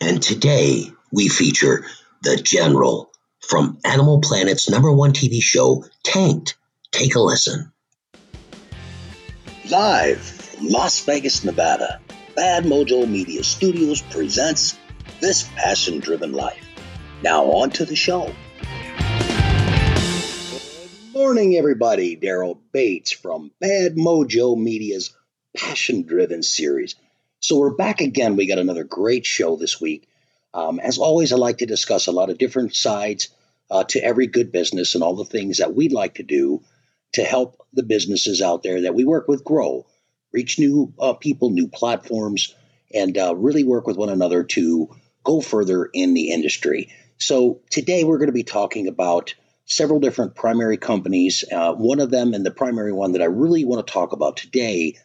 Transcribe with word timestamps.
And 0.00 0.22
today 0.22 0.92
we 1.10 1.28
feature 1.28 1.84
the 2.22 2.36
General 2.36 3.10
from 3.40 3.78
Animal 3.84 4.20
Planet's 4.20 4.70
number 4.70 4.92
one 4.92 5.12
TV 5.12 5.40
show, 5.40 5.84
Tanked. 6.04 6.56
Take 6.92 7.16
a 7.16 7.20
listen. 7.20 7.72
Live 9.68 10.20
from 10.20 10.68
Las 10.68 11.04
Vegas, 11.04 11.42
Nevada, 11.42 12.00
Bad 12.36 12.64
Mojo 12.64 13.08
Media 13.08 13.42
Studios 13.42 14.00
presents 14.00 14.78
This 15.20 15.42
Passion 15.56 15.98
Driven 15.98 16.32
Life. 16.32 16.64
Now, 17.22 17.46
on 17.46 17.70
to 17.70 17.84
the 17.84 17.96
show. 17.96 18.32
Good 21.12 21.12
morning, 21.12 21.56
everybody. 21.56 22.16
Daryl 22.16 22.56
Bates 22.72 23.10
from 23.10 23.50
Bad 23.60 23.96
Mojo 23.96 24.56
Media's 24.56 25.12
Passion 25.56 26.02
Driven 26.02 26.44
series. 26.44 26.94
So, 27.40 27.56
we're 27.56 27.74
back 27.74 28.00
again. 28.00 28.34
We 28.34 28.48
got 28.48 28.58
another 28.58 28.82
great 28.82 29.24
show 29.24 29.54
this 29.54 29.80
week. 29.80 30.08
Um, 30.52 30.80
as 30.80 30.98
always, 30.98 31.32
I 31.32 31.36
like 31.36 31.58
to 31.58 31.66
discuss 31.66 32.08
a 32.08 32.12
lot 32.12 32.30
of 32.30 32.38
different 32.38 32.74
sides 32.74 33.28
uh, 33.70 33.84
to 33.84 34.02
every 34.02 34.26
good 34.26 34.50
business 34.50 34.96
and 34.96 35.04
all 35.04 35.14
the 35.14 35.24
things 35.24 35.58
that 35.58 35.72
we'd 35.72 35.92
like 35.92 36.16
to 36.16 36.24
do 36.24 36.62
to 37.12 37.22
help 37.22 37.64
the 37.72 37.84
businesses 37.84 38.42
out 38.42 38.64
there 38.64 38.82
that 38.82 38.94
we 38.96 39.04
work 39.04 39.28
with 39.28 39.44
grow, 39.44 39.86
reach 40.32 40.58
new 40.58 40.92
uh, 40.98 41.12
people, 41.12 41.50
new 41.50 41.68
platforms, 41.68 42.56
and 42.92 43.16
uh, 43.16 43.36
really 43.36 43.62
work 43.62 43.86
with 43.86 43.96
one 43.96 44.08
another 44.08 44.42
to 44.42 44.88
go 45.22 45.40
further 45.40 45.88
in 45.92 46.14
the 46.14 46.32
industry. 46.32 46.92
So 47.18 47.60
today 47.70 48.02
we're 48.02 48.18
going 48.18 48.26
to 48.26 48.32
be 48.32 48.42
talking 48.42 48.88
about 48.88 49.34
several 49.64 50.00
different 50.00 50.34
primary 50.34 50.76
companies. 50.76 51.44
Uh, 51.52 51.74
one 51.74 52.00
of 52.00 52.10
them, 52.10 52.34
and 52.34 52.44
the 52.44 52.50
primary 52.50 52.92
one 52.92 53.12
that 53.12 53.22
I 53.22 53.26
really 53.26 53.64
want 53.64 53.86
to 53.86 53.92
talk 53.92 54.12
about 54.12 54.36
today, 54.36 54.96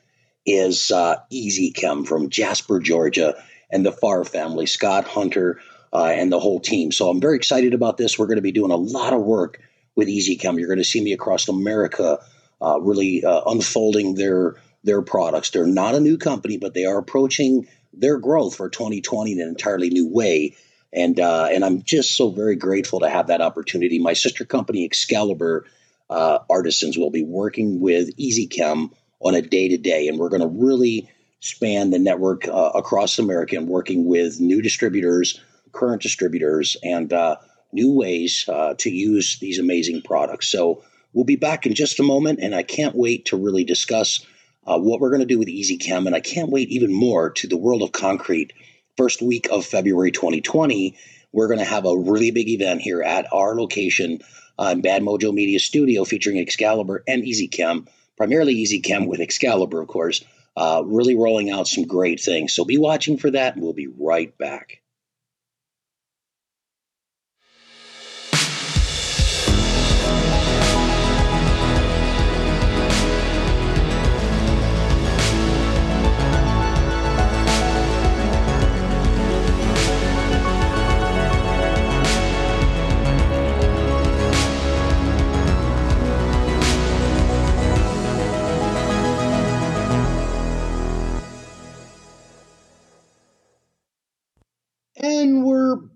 is 0.46 0.92
uh, 0.92 1.18
EasyChem 1.32 2.08
from 2.08 2.30
Jasper, 2.30 2.80
Georgia, 2.80 3.36
and 3.72 3.86
the 3.86 3.92
Farr 3.92 4.26
family, 4.26 4.66
Scott 4.66 5.06
Hunter, 5.06 5.62
uh, 5.92 6.06
and 6.06 6.32
the 6.32 6.40
whole 6.40 6.60
team. 6.60 6.92
So 6.92 7.10
I'm 7.10 7.22
very 7.22 7.38
excited 7.38 7.74
about 7.74 7.98
this. 7.98 8.18
We're 8.18 8.28
going 8.28 8.38
to 8.38 8.42
be 8.42 8.52
doing 8.52 8.72
a 8.72 8.76
lot 8.76 9.14
of 9.14 9.22
work 9.22 9.62
with 9.96 10.10
Easy 10.10 10.38
EasyChem. 10.38 10.60
You're 10.60 10.68
going 10.68 10.80
to 10.80 10.84
see 10.84 11.02
me 11.02 11.14
across 11.14 11.48
America, 11.48 12.20
uh, 12.62 12.80
really 12.82 13.24
uh, 13.24 13.42
unfolding 13.46 14.16
their 14.16 14.56
their 14.86 15.02
products. 15.02 15.52
They're 15.52 15.66
not 15.66 15.96
a 15.96 16.02
new 16.02 16.18
company, 16.18 16.58
but 16.58 16.74
they 16.74 16.86
are 16.86 16.98
approaching 16.98 17.68
their 17.94 18.18
growth 18.18 18.56
for 18.56 18.70
2020 18.70 19.32
in 19.32 19.40
an 19.40 19.48
entirely 19.48 19.90
new 19.90 20.10
way 20.10 20.56
and 20.94 21.20
uh, 21.20 21.48
and 21.52 21.66
I'm 21.66 21.82
just 21.82 22.16
so 22.16 22.30
very 22.30 22.56
grateful 22.56 23.00
to 23.02 23.10
have 23.10 23.28
that 23.28 23.42
opportunity. 23.42 24.00
My 24.00 24.14
sister 24.14 24.46
company 24.46 24.86
Excalibur 24.86 25.66
uh, 26.10 26.40
Artisans 26.50 26.98
will 26.98 27.10
be 27.10 27.24
working 27.24 27.80
with 27.80 28.16
EasyChem 28.18 28.92
on 29.24 29.36
a 29.36 29.42
day 29.42 29.70
to 29.70 29.78
day, 29.78 30.08
and 30.08 30.20
we're 30.20 30.30
going 30.30 30.42
to 30.42 30.48
really 30.48 31.10
span 31.40 31.90
the 31.90 32.00
network 32.00 32.48
uh, 32.48 32.72
across 32.76 33.20
America 33.20 33.56
and 33.56 33.68
working 33.68 34.06
with 34.06 34.40
new 34.40 34.62
distributors, 34.62 35.40
current 35.72 36.02
distributors, 36.02 36.78
and 36.84 37.12
uh, 37.12 37.36
new 37.72 37.92
ways 37.92 38.46
uh, 38.48 38.74
to 38.78 38.90
use 38.90 39.40
these 39.40 39.60
amazing 39.60 40.02
products. 40.02 40.48
So 40.48 40.84
we'll 41.14 41.26
be 41.26 41.36
back 41.36 41.66
in 41.66 41.74
just 41.74 42.00
a 42.00 42.04
moment, 42.04 42.40
and 42.42 42.56
I 42.56 42.64
can't 42.64 42.96
wait 42.96 43.26
to 43.26 43.38
really 43.38 43.64
discuss. 43.64 44.26
Uh, 44.66 44.80
what 44.80 45.02
we're 45.02 45.10
going 45.10 45.20
to 45.20 45.26
do 45.26 45.38
with 45.38 45.50
EasyChem, 45.50 46.06
and 46.08 46.16
I 46.16 46.22
can't 46.22 46.50
wait 46.50 46.70
even 46.70 46.94
more 46.94 47.32
to 47.32 47.48
the 47.48 47.58
world 47.58 47.82
of 47.82 47.92
concrete 47.92 48.54
first 48.98 49.22
week 49.22 49.48
of 49.52 49.66
February 49.66 50.12
2020, 50.12 50.96
we're 51.32 51.48
going 51.48 51.60
to 51.60 51.66
have 51.66 51.86
a 51.86 51.98
really 51.98 52.32
big 52.32 52.48
event 52.50 52.82
here 52.82 53.02
at 53.02 53.28
our 53.34 53.56
location 53.56 54.20
on 54.58 54.82
Bad 54.82 55.02
Mojo 55.02 55.34
Media 55.34 55.60
Studio 55.60 56.06
featuring 56.06 56.38
Excalibur 56.38 57.04
and 57.08 57.24
EasyChem, 57.24 57.88
primarily 58.18 58.54
Easy 58.54 58.80
Chem 58.80 59.08
with 59.08 59.22
Excalibur, 59.22 59.82
of 59.82 59.88
course, 59.88 60.24
uh, 60.56 60.84
really 60.86 61.16
rolling 61.16 61.50
out 61.50 61.68
some 61.68 61.86
great 61.86 62.20
things. 62.20 62.54
So 62.54 62.66
be 62.66 62.78
watching 62.78 63.18
for 63.18 63.32
that, 63.32 63.56
and 63.56 63.64
we'll 63.64 63.74
be 63.74 63.88
right 63.88 64.38
back. 64.38 64.83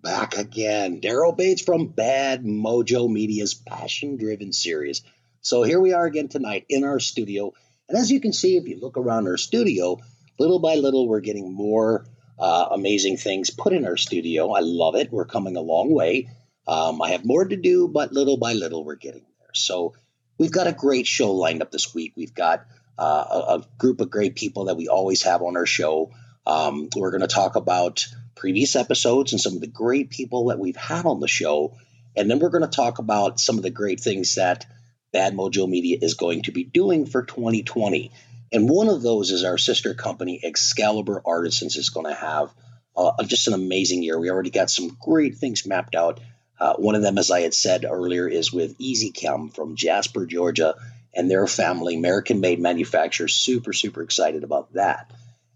Back 0.07 0.38
again. 0.38 1.01
Daryl 1.01 1.35
Bates 1.35 1.62
from 1.62 1.88
Bad 1.88 2.45
Mojo 2.45 3.12
Media's 3.12 3.53
Passion 3.53 4.16
Driven 4.16 4.53
series. 4.53 5.01
So 5.41 5.63
here 5.63 5.81
we 5.81 5.91
are 5.91 6.06
again 6.06 6.29
tonight 6.29 6.66
in 6.69 6.85
our 6.85 7.01
studio. 7.01 7.51
And 7.90 7.97
as 7.97 8.09
you 8.09 8.22
can 8.22 8.31
see, 8.31 8.56
if 8.56 8.69
you 8.69 8.79
look 8.79 8.97
around 8.97 9.28
our 9.28 9.35
studio, 9.35 10.00
little 10.40 10.59
by 10.59 10.75
little, 10.75 11.09
we're 11.09 11.19
getting 11.19 11.53
more 11.53 12.06
uh, 12.40 12.69
amazing 12.72 13.17
things 13.17 13.50
put 13.50 13.73
in 13.73 13.84
our 13.84 13.97
studio. 13.97 14.53
I 14.53 14.62
love 14.62 14.96
it. 14.96 15.12
We're 15.12 15.25
coming 15.25 15.57
a 15.57 15.62
long 15.62 15.94
way. 15.94 16.29
Um, 16.66 17.01
I 17.01 17.09
have 17.09 17.25
more 17.25 17.44
to 17.44 17.57
do, 17.57 17.90
but 17.90 18.13
little 18.13 18.38
by 18.38 18.53
little, 18.53 18.85
we're 18.85 18.96
getting 18.96 19.25
there. 19.41 19.50
So 19.56 19.94
we've 20.38 20.53
got 20.53 20.67
a 20.67 20.72
great 20.72 21.06
show 21.06 21.34
lined 21.34 21.62
up 21.62 21.72
this 21.72 21.94
week. 21.94 22.13
We've 22.16 22.34
got 22.34 22.66
uh, 22.97 23.25
a, 23.29 23.38
a, 23.56 23.67
group 23.78 24.00
of 24.00 24.09
great 24.09 24.35
people 24.35 24.66
that 24.66 24.78
we 24.78 24.88
always 24.88 25.23
have 25.23 25.41
on 25.41 25.57
our 25.57 25.66
show. 25.66 26.12
Um, 26.46 26.88
we're 26.96 27.12
going 27.12 27.28
to 27.28 27.28
talk 27.28 27.57
about 27.57 28.07
previous 28.37 28.75
episodes 28.75 29.33
and 29.33 29.41
some 29.41 29.55
of 29.55 29.61
the 29.61 29.67
great 29.67 30.09
people 30.09 30.47
that 30.47 30.59
we've 30.59 30.77
had 30.77 31.05
on 31.05 31.19
the 31.19 31.27
show. 31.27 31.75
And 32.15 32.29
then 32.29 32.39
we're 32.39 32.49
going 32.49 32.63
to 32.63 32.75
talk 32.75 32.99
about 32.99 33.39
some 33.39 33.57
of 33.57 33.63
the 33.63 33.69
great 33.69 33.99
things 33.99 34.35
that 34.35 34.65
Bad 35.11 35.33
Mojo 35.33 35.67
Media 35.67 35.97
is 36.01 36.13
going 36.13 36.43
to 36.43 36.51
be 36.51 36.63
doing 36.63 37.05
for 37.05 37.23
2020. 37.23 38.11
And 38.51 38.69
one 38.69 38.87
of 38.87 39.01
those 39.01 39.31
is 39.31 39.43
our 39.43 39.57
sister 39.57 39.93
company, 39.93 40.39
Excalibur 40.43 41.21
Artisans, 41.25 41.75
is 41.75 41.89
going 41.89 42.05
to 42.05 42.13
have 42.13 42.53
uh, 42.95 43.23
just 43.23 43.47
an 43.47 43.53
amazing 43.53 44.03
year. 44.03 44.19
We 44.19 44.29
already 44.29 44.49
got 44.49 44.69
some 44.69 44.97
great 44.99 45.35
things 45.35 45.65
mapped 45.65 45.95
out. 45.95 46.19
Uh, 46.59 46.73
one 46.75 46.95
of 46.95 47.01
them, 47.01 47.17
as 47.17 47.29
I 47.29 47.41
had 47.41 47.53
said 47.53 47.85
earlier, 47.85 48.27
is 48.27 48.51
with 48.51 48.77
EasyChem 48.79 49.53
from 49.53 49.75
Jasper, 49.75 50.25
Georgia, 50.25 50.75
and 51.13 51.29
their 51.29 51.45
family, 51.47 51.95
American 51.95 52.39
made 52.39 52.59
manufacturer. 52.59 53.27
Super, 53.27 53.73
super 53.73 54.01
excited 54.01 54.43
about 54.43 54.73
that. 54.73 55.11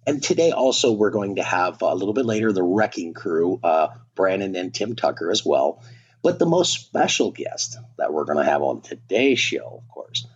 And 0.06 0.22
today 0.22 0.52
also 0.52 0.92
we're 0.94 1.12
going 1.12 1.36
to 1.36 1.44
have 1.44 1.82
a 1.82 1.94
little 1.94 2.14
bit 2.14 2.26
later 2.26 2.52
the 2.52 2.64
Wrecking 2.64 3.14
Crew, 3.14 3.60
uh, 3.64 3.90
Brandon 4.16 4.56
and 4.56 4.74
Tim 4.74 4.96
Tucker 4.96 5.30
as 5.32 5.46
well. 5.46 5.84
But 6.24 6.40
the 6.40 6.46
most 6.46 6.74
special 6.74 7.32
guest 7.32 7.78
that 7.98 8.14
we're 8.14 8.26
going 8.26 8.38
to 8.38 8.44
have 8.44 8.62
on 8.62 8.82
today's 8.82 9.40
show, 9.40 9.82
of 9.84 9.94
course, 9.94 10.28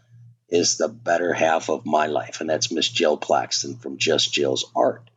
is 0.49 0.77
the 0.77 0.87
better 0.87 1.33
half 1.33 1.69
of 1.69 1.85
my 1.85 2.07
life, 2.07 2.41
and 2.41 2.49
that's 2.49 2.71
Miss 2.71 2.89
Jill 2.89 3.17
Plaxton 3.17 3.77
from 3.77 3.97
Just 3.97 4.33
Jill's 4.33 4.71
Art. 4.75 5.09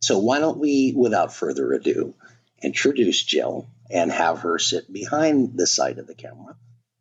So 0.00 0.18
why 0.18 0.38
don't 0.38 0.58
we, 0.58 0.92
without 0.94 1.34
further 1.34 1.72
ado, 1.72 2.14
introduce 2.62 3.22
Jill 3.22 3.66
and 3.90 4.10
have 4.12 4.40
her 4.40 4.58
sit 4.58 4.90
behind 4.92 5.56
the 5.56 5.66
side 5.66 5.98
of 5.98 6.06
the 6.06 6.14
camera, 6.14 6.56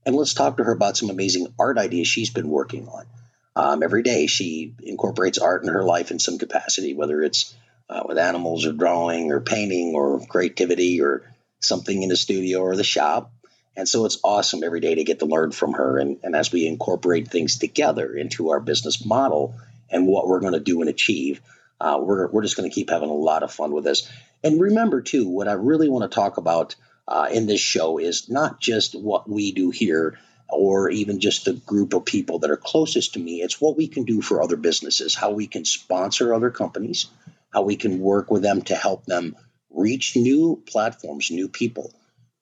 and 0.06 0.16
let's 0.16 0.34
talk 0.34 0.58
to 0.58 0.64
her 0.64 0.72
about 0.72 0.98
some 0.98 1.10
amazing 1.10 1.54
art 1.60 1.78
ideas 1.78 2.08
she's 2.08 2.30
been 2.30 2.50
working 2.50 2.88
on. 2.88 3.06
Um, 3.56 3.84
every 3.84 4.04
day, 4.04 4.28
she 4.28 4.74
incorporates 4.82 5.38
art 5.38 5.64
in 5.64 5.70
her 5.70 5.84
life 5.84 6.12
in 6.12 6.20
some 6.20 6.38
capacity, 6.38 6.94
whether 6.94 7.22
it's 7.22 7.54
uh, 7.90 8.04
with 8.08 8.18
animals 8.18 8.66
or 8.66 8.74
drawing 8.74 9.32
or 9.32 9.42
painting 9.42 9.94
or 9.94 10.26
creativity 10.26 11.02
or 11.02 11.32
something 11.60 12.02
in 12.02 12.10
the 12.10 12.16
studio 12.16 12.62
or 12.62 12.76
the 12.76 12.84
shop. 12.84 13.32
And 13.76 13.88
so 13.88 14.06
it's 14.06 14.20
awesome 14.24 14.64
every 14.64 14.80
day 14.80 14.96
to 14.96 15.04
get 15.04 15.20
to 15.20 15.26
learn 15.26 15.52
from 15.52 15.74
her. 15.74 15.98
And, 15.98 16.20
and 16.24 16.36
as 16.36 16.52
we 16.52 16.68
incorporate 16.68 17.28
things 17.28 17.58
together 17.58 18.14
into 18.16 18.50
our 18.50 18.60
business 18.60 19.06
model 19.06 19.56
and 19.90 20.08
what 20.08 20.28
we're 20.28 20.40
going 20.40 20.54
to 20.54 20.60
do 20.60 20.82
and 20.82 20.90
achieve, 20.90 21.42
uh, 21.80 22.00
we're, 22.00 22.30
we're 22.30 22.44
just 22.44 22.56
going 22.56 22.70
to 22.70 22.74
keep 22.74 22.90
having 22.90 23.10
a 23.10 23.14
lot 23.14 23.44
of 23.44 23.52
fun 23.52 23.72
with 23.72 23.84
this. 23.84 24.10
And 24.44 24.62
remember, 24.62 25.02
too, 25.02 25.28
what 25.28 25.48
I 25.48 25.54
really 25.54 25.90
want 25.90 26.10
to 26.10 26.16
talk 26.16 26.38
about 26.38 26.76
uh, 27.08 27.30
in 27.32 27.48
this 27.48 27.62
show 27.62 27.98
is 27.98 28.30
not 28.30 28.60
just 28.60 28.94
what 28.94 29.30
we 29.30 29.52
do 29.52 29.72
here 29.72 30.20
or 30.50 30.90
even 30.90 31.20
just 31.20 31.46
the 31.46 31.54
group 31.54 31.94
of 31.94 32.06
people 32.06 32.40
that 32.40 32.52
are 32.52 32.58
closest 32.58 33.14
to 33.14 33.20
me. 33.20 33.42
It's 33.42 33.60
what 33.60 33.78
we 33.78 33.88
can 33.88 34.04
do 34.04 34.22
for 34.22 34.42
other 34.42 34.58
businesses, 34.58 35.16
how 35.16 35.32
we 35.32 35.48
can 35.48 35.66
sponsor 35.66 36.34
other 36.34 36.52
companies, 36.52 37.08
how 37.52 37.64
we 37.64 37.76
can 37.76 38.00
work 38.00 38.30
with 38.30 38.42
them 38.42 38.62
to 38.64 38.76
help 38.76 39.06
them 39.06 39.36
reach 39.70 40.16
new 40.16 40.62
platforms, 40.68 41.32
new 41.32 41.48
people. 41.48 41.94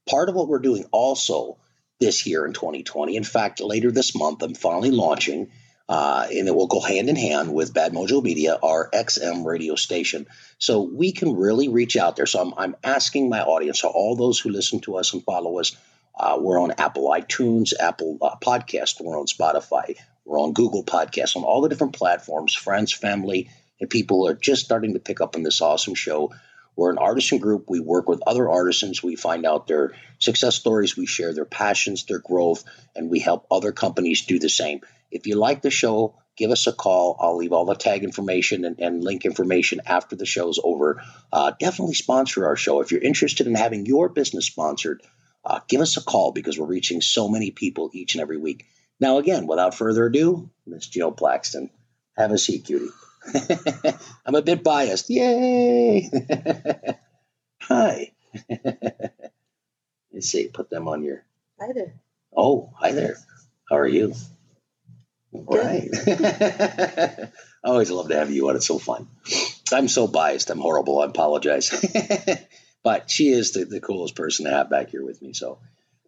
Part 0.10 0.30
of 0.30 0.36
what 0.36 0.48
we're 0.48 0.60
doing 0.60 0.86
also 0.92 1.58
this 2.00 2.26
year 2.26 2.46
in 2.46 2.54
2020, 2.54 3.16
in 3.16 3.24
fact, 3.24 3.62
later 3.62 3.92
this 3.92 4.16
month, 4.16 4.42
I'm 4.42 4.56
finally 4.56 4.92
launching, 4.92 5.52
uh, 5.88 6.28
and 6.30 6.48
it 6.48 6.56
will 6.56 6.68
go 6.68 6.80
hand 6.80 7.10
in 7.10 7.16
hand 7.16 7.54
with 7.54 7.74
Bad 7.74 7.94
Mojo 7.94 8.24
Media, 8.24 8.58
our 8.62 8.90
XM 8.92 9.46
radio 9.46 9.76
station. 9.76 10.26
So 10.58 10.82
we 10.82 11.12
can 11.12 11.36
really 11.36 11.70
reach 11.70 11.96
out 11.96 12.16
there. 12.16 12.26
So 12.26 12.42
I'm, 12.42 12.54
I'm 12.58 12.76
asking 12.84 13.30
my 13.30 13.42
audience, 13.42 13.82
so 13.82 13.90
all 13.90 14.16
those 14.16 14.40
who 14.40 14.50
listen 14.50 14.80
to 14.82 14.98
us 14.98 15.14
and 15.14 15.24
follow 15.24 15.60
us, 15.60 15.76
uh, 16.16 16.38
we're 16.40 16.62
on 16.62 16.74
Apple 16.78 17.10
iTunes, 17.10 17.74
Apple 17.80 18.18
uh, 18.22 18.36
Podcast. 18.42 19.02
We're 19.02 19.20
on 19.20 19.26
Spotify. 19.26 19.96
We're 20.26 20.40
on 20.40 20.54
Google 20.54 20.84
Podcasts, 20.84 21.36
on 21.36 21.44
all 21.44 21.62
the 21.62 21.70
different 21.70 21.96
platforms. 21.96 22.54
Friends, 22.54 22.92
family, 22.92 23.50
and 23.80 23.90
people 23.90 24.28
are 24.28 24.34
just 24.34 24.66
starting 24.66 24.94
to 24.94 25.00
pick 25.00 25.22
up 25.22 25.36
on 25.36 25.44
this 25.44 25.62
awesome 25.62 25.96
show. 25.96 26.32
We're 26.76 26.92
an 26.92 26.98
artisan 26.98 27.40
group. 27.40 27.66
We 27.68 27.80
work 27.80 28.08
with 28.08 28.22
other 28.26 28.50
artisans. 28.50 29.04
We 29.04 29.16
find 29.16 29.46
out 29.46 29.68
their 29.68 29.94
success 30.20 30.56
stories. 30.56 30.96
We 30.96 31.06
share 31.06 31.34
their 31.34 31.46
passions, 31.46 32.06
their 32.06 32.20
growth, 32.20 32.64
and 32.96 33.10
we 33.10 33.20
help 33.20 33.48
other 33.52 33.72
companies 33.72 34.26
do 34.26 34.40
the 34.40 34.50
same. 34.50 34.82
If 35.12 35.28
you 35.28 35.36
like 35.36 35.62
the 35.62 35.72
show, 35.72 36.16
give 36.38 36.52
us 36.52 36.68
a 36.68 36.74
call. 36.74 37.18
I'll 37.20 37.36
leave 37.38 37.52
all 37.52 37.66
the 37.66 37.76
tag 37.76 38.04
information 38.04 38.64
and, 38.64 38.80
and 38.80 39.04
link 39.04 39.26
information 39.26 39.82
after 39.86 40.16
the 40.16 40.26
show's 40.26 40.60
over. 40.64 41.04
Uh, 41.32 41.52
definitely 41.60 41.96
sponsor 41.96 42.48
our 42.48 42.56
show. 42.56 42.80
If 42.80 42.92
you're 42.92 43.02
interested 43.02 43.48
in 43.48 43.56
having 43.56 43.86
your 43.86 44.08
business 44.08 44.46
sponsored, 44.46 45.02
uh, 45.44 45.60
give 45.68 45.82
us 45.82 45.98
a 45.98 46.04
call 46.04 46.32
because 46.32 46.58
we're 46.58 46.66
reaching 46.66 47.02
so 47.02 47.28
many 47.28 47.52
people 47.52 47.90
each 47.94 48.16
and 48.16 48.22
every 48.22 48.38
week. 48.38 48.66
Now, 49.00 49.18
again, 49.18 49.48
without 49.48 49.76
further 49.76 50.06
ado, 50.06 50.50
Miss 50.66 50.88
Jill 50.88 51.12
Plaxton, 51.12 51.70
have 52.16 52.32
a 52.32 52.38
seat, 52.38 52.66
cutie. 52.66 52.90
I'm 54.26 54.36
a 54.36 54.42
bit 54.42 54.64
biased. 54.64 55.10
Yay! 55.10 56.10
hi. 57.62 58.12
Let's 60.14 60.30
see, 60.30 60.48
put 60.48 60.70
them 60.70 60.88
on 60.88 61.04
your. 61.04 61.24
Hi 61.60 61.72
there. 61.74 61.94
Oh, 62.36 62.72
hi 62.76 62.92
there. 62.92 63.18
How 63.70 63.78
are 63.78 63.88
you? 63.88 64.14
Right. 65.32 65.90
I 66.08 67.30
always 67.64 67.90
love 67.90 68.10
to 68.10 68.16
have 68.16 68.32
you 68.32 68.50
on. 68.50 68.56
It's 68.56 68.68
so 68.68 68.80
fun. 68.80 69.08
I'm 69.72 69.88
so 69.88 70.08
biased. 70.08 70.50
I'm 70.50 70.60
horrible. 70.60 71.00
I 71.00 71.06
apologize. 71.06 71.70
But 72.84 73.10
she 73.10 73.30
is 73.30 73.52
the, 73.52 73.66
the 73.66 73.80
coolest 73.80 74.16
person 74.16 74.46
to 74.46 74.52
have 74.52 74.70
back 74.70 74.90
here 74.90 75.04
with 75.04 75.22
me. 75.22 75.34
So, 75.34 75.60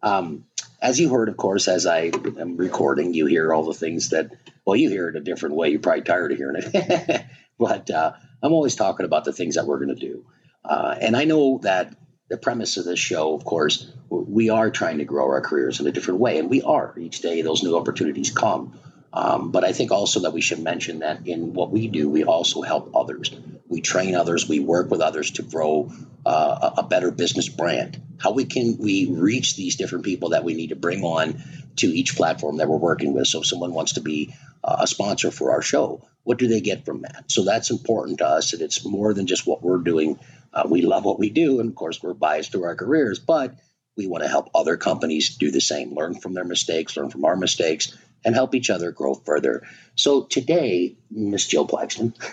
um, 0.02 0.44
as 0.82 1.00
you 1.00 1.08
heard, 1.08 1.28
of 1.28 1.36
course, 1.36 1.66
as 1.66 1.86
I 1.86 2.10
am 2.38 2.56
recording, 2.56 3.14
you 3.14 3.26
hear 3.26 3.54
all 3.54 3.64
the 3.64 3.72
things 3.72 4.10
that, 4.10 4.30
well, 4.64 4.76
you 4.76 4.90
hear 4.90 5.08
it 5.08 5.16
a 5.16 5.20
different 5.20 5.54
way. 5.54 5.70
You're 5.70 5.80
probably 5.80 6.02
tired 6.02 6.32
of 6.32 6.36
hearing 6.36 6.62
it. 6.62 7.24
but 7.58 7.90
uh, 7.90 8.12
I'm 8.42 8.52
always 8.52 8.76
talking 8.76 9.06
about 9.06 9.24
the 9.24 9.32
things 9.32 9.54
that 9.54 9.66
we're 9.66 9.78
going 9.78 9.96
to 9.96 10.06
do. 10.08 10.26
Uh, 10.62 10.94
and 11.00 11.16
I 11.16 11.24
know 11.24 11.58
that 11.62 11.96
the 12.28 12.36
premise 12.36 12.76
of 12.76 12.84
this 12.84 12.98
show, 12.98 13.34
of 13.34 13.44
course, 13.44 13.90
we 14.10 14.50
are 14.50 14.70
trying 14.70 14.98
to 14.98 15.04
grow 15.04 15.24
our 15.26 15.40
careers 15.40 15.80
in 15.80 15.86
a 15.86 15.92
different 15.92 16.20
way. 16.20 16.38
And 16.38 16.50
we 16.50 16.62
are. 16.62 16.94
Each 16.98 17.20
day, 17.20 17.42
those 17.42 17.62
new 17.62 17.76
opportunities 17.76 18.30
come. 18.30 18.78
Um, 19.12 19.52
but 19.52 19.64
I 19.64 19.72
think 19.72 19.92
also 19.92 20.20
that 20.20 20.32
we 20.32 20.40
should 20.40 20.58
mention 20.58 20.98
that 20.98 21.26
in 21.26 21.54
what 21.54 21.70
we 21.70 21.88
do, 21.88 22.08
we 22.08 22.24
also 22.24 22.62
help 22.62 22.90
others. 22.94 23.30
We 23.74 23.80
train 23.80 24.14
others. 24.14 24.48
We 24.48 24.60
work 24.60 24.88
with 24.88 25.00
others 25.00 25.32
to 25.32 25.42
grow 25.42 25.90
uh, 26.24 26.70
a 26.78 26.84
better 26.84 27.10
business 27.10 27.48
brand. 27.48 28.00
How 28.20 28.30
we 28.30 28.44
can 28.44 28.78
we 28.78 29.06
reach 29.10 29.56
these 29.56 29.74
different 29.74 30.04
people 30.04 30.28
that 30.28 30.44
we 30.44 30.54
need 30.54 30.68
to 30.68 30.76
bring 30.76 31.02
on 31.02 31.42
to 31.78 31.88
each 31.88 32.14
platform 32.14 32.58
that 32.58 32.68
we're 32.68 32.76
working 32.76 33.14
with. 33.14 33.26
So 33.26 33.40
if 33.40 33.46
someone 33.46 33.74
wants 33.74 33.94
to 33.94 34.00
be 34.00 34.32
uh, 34.62 34.76
a 34.78 34.86
sponsor 34.86 35.32
for 35.32 35.50
our 35.50 35.60
show, 35.60 36.06
what 36.22 36.38
do 36.38 36.46
they 36.46 36.60
get 36.60 36.84
from 36.84 37.02
that? 37.02 37.24
So 37.32 37.42
that's 37.42 37.72
important 37.72 38.18
to 38.18 38.28
us, 38.28 38.52
and 38.52 38.62
it's 38.62 38.84
more 38.84 39.12
than 39.12 39.26
just 39.26 39.44
what 39.44 39.60
we're 39.60 39.78
doing. 39.78 40.20
Uh, 40.52 40.68
we 40.70 40.82
love 40.82 41.04
what 41.04 41.18
we 41.18 41.30
do, 41.30 41.58
and 41.58 41.68
of 41.68 41.74
course, 41.74 42.00
we're 42.00 42.14
biased 42.14 42.52
to 42.52 42.62
our 42.62 42.76
careers, 42.76 43.18
but 43.18 43.56
we 43.96 44.06
want 44.06 44.22
to 44.22 44.30
help 44.30 44.50
other 44.54 44.76
companies 44.76 45.36
do 45.36 45.50
the 45.50 45.60
same, 45.60 45.96
learn 45.96 46.14
from 46.14 46.34
their 46.34 46.44
mistakes, 46.44 46.96
learn 46.96 47.10
from 47.10 47.24
our 47.24 47.34
mistakes, 47.34 47.92
and 48.24 48.36
help 48.36 48.54
each 48.54 48.70
other 48.70 48.92
grow 48.92 49.14
further. 49.14 49.66
So 49.96 50.22
today, 50.22 50.96
Miss 51.10 51.44
Jill 51.48 51.66
Plaxton. 51.66 52.14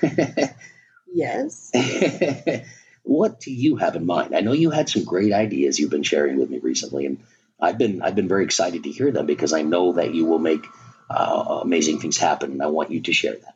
yes. 1.13 1.71
what 3.03 3.39
do 3.39 3.51
you 3.51 3.77
have 3.77 3.95
in 3.95 4.05
mind? 4.05 4.35
I 4.35 4.41
know 4.41 4.51
you 4.53 4.69
had 4.69 4.89
some 4.89 5.03
great 5.03 5.33
ideas 5.33 5.79
you've 5.79 5.91
been 5.91 6.03
sharing 6.03 6.37
with 6.37 6.49
me 6.49 6.59
recently, 6.59 7.05
and 7.05 7.19
I've 7.59 7.77
been 7.77 8.01
I've 8.01 8.15
been 8.15 8.27
very 8.27 8.43
excited 8.43 8.83
to 8.83 8.91
hear 8.91 9.11
them 9.11 9.25
because 9.25 9.53
I 9.53 9.61
know 9.61 9.93
that 9.93 10.13
you 10.13 10.25
will 10.25 10.39
make 10.39 10.65
uh, 11.09 11.59
amazing 11.63 11.99
things 11.99 12.17
happen, 12.17 12.51
and 12.51 12.61
I 12.61 12.67
want 12.67 12.91
you 12.91 13.01
to 13.01 13.13
share 13.13 13.35
them. 13.35 13.53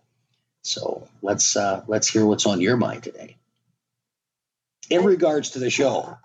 So 0.61 1.07
let's 1.21 1.55
uh, 1.55 1.83
let's 1.87 2.07
hear 2.07 2.25
what's 2.25 2.45
on 2.45 2.61
your 2.61 2.77
mind 2.77 3.03
today. 3.03 3.37
In 4.89 5.03
regards 5.03 5.51
to 5.51 5.59
the 5.59 5.71
show. 5.71 6.17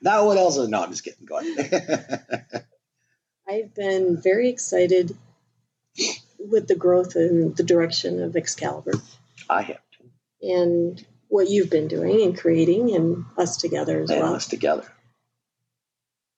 now, 0.00 0.26
what 0.26 0.36
else? 0.36 0.58
No, 0.58 0.82
I'm 0.82 0.90
just 0.90 1.04
kidding. 1.04 1.24
Go 1.24 1.38
ahead. 1.38 2.44
I've 3.48 3.74
been 3.74 4.20
very 4.20 4.48
excited 4.48 5.16
with 6.48 6.66
the 6.66 6.74
growth 6.74 7.16
and 7.16 7.56
the 7.56 7.62
direction 7.62 8.22
of 8.22 8.36
Excalibur. 8.36 8.92
I 9.48 9.62
have 9.62 9.80
too. 9.92 10.10
And 10.42 11.04
what 11.28 11.48
you've 11.48 11.70
been 11.70 11.88
doing 11.88 12.22
and 12.22 12.38
creating, 12.38 12.94
and 12.94 13.24
us 13.36 13.56
together 13.56 14.02
as 14.02 14.10
and 14.10 14.20
well. 14.20 14.34
Us 14.34 14.48
together. 14.48 14.86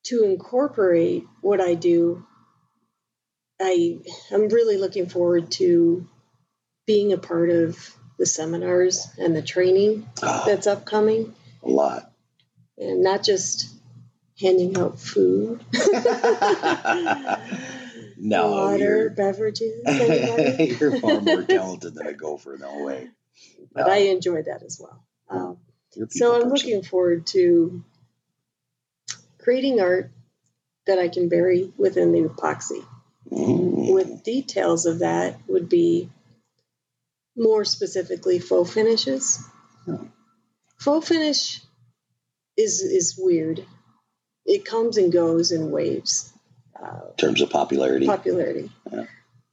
To 0.07 0.25
incorporate 0.25 1.25
what 1.41 1.61
I 1.61 1.75
do, 1.75 2.27
I 3.61 3.99
I'm 4.33 4.49
really 4.49 4.77
looking 4.77 5.09
forward 5.09 5.51
to 5.53 6.07
being 6.87 7.13
a 7.13 7.19
part 7.19 7.51
of 7.51 7.97
the 8.19 8.27
seminars 8.27 9.09
and 9.19 9.35
the 9.35 9.43
training 9.43 10.09
oh, 10.23 10.45
that's 10.47 10.67
upcoming. 10.67 11.35
A 11.63 11.69
lot. 11.69 12.11
And 12.77 13.03
not 13.03 13.23
just 13.23 13.69
handing 14.41 14.77
out 14.77 14.99
food. 14.99 15.65
no, 18.23 18.51
water, 18.51 19.11
beverages. 19.11 19.83
you're 20.81 21.01
far 21.01 21.21
more 21.21 21.43
talented 21.49 21.95
than 21.95 22.07
a 22.07 22.13
gopher. 22.13 22.57
No 22.59 22.85
way. 22.85 23.09
But 23.73 23.89
I 23.89 23.97
enjoy 23.97 24.43
that 24.43 24.63
as 24.63 24.81
well. 24.81 25.05
Um, 25.29 25.59
so 26.11 26.35
I'm 26.35 26.43
person. 26.43 26.51
looking 26.51 26.83
forward 26.83 27.27
to 27.29 27.85
creating 29.39 29.81
art 29.81 30.11
that 30.87 30.99
I 30.99 31.09
can 31.09 31.29
bury 31.29 31.73
within 31.77 32.13
the 32.13 32.29
epoxy. 32.29 32.85
Mm. 33.31 33.95
With 33.95 34.23
details 34.25 34.87
of 34.87 35.01
that 35.01 35.39
would 35.49 35.69
be 35.69 36.11
more 37.37 37.65
specifically 37.65 38.39
faux 38.39 38.73
finishes. 38.73 39.43
Oh. 39.89 40.09
Faux 40.79 41.09
finish 41.09 41.61
is 42.57 42.83
is 42.83 43.19
weird 43.19 43.65
it 44.45 44.65
comes 44.65 44.97
and 44.97 45.13
goes 45.13 45.53
in 45.53 45.71
waves. 45.71 46.32
Uh, 46.83 47.11
in 47.11 47.17
terms 47.17 47.41
of 47.41 47.51
popularity. 47.51 48.07
Popularity. 48.07 48.71
Yeah. 48.91 49.05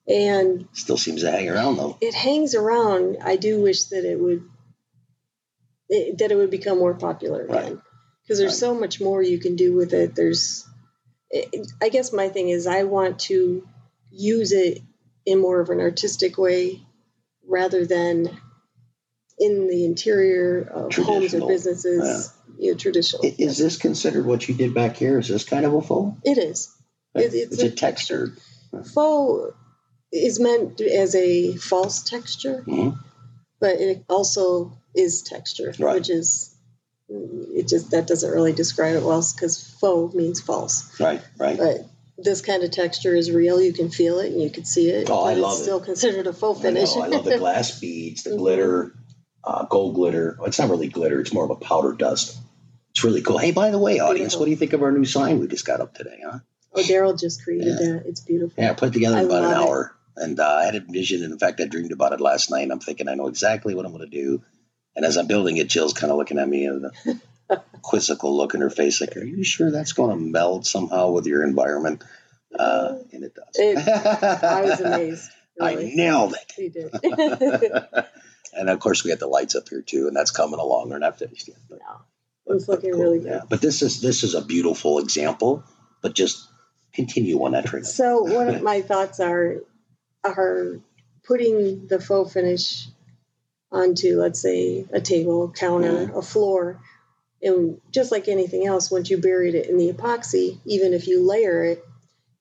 And 0.08 0.68
still 0.74 0.98
seems 0.98 1.22
to 1.22 1.32
hang 1.32 1.50
around 1.50 1.78
though. 1.78 1.98
It 2.02 2.16
hangs 2.16 2.56
around. 2.56 3.18
I 3.24 3.36
do 3.36 3.62
wish 3.62 3.84
that 3.86 4.04
it 4.04 4.20
would 4.20 4.44
it, 5.88 6.18
that 6.18 6.32
it 6.32 6.36
would 6.36 6.50
become 6.50 6.80
more 6.80 6.96
popular 6.96 7.44
again. 7.44 7.82
Because 8.24 8.40
there's 8.40 8.54
right. 8.54 8.60
so 8.60 8.74
much 8.74 9.00
more 9.00 9.22
you 9.22 9.40
can 9.40 9.56
do 9.56 9.76
with 9.76 9.94
it. 9.94 10.16
There's 10.16 10.68
it, 11.30 11.72
I 11.82 11.90
guess 11.90 12.12
my 12.12 12.30
thing 12.30 12.50
is 12.50 12.66
I 12.66 12.84
want 12.84 13.20
to 13.22 13.68
use 14.10 14.52
it 14.52 14.82
in 15.26 15.40
more 15.40 15.60
of 15.60 15.70
an 15.70 15.80
artistic 15.80 16.38
way 16.40 16.82
rather 17.48 17.86
than 17.86 18.36
in 19.38 19.68
the 19.68 19.86
interior 19.86 20.62
of 20.62 20.96
homes 20.96 21.36
or 21.36 21.48
businesses. 21.48 22.34
Yeah 22.34 22.40
you 22.60 22.72
know, 22.72 22.78
traditional. 22.78 23.24
Is 23.24 23.58
this 23.58 23.78
considered 23.78 24.26
what 24.26 24.48
you 24.48 24.54
did 24.54 24.74
back 24.74 24.98
here? 24.98 25.18
Is 25.18 25.30
this 25.30 25.46
kind 25.46 25.66
of 25.66 25.74
a 25.74 25.82
faux? 25.82 26.20
It 26.24 26.38
is. 26.38 26.76
It, 27.16 27.34
it's, 27.34 27.54
it's 27.54 27.64
a, 27.64 27.68
a 27.68 27.72
textured. 27.72 28.38
Faux 28.94 29.54
is 30.12 30.40
meant 30.40 30.82
as 30.82 31.16
a 31.16 31.56
false 31.56 32.04
texture, 32.04 32.64
mm-hmm. 32.66 32.98
but 33.60 33.80
it 33.80 34.06
also 34.10 34.78
is 34.96 35.22
texture, 35.22 35.74
right. 35.80 35.96
which 35.96 36.10
is 36.10 36.56
it 37.10 37.68
just 37.68 37.92
that 37.92 38.08
doesn't 38.08 38.30
really 38.30 38.54
describe 38.54 38.96
it 38.96 39.04
well 39.04 39.24
because 39.34 39.62
faux 39.80 40.14
means 40.14 40.42
false. 40.42 41.00
Right, 41.00 41.22
right. 41.38 41.58
But 41.58 41.90
this 42.18 42.42
kind 42.42 42.64
of 42.64 42.72
texture 42.72 43.16
is 43.16 43.32
real. 43.32 43.62
You 43.62 43.74
can 43.74 43.90
feel 43.90 44.20
it 44.20 44.32
and 44.32 44.42
you 44.42 44.50
can 44.50 44.66
see 44.66 44.90
it. 44.90 45.10
Oh, 45.10 45.24
I 45.24 45.34
love 45.34 45.54
it's 45.54 45.62
it. 45.62 45.64
Still 45.64 45.80
considered 45.80 46.28
a 46.28 46.34
faux 46.34 46.62
finish. 46.62 46.96
I, 46.96 47.02
I 47.02 47.08
love 47.08 47.26
the 47.26 47.38
glass 47.40 47.80
beads, 47.80 48.24
the 48.24 48.32
mm-hmm. 48.32 48.40
glitter, 48.40 48.96
uh, 49.44 49.66
gold 49.66 49.96
glitter. 49.96 50.38
It's 50.46 50.60
not 50.60 50.70
really 50.70 50.90
glitter; 50.90 51.20
it's 51.20 51.34
more 51.34 51.46
of 51.46 51.52
a 51.52 51.56
powder 51.56 51.94
dust. 51.94 52.38
It's 52.92 53.04
really 53.04 53.22
cool. 53.22 53.38
Hey, 53.38 53.52
by 53.52 53.70
the 53.70 53.80
way, 53.80 54.00
audience, 54.00 54.18
beautiful. 54.18 54.40
what 54.40 54.46
do 54.46 54.52
you 54.52 54.58
think 54.58 54.74
of 54.74 54.84
our 54.84 54.92
new 54.92 55.06
sign 55.06 55.40
we 55.40 55.48
just 55.48 55.66
got 55.66 55.80
up 55.82 55.94
today, 55.94 56.20
huh? 56.24 56.40
Oh, 56.74 56.82
Daryl 56.82 57.20
just 57.20 57.44
created 57.44 57.78
yeah. 57.80 57.94
that. 57.94 58.04
It's 58.06 58.22
beautiful. 58.22 58.62
Yeah, 58.62 58.72
I 58.72 58.74
put 58.74 58.90
it 58.90 58.94
together 58.94 59.18
in 59.18 59.26
about 59.26 59.44
an 59.44 59.54
hour. 59.54 59.96
It. 60.18 60.24
And 60.24 60.40
uh, 60.40 60.58
I 60.62 60.66
had 60.66 60.76
a 60.76 60.82
vision. 60.82 61.24
And 61.24 61.34
in 61.34 61.40
fact, 61.40 61.62
I 61.62 61.66
dreamed 61.66 61.92
about 61.92 62.14
it 62.14 62.22
last 62.22 62.52
night. 62.52 62.70
I'm 62.72 62.80
thinking 62.80 63.08
I 63.08 63.16
know 63.16 63.28
exactly 63.28 63.74
what 63.74 63.86
I'm 63.86 63.94
going 63.94 64.10
to 64.10 64.18
do. 64.18 64.44
And 64.96 65.06
as 65.06 65.18
I'm 65.18 65.28
building 65.28 65.58
it, 65.58 65.70
Jill's 65.70 65.94
kind 65.94 66.12
of 66.12 66.18
looking 66.18 66.40
at 66.40 66.50
me 66.50 66.70
with 66.70 66.92
a 67.50 67.62
quizzical 67.82 68.36
look 68.36 68.54
in 68.54 68.62
her 68.62 68.70
face, 68.70 69.00
like, 69.00 69.16
"Are 69.16 69.24
you 69.24 69.44
sure 69.44 69.72
that's 69.72 69.94
going 69.94 70.10
to 70.10 70.18
meld 70.18 70.66
somehow 70.66 71.12
with 71.12 71.26
your 71.26 71.44
environment?" 71.44 72.04
Uh, 72.58 72.96
and 73.14 73.24
it 73.24 73.34
does. 73.36 73.56
It, 73.56 73.78
I 73.88 74.64
was 74.64 74.82
amazed. 74.82 75.32
Really. 75.60 75.92
I 75.92 75.96
nailed 75.96 76.36
it. 76.36 76.54
You 76.58 76.70
did. 76.70 76.94
and 78.54 78.70
of 78.70 78.80
course, 78.80 79.04
we 79.04 79.12
had 79.12 79.20
the 79.20 79.28
lights 79.28 79.56
up 79.56 79.70
here 79.70 79.82
too, 79.82 80.08
and 80.08 80.16
that's 80.16 80.32
coming 80.32 80.60
along. 80.60 80.90
We're 80.90 81.00
not 81.00 81.20
finished 81.20 81.48
yet. 81.48 81.58
But. 81.70 81.80
No. 81.80 82.56
It's 82.56 82.68
looking 82.68 82.92
cool. 82.92 83.02
really 83.02 83.20
good. 83.20 83.30
Yeah. 83.30 83.42
But 83.48 83.62
this 83.62 83.82
is 83.82 84.02
this 84.02 84.24
is 84.24 84.34
a 84.34 84.42
beautiful 84.42 85.00
example. 85.00 85.64
But 86.02 86.16
just 86.16 86.48
continue 87.00 87.44
on 87.44 87.54
that 87.54 87.66
train. 87.66 87.84
So 87.84 88.24
one 88.24 88.50
of 88.50 88.62
my 88.72 88.82
thoughts 88.82 89.20
are 89.20 89.58
are 90.24 90.80
putting 91.24 91.88
the 91.88 92.00
faux 92.00 92.34
finish 92.34 92.88
onto, 93.72 94.20
let's 94.20 94.42
say, 94.42 94.86
a 94.92 95.00
table, 95.00 95.52
counter, 95.52 96.08
mm. 96.08 96.18
a 96.18 96.22
floor, 96.22 96.82
and 97.42 97.80
just 97.92 98.12
like 98.12 98.28
anything 98.28 98.66
else, 98.66 98.92
once 98.92 99.10
you 99.10 99.18
buried 99.18 99.56
it 99.56 99.70
in 99.70 99.78
the 99.78 99.94
epoxy, 99.94 100.60
even 100.66 100.94
if 100.94 101.08
you 101.08 101.26
layer 101.26 101.64
it, 101.64 101.86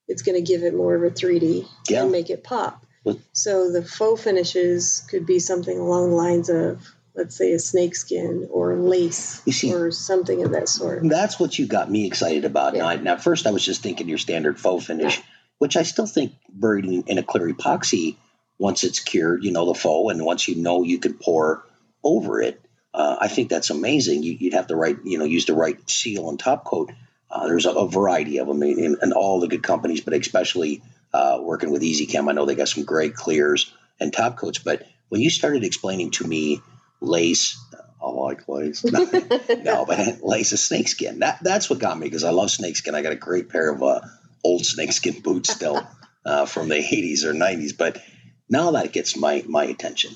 it's 0.07 0.23
going 0.23 0.35
to 0.35 0.41
give 0.41 0.63
it 0.63 0.73
more 0.73 0.95
of 0.95 1.03
a 1.03 1.11
3D 1.11 1.67
yeah. 1.87 2.01
and 2.01 2.11
make 2.11 2.29
it 2.29 2.43
pop. 2.43 2.83
So 3.31 3.71
the 3.71 3.83
faux 3.83 4.21
finishes 4.21 5.03
could 5.09 5.25
be 5.25 5.39
something 5.39 5.79
along 5.79 6.09
the 6.09 6.15
lines 6.15 6.49
of 6.49 6.85
let's 7.15 7.35
say 7.35 7.53
a 7.53 7.59
snakeskin 7.59 8.47
or 8.51 8.75
lace 8.75 9.41
see, 9.43 9.73
or 9.73 9.91
something 9.91 10.43
of 10.43 10.51
that 10.51 10.69
sort. 10.69 11.01
That's 11.03 11.39
what 11.39 11.57
you 11.57 11.67
got 11.67 11.89
me 11.89 12.07
excited 12.07 12.45
about. 12.45 12.75
Yeah. 12.75 12.95
Now, 12.95 13.01
now, 13.01 13.17
first 13.17 13.47
I 13.47 13.51
was 13.51 13.65
just 13.65 13.81
thinking 13.81 14.09
your 14.09 14.17
standard 14.17 14.59
faux 14.59 14.85
finish, 14.85 15.17
yeah. 15.17 15.23
which 15.57 15.77
I 15.77 15.83
still 15.83 16.07
think 16.07 16.33
buried 16.49 16.85
in, 16.85 17.03
in, 17.07 17.17
a 17.17 17.23
clear 17.23 17.51
epoxy 17.51 18.15
once 18.57 18.83
it's 18.83 18.99
cured, 18.99 19.43
you 19.43 19.51
know, 19.51 19.65
the 19.65 19.73
faux, 19.73 20.13
and 20.13 20.25
once 20.25 20.47
you 20.47 20.55
know 20.55 20.83
you 20.83 20.99
can 20.99 21.13
pour 21.13 21.65
over 22.03 22.41
it. 22.41 22.61
Uh, 22.93 23.17
I 23.21 23.27
think 23.27 23.49
that's 23.49 23.69
amazing. 23.69 24.23
You, 24.23 24.37
would 24.41 24.53
have 24.53 24.67
to 24.67 24.75
write, 24.75 24.97
you 25.03 25.19
know, 25.19 25.25
use 25.25 25.45
the 25.45 25.53
right 25.53 25.77
seal 25.89 26.29
and 26.29 26.39
top 26.39 26.65
coat. 26.65 26.91
Uh, 27.29 27.47
there's 27.47 27.67
a, 27.67 27.71
a, 27.71 27.87
variety 27.87 28.39
of 28.39 28.47
them 28.47 28.63
in, 28.63 28.97
in, 29.01 29.13
all 29.13 29.39
the 29.39 29.47
good 29.47 29.61
companies, 29.61 30.01
but 30.01 30.15
especially 30.15 30.81
uh, 31.13 31.37
working 31.39 31.69
with 31.69 31.83
Easy 31.83 32.07
Chem, 32.07 32.27
I 32.27 32.31
know 32.31 32.45
they 32.45 32.55
got 32.55 32.67
some 32.67 32.85
great 32.85 33.13
clears 33.13 33.71
and 33.99 34.11
top 34.11 34.37
coats. 34.37 34.57
But 34.57 34.87
when 35.09 35.21
you 35.21 35.29
started 35.29 35.63
explaining 35.63 36.11
to 36.11 36.25
me 36.25 36.61
lace. 37.01 37.57
I 38.01 38.09
like 38.09 38.47
lace. 38.47 38.83
No, 38.83 39.03
no 39.63 39.85
but 39.85 40.19
lace 40.23 40.51
is 40.53 40.63
snakeskin. 40.63 41.19
That 41.19 41.39
that's 41.41 41.69
what 41.69 41.79
got 41.79 41.97
me 41.97 42.07
because 42.07 42.23
I 42.23 42.31
love 42.31 42.51
snakeskin. 42.51 42.95
I 42.95 43.01
got 43.01 43.11
a 43.11 43.17
great 43.17 43.49
pair 43.49 43.71
of 43.71 43.83
uh, 43.83 44.01
old 44.43 44.65
snakeskin 44.65 45.19
boots 45.23 45.51
still 45.51 45.85
uh, 46.25 46.45
from 46.45 46.69
the 46.69 46.75
80s 46.75 47.23
or 47.23 47.33
90s. 47.33 47.77
But 47.77 48.01
now 48.49 48.71
that 48.71 48.93
gets 48.93 49.17
my 49.17 49.43
my 49.47 49.65
attention 49.65 50.11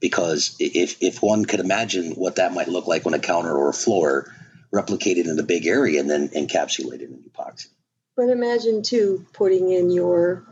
because 0.00 0.56
if 0.58 1.02
if 1.02 1.22
one 1.22 1.44
could 1.44 1.60
imagine 1.60 2.12
what 2.12 2.36
that 2.36 2.52
might 2.52 2.68
look 2.68 2.86
like 2.86 3.06
on 3.06 3.14
a 3.14 3.18
counter 3.18 3.56
or 3.56 3.70
a 3.70 3.74
floor 3.74 4.32
replicated 4.72 5.28
in 5.28 5.38
a 5.38 5.42
big 5.42 5.66
area 5.66 6.00
and 6.00 6.08
then 6.08 6.28
encapsulated 6.28 7.02
in 7.02 7.24
epoxy. 7.30 7.68
But 8.16 8.28
imagine 8.28 8.82
too 8.82 9.26
putting 9.32 9.70
in 9.70 9.90
your 9.90 10.44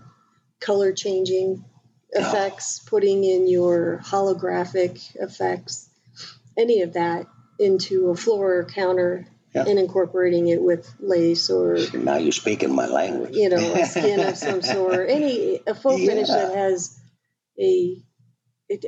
color 0.61 0.93
changing 0.93 1.65
effects, 2.13 2.81
putting 2.81 3.25
in 3.25 3.49
your 3.49 4.01
holographic 4.05 5.15
effects, 5.17 5.89
any 6.57 6.83
of 6.83 6.95
that 6.95 7.27
into 7.59 8.11
a 8.11 8.17
floor 8.17 8.65
counter 8.65 9.27
yeah. 9.55 9.65
and 9.67 9.79
incorporating 9.79 10.49
it 10.49 10.63
with 10.63 10.93
lace 11.01 11.51
or 11.51 11.79
now 11.95 12.17
you're 12.17 12.33
speaking 12.33 12.75
my 12.75 12.87
language. 12.87 13.35
You 13.35 13.49
know, 13.49 13.75
a 13.75 13.85
skin 13.87 14.21
of 14.21 14.37
some 14.37 14.63
sort, 14.63 15.09
any 15.11 15.61
a 15.67 15.75
faux 15.75 16.01
yeah. 16.01 16.09
finish 16.09 16.29
that 16.29 16.55
has 16.57 16.99
a, 17.59 18.03
a, 18.71 18.81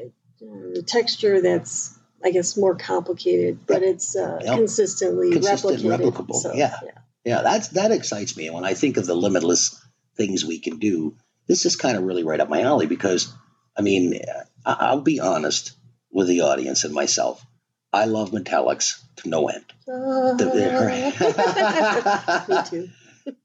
a, 0.79 0.83
texture 0.83 1.43
that's 1.43 1.99
I 2.25 2.31
guess 2.31 2.57
more 2.57 2.77
complicated, 2.77 3.67
but 3.67 3.83
it's 3.83 4.17
uh, 4.17 4.39
yep. 4.43 4.57
consistently 4.57 5.33
Consistent, 5.33 5.81
replicable. 5.81 6.35
So, 6.35 6.55
yeah. 6.55 6.77
yeah, 6.85 6.91
yeah, 7.25 7.43
that's 7.43 7.69
that 7.69 7.91
excites 7.91 8.37
me. 8.37 8.47
And 8.47 8.55
when 8.55 8.65
I 8.65 8.75
think 8.75 8.97
of 8.97 9.07
the 9.07 9.15
limitless 9.15 9.85
things 10.17 10.45
we 10.45 10.61
can 10.61 10.79
do, 10.79 11.17
this 11.47 11.67
is 11.67 11.77
kind 11.77 11.97
of 11.97 12.05
really 12.05 12.25
right 12.25 12.41
up 12.41 12.49
my 12.49 12.63
alley 12.63 12.87
because, 12.87 13.33
I 13.77 13.83
mean, 13.83 14.21
I'll 14.65 15.01
be 15.01 15.21
honest 15.21 15.73
with 16.11 16.29
the 16.29 16.43
audience 16.43 16.85
and 16.85 16.95
myself. 16.95 17.45
I 17.93 18.07
love 18.07 18.31
metallics 18.31 19.03
to 19.17 19.29
no 19.29 19.49
end. 19.49 19.65
The, 19.87 20.47
Me 22.49 22.63
too. 22.71 22.89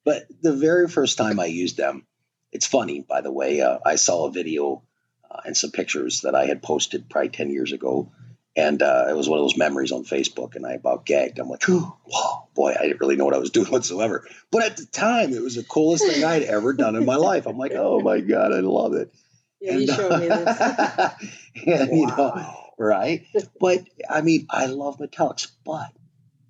but 0.05 0.27
the 0.41 0.53
very 0.53 0.87
first 0.87 1.17
time 1.17 1.39
I 1.39 1.47
used 1.47 1.75
them, 1.75 2.05
it's 2.51 2.65
funny, 2.65 3.01
by 3.01 3.21
the 3.21 3.31
way. 3.31 3.61
Uh, 3.61 3.79
I 3.85 3.95
saw 3.95 4.25
a 4.25 4.31
video 4.31 4.83
uh, 5.29 5.41
and 5.45 5.57
some 5.57 5.71
pictures 5.71 6.21
that 6.21 6.33
I 6.35 6.45
had 6.45 6.61
posted 6.61 7.09
probably 7.09 7.29
10 7.29 7.49
years 7.49 7.73
ago. 7.73 8.11
And 8.57 8.81
uh, 8.81 9.05
it 9.07 9.15
was 9.15 9.29
one 9.29 9.37
of 9.37 9.43
those 9.43 9.55
memories 9.55 9.91
on 9.91 10.03
Facebook, 10.03 10.55
and 10.55 10.65
I 10.65 10.73
about 10.73 11.05
gagged. 11.05 11.37
I'm 11.37 11.47
like, 11.47 11.63
wow, 11.67 12.47
boy, 12.55 12.73
I 12.77 12.87
didn't 12.87 12.99
really 12.99 13.15
know 13.15 13.25
what 13.25 13.35
I 13.35 13.37
was 13.37 13.49
doing 13.51 13.67
whatsoever. 13.71 14.27
But 14.51 14.63
at 14.63 14.77
the 14.77 14.85
time, 14.87 15.31
it 15.31 15.43
was 15.43 15.55
the 15.55 15.63
coolest 15.63 16.07
thing 16.07 16.23
I'd 16.23 16.41
ever 16.41 16.73
done 16.73 16.95
in 16.95 17.05
my 17.05 17.17
life. 17.17 17.45
I'm 17.45 17.59
like, 17.59 17.73
oh 17.73 18.01
my 18.01 18.19
God, 18.19 18.51
I 18.51 18.61
love 18.61 18.95
it. 18.95 19.13
Yeah, 19.61 19.73
and, 19.73 19.81
you 19.81 19.87
showed 19.87 20.19
me 20.19 20.27
this. 20.27 20.59
and, 21.67 21.89
wow. 21.89 21.95
you 21.95 22.07
know, 22.07 22.55
right? 22.79 23.27
But 23.59 23.87
I 24.09 24.21
mean, 24.21 24.47
I 24.49 24.65
love 24.65 24.97
metallics, 24.97 25.51
but 25.63 25.91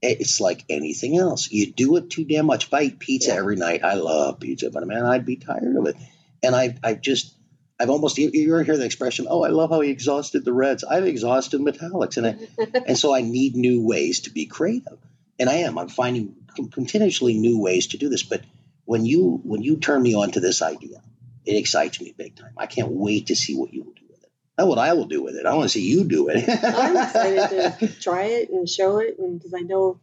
it's 0.02 0.40
like 0.40 0.64
anything 0.70 1.18
else. 1.18 1.52
You 1.52 1.74
do 1.74 1.98
it 1.98 2.10
too 2.10 2.24
damn 2.24 2.46
much. 2.46 2.66
If 2.68 2.74
I 2.74 2.84
eat 2.84 3.00
pizza 3.00 3.32
yeah. 3.32 3.38
every 3.38 3.58
night, 3.58 3.84
I 3.84 3.96
love 3.96 4.40
pizza, 4.40 4.70
but 4.72 4.88
man, 4.88 5.06
I'd 5.06 5.26
be 5.26 5.36
tired 5.36 5.76
of 5.76 5.88
it. 5.88 5.98
And 6.42 6.56
I, 6.56 6.78
I 6.84 6.94
just, 6.94 7.36
I've 7.80 7.90
almost 7.90 8.18
you, 8.18 8.32
ever 8.48 8.64
hear 8.64 8.78
the 8.78 8.86
expression, 8.86 9.28
"Oh, 9.30 9.44
I 9.44 9.50
love 9.50 9.70
how 9.70 9.82
he 9.82 9.92
exhausted 9.92 10.44
the 10.44 10.54
Reds." 10.54 10.84
I've 10.84 11.06
exhausted 11.06 11.62
metallics, 11.62 12.18
and 12.18 12.28
I, 12.28 12.82
and 12.88 12.98
so 12.98 13.14
I 13.14 13.22
need 13.22 13.56
new 13.56 13.86
ways 13.86 14.22
to 14.22 14.32
be 14.32 14.48
creative, 14.48 14.98
and 15.40 15.50
I 15.50 15.56
am. 15.58 15.78
I'm 15.78 15.90
finding 15.90 16.36
continuously 16.72 17.36
new 17.36 17.60
ways 17.60 17.88
to 17.88 17.98
do 17.98 18.10
this. 18.10 18.24
But 18.24 18.42
when 18.86 19.06
you 19.06 19.40
when 19.44 19.62
you 19.62 19.78
turn 19.78 20.02
me 20.02 20.16
on 20.16 20.32
to 20.32 20.40
this 20.40 20.62
idea, 20.62 21.02
it 21.46 21.56
excites 21.56 22.02
me 22.02 22.14
big 22.18 22.36
time. 22.36 22.54
I 22.58 22.66
can't 22.66 22.90
wait 22.90 23.28
to 23.28 23.36
see 23.36 23.56
what 23.56 23.74
you 23.74 23.84
will 23.84 23.94
do 23.94 24.06
with 24.10 24.24
it. 24.24 24.30
Not 24.58 24.68
what 24.68 24.80
I 24.80 24.94
will 24.94 25.06
do 25.06 25.22
with 25.22 25.36
it. 25.36 25.46
I 25.46 25.54
want 25.54 25.66
to 25.66 25.70
see 25.70 25.88
you 25.88 26.04
do 26.04 26.30
it. 26.30 26.50
I'm 26.50 26.98
excited 26.98 27.78
to 27.80 27.88
try 28.02 28.24
it 28.24 28.50
and 28.50 28.68
show 28.68 28.98
it, 28.98 29.20
and 29.20 29.38
because 29.38 29.54
I 29.54 29.62
know 29.62 30.00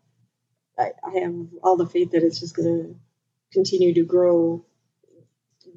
I, 0.78 0.92
I 1.04 1.18
have 1.18 1.34
all 1.62 1.76
the 1.76 1.86
faith 1.86 2.12
that 2.12 2.22
it's 2.22 2.38
just 2.38 2.54
going 2.54 2.68
to 2.68 2.94
continue 3.52 3.94
to 3.94 4.04
grow. 4.04 4.64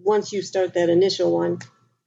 Once 0.04 0.32
you 0.32 0.44
start 0.44 0.75
that 0.75 0.89
initial 0.89 1.32
one, 1.32 1.60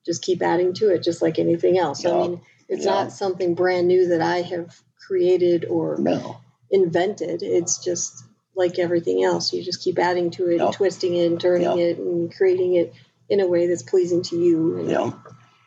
just 0.07 0.23
keep 0.23 0.43
adding 0.43 0.73
to 0.75 0.89
it, 0.89 1.03
just 1.03 1.23
like 1.23 1.39
anything 1.39 1.79
else. 1.79 2.05
No, 2.05 2.23
I 2.23 2.29
mean, 2.29 2.41
it's 2.69 2.85
no. 2.85 2.93
not 2.93 3.13
something 3.13 3.55
brand 3.55 3.89
new 3.89 4.09
that 4.09 4.21
I 4.21 4.43
have 4.43 4.81
created 5.07 5.65
or 5.65 5.99
no. 5.99 6.39
invented. 6.71 7.43
It's 7.43 7.83
just 7.85 8.25
like 8.55 8.79
everything 8.79 9.25
else. 9.25 9.53
You 9.53 9.63
just 9.63 9.83
keep 9.83 9.99
adding 9.99 10.31
to 10.33 10.49
it, 10.49 10.61
and 10.61 10.73
twisting 10.73 11.15
it, 11.15 11.27
and 11.27 11.41
turning 11.41 11.79
it, 11.79 11.99
and 11.99 12.35
creating 12.35 12.75
it 12.75 12.95
in 13.29 13.41
a 13.41 13.47
way 13.47 13.67
that's 13.67 13.83
pleasing 13.83 14.23
to 14.25 14.37
you 14.37 14.79
and 14.79 14.89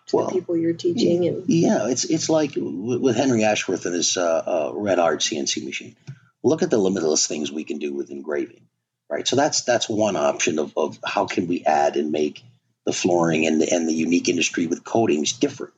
to 0.07 0.15
well, 0.15 0.27
the 0.27 0.33
people 0.33 0.57
you're 0.57 0.73
teaching. 0.73 1.27
And 1.27 1.43
yeah, 1.47 1.87
it's 1.87 2.03
it's 2.05 2.29
like 2.29 2.51
with 2.55 3.15
Henry 3.15 3.43
Ashworth 3.43 3.85
and 3.85 3.95
his 3.95 4.17
uh, 4.17 4.69
uh, 4.71 4.71
Red 4.75 4.99
Art 4.99 5.19
CNC 5.19 5.65
machine. 5.65 5.95
Look 6.43 6.61
at 6.61 6.69
the 6.69 6.77
limitless 6.77 7.25
things 7.25 7.51
we 7.51 7.63
can 7.63 7.79
do 7.79 7.93
with 7.93 8.11
engraving, 8.11 8.67
right? 9.09 9.25
So 9.27 9.35
that's 9.35 9.61
that's 9.61 9.87
one 9.87 10.17
option 10.17 10.59
of, 10.59 10.73
of 10.75 10.99
how 11.05 11.25
can 11.25 11.47
we 11.47 11.63
add 11.63 11.95
and 11.95 12.11
make 12.11 12.43
the 12.85 12.93
flooring 12.93 13.45
and 13.47 13.61
the, 13.61 13.71
and 13.73 13.87
the 13.87 13.93
unique 13.93 14.29
industry 14.29 14.67
with 14.67 14.83
coatings 14.83 15.33
different. 15.33 15.73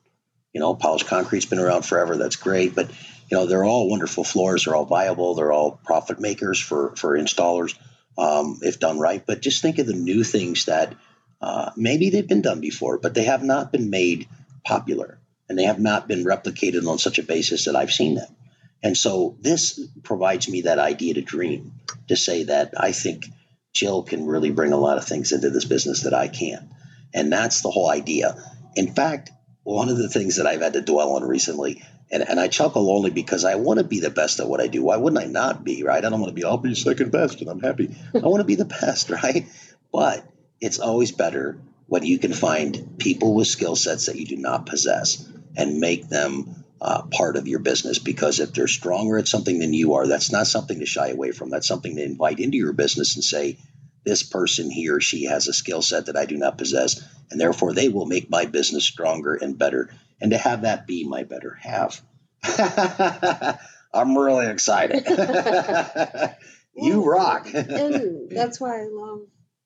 You 0.53 0.62
know, 0.62 0.74
polished 0.74 1.07
concrete's 1.07 1.45
been 1.45 1.59
around 1.59 1.83
forever. 1.83 2.17
That's 2.17 2.38
great, 2.38 2.75
but 2.75 2.89
you 2.89 3.38
know 3.38 3.45
they're 3.45 3.65
all 3.65 3.89
wonderful 3.89 4.24
floors. 4.24 4.65
They're 4.65 4.75
all 4.75 4.85
viable. 4.85 5.35
They're 5.35 5.51
all 5.51 5.79
profit 5.83 6.19
makers 6.19 6.59
for 6.59 6.95
for 6.95 7.17
installers 7.17 7.77
um, 8.17 8.59
if 8.62 8.79
done 8.79 9.00
right. 9.00 9.25
But 9.25 9.41
just 9.41 9.62
think 9.62 9.79
of 9.79 9.88
the 9.88 9.93
new 9.93 10.24
things 10.24 10.65
that 10.65 10.95
uh, 11.41 11.71
maybe 11.75 12.09
they've 12.09 12.27
been 12.27 12.41
done 12.41 12.62
before, 12.62 12.97
but 12.97 13.13
they 13.13 13.25
have 13.25 13.43
not 13.43 13.71
been 13.71 13.89
made 13.89 14.27
popular 14.63 15.19
and 15.47 15.57
they 15.57 15.63
have 15.63 15.79
not 15.79 16.07
been 16.07 16.24
replicated 16.24 16.88
on 16.88 16.97
such 16.97 17.19
a 17.19 17.24
basis 17.24 17.65
that 17.65 17.75
I've 17.75 17.91
seen 17.91 18.15
them. 18.15 18.35
And 18.81 18.97
so 18.97 19.38
this 19.41 19.79
provides 20.03 20.47
me 20.50 20.62
that 20.62 20.79
idea 20.79 21.15
to 21.15 21.21
dream 21.21 21.74
to 22.07 22.15
say 22.15 22.43
that 22.43 22.74
I 22.77 22.91
think 22.91 23.25
Jill 23.74 24.03
can 24.03 24.25
really 24.25 24.51
bring 24.51 24.74
a 24.74 24.77
lot 24.77 24.97
of 24.97 25.05
things 25.05 25.31
into 25.31 25.50
this 25.50 25.65
business 25.65 26.03
that 26.03 26.13
I 26.13 26.27
can't. 26.27 26.67
And 27.15 27.31
that's 27.31 27.62
the 27.62 27.72
whole 27.72 27.89
idea. 27.89 28.36
In 28.75 28.93
fact, 28.93 29.31
one 29.63 29.89
of 29.89 29.98
the 29.98 30.10
things 30.10 30.36
that 30.36 30.45
I've 30.45 30.62
had 30.62 30.74
to 30.74 30.81
dwell 30.81 31.13
on 31.13 31.24
recently, 31.24 31.81
and, 32.12 32.22
and 32.22 32.39
I 32.39 32.50
chuckle 32.50 32.91
only 32.91 33.10
because 33.10 33.45
I 33.45 33.55
want 33.55 33.79
to 33.79 33.86
be 33.86 34.01
the 34.01 34.12
best 34.12 34.39
at 34.39 34.48
what 34.48 34.62
I 34.62 34.67
do. 34.67 34.84
Why 34.84 34.98
wouldn't 34.98 35.24
I 35.24 35.25
not 35.25 35.63
be, 35.63 35.84
right? 35.84 36.03
I 36.03 36.10
don't 36.10 36.19
want 36.19 36.29
to 36.29 36.36
be, 36.36 36.43
I'll 36.43 36.57
be 36.57 36.75
second 36.75 37.12
best 37.12 37.41
and 37.41 37.50
I'm 37.50 37.62
happy. 37.62 37.95
I 38.13 38.19
want 38.19 38.41
to 38.41 38.45
be 38.45 38.55
the 38.55 38.65
best, 38.65 39.10
right? 39.24 39.48
But 39.91 40.27
it's 40.62 40.79
always 40.79 41.13
better 41.13 41.57
when 41.88 42.03
you 42.03 42.19
can 42.19 42.34
find 42.34 42.98
people 43.00 43.34
with 43.34 43.48
skill 43.48 43.75
sets 43.75 44.07
that 44.07 44.17
you 44.17 44.25
do 44.25 44.38
not 44.38 44.65
possess 44.65 45.27
and 45.55 45.79
make 45.79 46.10
them 46.10 46.65
uh, 46.81 47.03
part 47.03 47.38
of 47.38 47.48
your 47.48 47.60
business 47.60 47.98
because 47.98 48.39
if 48.39 48.53
they're 48.53 48.67
stronger 48.67 49.17
at 49.17 49.27
something 49.27 49.60
than 49.60 49.74
you 49.74 49.93
are, 49.93 50.05
that's 50.05 50.31
not 50.31 50.48
something 50.48 50.79
to 50.79 50.86
shy 50.86 51.10
away 51.10 51.31
from. 51.31 51.50
That's 51.50 51.67
something 51.67 51.95
to 51.95 52.03
invite 52.03 52.39
into 52.39 52.57
your 52.57 52.74
business 52.74 53.15
and 53.15 53.24
say, 53.24 53.57
this 54.05 54.24
person, 54.24 54.69
he 54.69 54.89
or 54.89 55.01
she, 55.01 55.25
has 55.25 55.47
a 55.47 55.53
skill 55.53 55.81
set 55.81 56.05
that 56.05 56.15
I 56.15 56.25
do 56.25 56.38
not 56.38 56.57
possess, 56.57 57.03
and 57.31 57.39
therefore 57.41 57.74
they 57.74 57.89
will 57.89 58.05
make 58.05 58.29
my 58.29 58.45
business 58.45 58.85
stronger 58.85 59.33
and 59.35 59.57
better. 59.57 59.89
And 60.21 60.31
to 60.31 60.38
have 60.38 60.62
that 60.62 60.88
be 60.88 61.03
my 61.03 61.24
better 61.24 61.53
half, 61.53 62.01
I'm 63.93 64.17
really 64.17 64.47
excited. 64.47 65.05
you 66.75 67.01
well, 67.01 67.05
rock. 67.05 67.53
and 67.53 68.29
that's 68.29 68.62
why 68.62 68.81
I 68.81 68.88
love 68.89 69.21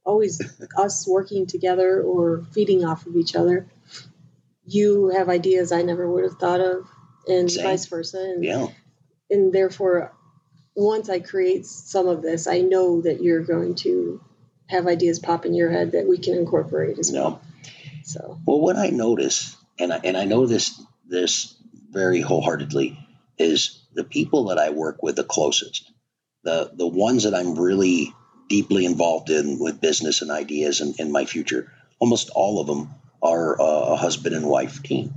always 0.05 0.41
us 0.75 1.07
working 1.07 1.45
together 1.45 2.01
or 2.01 2.45
feeding 2.51 2.83
off 2.83 3.05
of 3.05 3.15
each 3.15 3.35
other. 3.35 3.67
You 4.65 5.09
have 5.09 5.29
ideas 5.29 5.71
I 5.71 5.81
never 5.81 6.09
would 6.09 6.23
have 6.23 6.39
thought 6.39 6.61
of, 6.61 6.87
and 7.27 7.51
Same. 7.51 7.63
vice 7.63 7.85
versa. 7.85 8.17
And, 8.17 8.43
yeah. 8.43 8.67
and 9.29 9.53
therefore, 9.53 10.13
once 10.75 11.09
I 11.09 11.19
create 11.19 11.65
some 11.65 12.07
of 12.07 12.21
this, 12.21 12.47
I 12.47 12.61
know 12.61 13.01
that 13.01 13.21
you're 13.21 13.43
going 13.43 13.75
to 13.75 14.21
have 14.69 14.87
ideas 14.87 15.19
pop 15.19 15.45
in 15.45 15.53
your 15.53 15.69
head 15.69 15.91
that 15.91 16.07
we 16.07 16.17
can 16.17 16.35
incorporate 16.35 16.99
as 16.99 17.11
well. 17.11 17.41
So 18.03 18.39
well, 18.45 18.59
what 18.59 18.77
I 18.77 18.89
notice, 18.89 19.57
and 19.77 19.91
I, 19.91 19.99
and 20.03 20.15
I 20.15 20.25
know 20.25 20.45
this 20.45 20.81
this 21.07 21.55
very 21.91 22.21
wholeheartedly, 22.21 22.97
is 23.37 23.83
the 23.93 24.03
people 24.03 24.45
that 24.45 24.59
I 24.59 24.69
work 24.69 25.03
with 25.03 25.15
the 25.15 25.23
closest, 25.23 25.91
the 26.43 26.71
the 26.73 26.87
ones 26.87 27.23
that 27.23 27.35
I'm 27.35 27.57
really 27.57 28.13
deeply 28.47 28.85
involved 28.85 29.29
in 29.29 29.59
with 29.59 29.81
business 29.81 30.21
and 30.21 30.31
ideas 30.31 30.81
and 30.81 30.99
in 30.99 31.11
my 31.11 31.25
future. 31.25 31.71
Almost 31.99 32.29
all 32.33 32.61
of 32.61 32.67
them 32.67 32.89
are 33.21 33.59
a 33.59 33.95
husband 33.95 34.35
and 34.35 34.45
wife 34.45 34.81
team. 34.81 35.13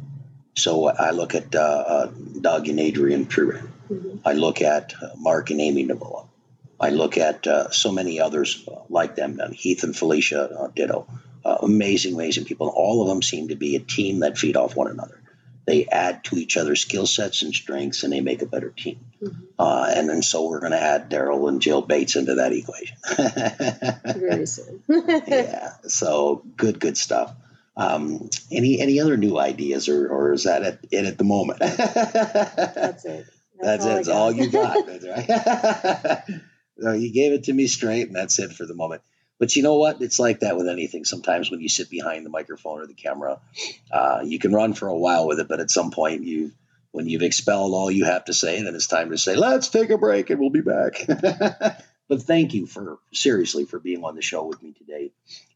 So 0.54 0.88
I 0.88 1.11
look 1.12 1.35
at 1.35 1.54
uh, 1.54 1.59
uh, 1.59 2.11
Doug 2.40 2.68
and 2.68 2.78
Adrian 2.78 3.26
Purin. 3.26 3.68
Mm-hmm. 3.90 4.18
I 4.25 4.35
look 4.35 4.61
at 4.61 4.94
uh, 5.00 5.11
Mark 5.16 5.50
and 5.50 5.61
Amy 5.61 5.87
Navola. 5.87 6.26
I 6.82 6.90
look 6.90 7.16
at 7.16 7.46
uh, 7.46 7.70
so 7.70 7.92
many 7.92 8.20
others 8.20 8.66
uh, 8.68 8.80
like 8.88 9.14
them, 9.14 9.38
and 9.38 9.54
Heath 9.54 9.84
and 9.84 9.96
Felicia 9.96 10.42
uh, 10.42 10.68
ditto. 10.74 11.06
amazing, 11.44 12.14
amazing 12.14 12.44
people. 12.44 12.68
All 12.68 13.02
of 13.02 13.08
them 13.08 13.22
seem 13.22 13.48
to 13.48 13.54
be 13.54 13.76
a 13.76 13.80
team 13.80 14.20
that 14.20 14.36
feed 14.36 14.56
off 14.56 14.74
one 14.74 14.90
another. 14.90 15.20
They 15.64 15.86
add 15.86 16.24
to 16.24 16.36
each 16.36 16.56
other's 16.56 16.80
skill 16.80 17.06
sets 17.06 17.42
and 17.42 17.54
strengths, 17.54 18.02
and 18.02 18.12
they 18.12 18.20
make 18.20 18.42
a 18.42 18.46
better 18.46 18.70
team. 18.70 18.98
Mm-hmm. 19.22 19.96
and 19.96 20.08
then 20.08 20.22
so 20.22 20.48
we're 20.48 20.58
going 20.58 20.72
to 20.72 20.82
add 20.82 21.08
Daryl 21.08 21.48
and 21.48 21.62
Jill 21.62 21.82
Bates 21.82 22.16
into 22.16 22.34
that 22.34 22.52
equation. 22.52 22.96
Very 24.18 24.46
soon. 24.46 24.82
yeah. 25.28 25.74
So 25.86 26.42
good, 26.56 26.80
good 26.80 26.96
stuff. 26.96 27.32
Um, 27.76 28.28
any 28.50 28.80
any 28.80 29.00
other 29.00 29.16
new 29.16 29.38
ideas, 29.38 29.88
or, 29.88 30.08
or 30.08 30.32
is 30.32 30.44
that 30.44 30.80
it 30.90 31.06
at 31.06 31.16
the 31.16 31.24
moment? 31.24 31.58
That's 31.60 33.04
it. 33.04 33.26
That's, 33.58 33.84
that's 33.84 34.08
all 34.08 34.30
it. 34.30 34.36
That's 34.36 34.44
all 34.44 34.44
you 34.44 34.50
got. 34.50 34.86
that's 34.86 36.28
right. 36.28 36.40
No, 36.76 36.92
you 36.92 37.12
gave 37.12 37.32
it 37.32 37.44
to 37.44 37.52
me 37.52 37.66
straight, 37.66 38.06
and 38.06 38.16
that's 38.16 38.38
it 38.38 38.52
for 38.52 38.66
the 38.66 38.74
moment. 38.74 39.02
But 39.38 39.56
you 39.56 39.62
know 39.62 39.76
what? 39.76 40.00
It's 40.00 40.18
like 40.18 40.40
that 40.40 40.56
with 40.56 40.68
anything. 40.68 41.04
Sometimes 41.04 41.50
when 41.50 41.60
you 41.60 41.68
sit 41.68 41.90
behind 41.90 42.24
the 42.24 42.30
microphone 42.30 42.80
or 42.80 42.86
the 42.86 42.94
camera, 42.94 43.40
uh, 43.90 44.20
you 44.24 44.38
can 44.38 44.52
run 44.52 44.72
for 44.72 44.88
a 44.88 44.96
while 44.96 45.26
with 45.26 45.40
it, 45.40 45.48
but 45.48 45.60
at 45.60 45.70
some 45.70 45.90
point, 45.90 46.22
you 46.22 46.52
when 46.92 47.08
you've 47.08 47.22
expelled 47.22 47.72
all 47.72 47.90
you 47.90 48.04
have 48.04 48.26
to 48.26 48.34
say, 48.34 48.62
then 48.62 48.74
it's 48.74 48.86
time 48.86 49.10
to 49.10 49.18
say, 49.18 49.34
"Let's 49.34 49.68
take 49.68 49.90
a 49.90 49.98
break, 49.98 50.30
and 50.30 50.38
we'll 50.38 50.50
be 50.50 50.60
back." 50.60 51.04
but 52.08 52.22
thank 52.22 52.54
you 52.54 52.66
for 52.66 52.98
seriously 53.12 53.64
for 53.64 53.78
being 53.80 54.04
on 54.04 54.14
the 54.14 54.22
show 54.22 54.44
with 54.44 54.62
me 54.62 54.72
today, 54.72 55.10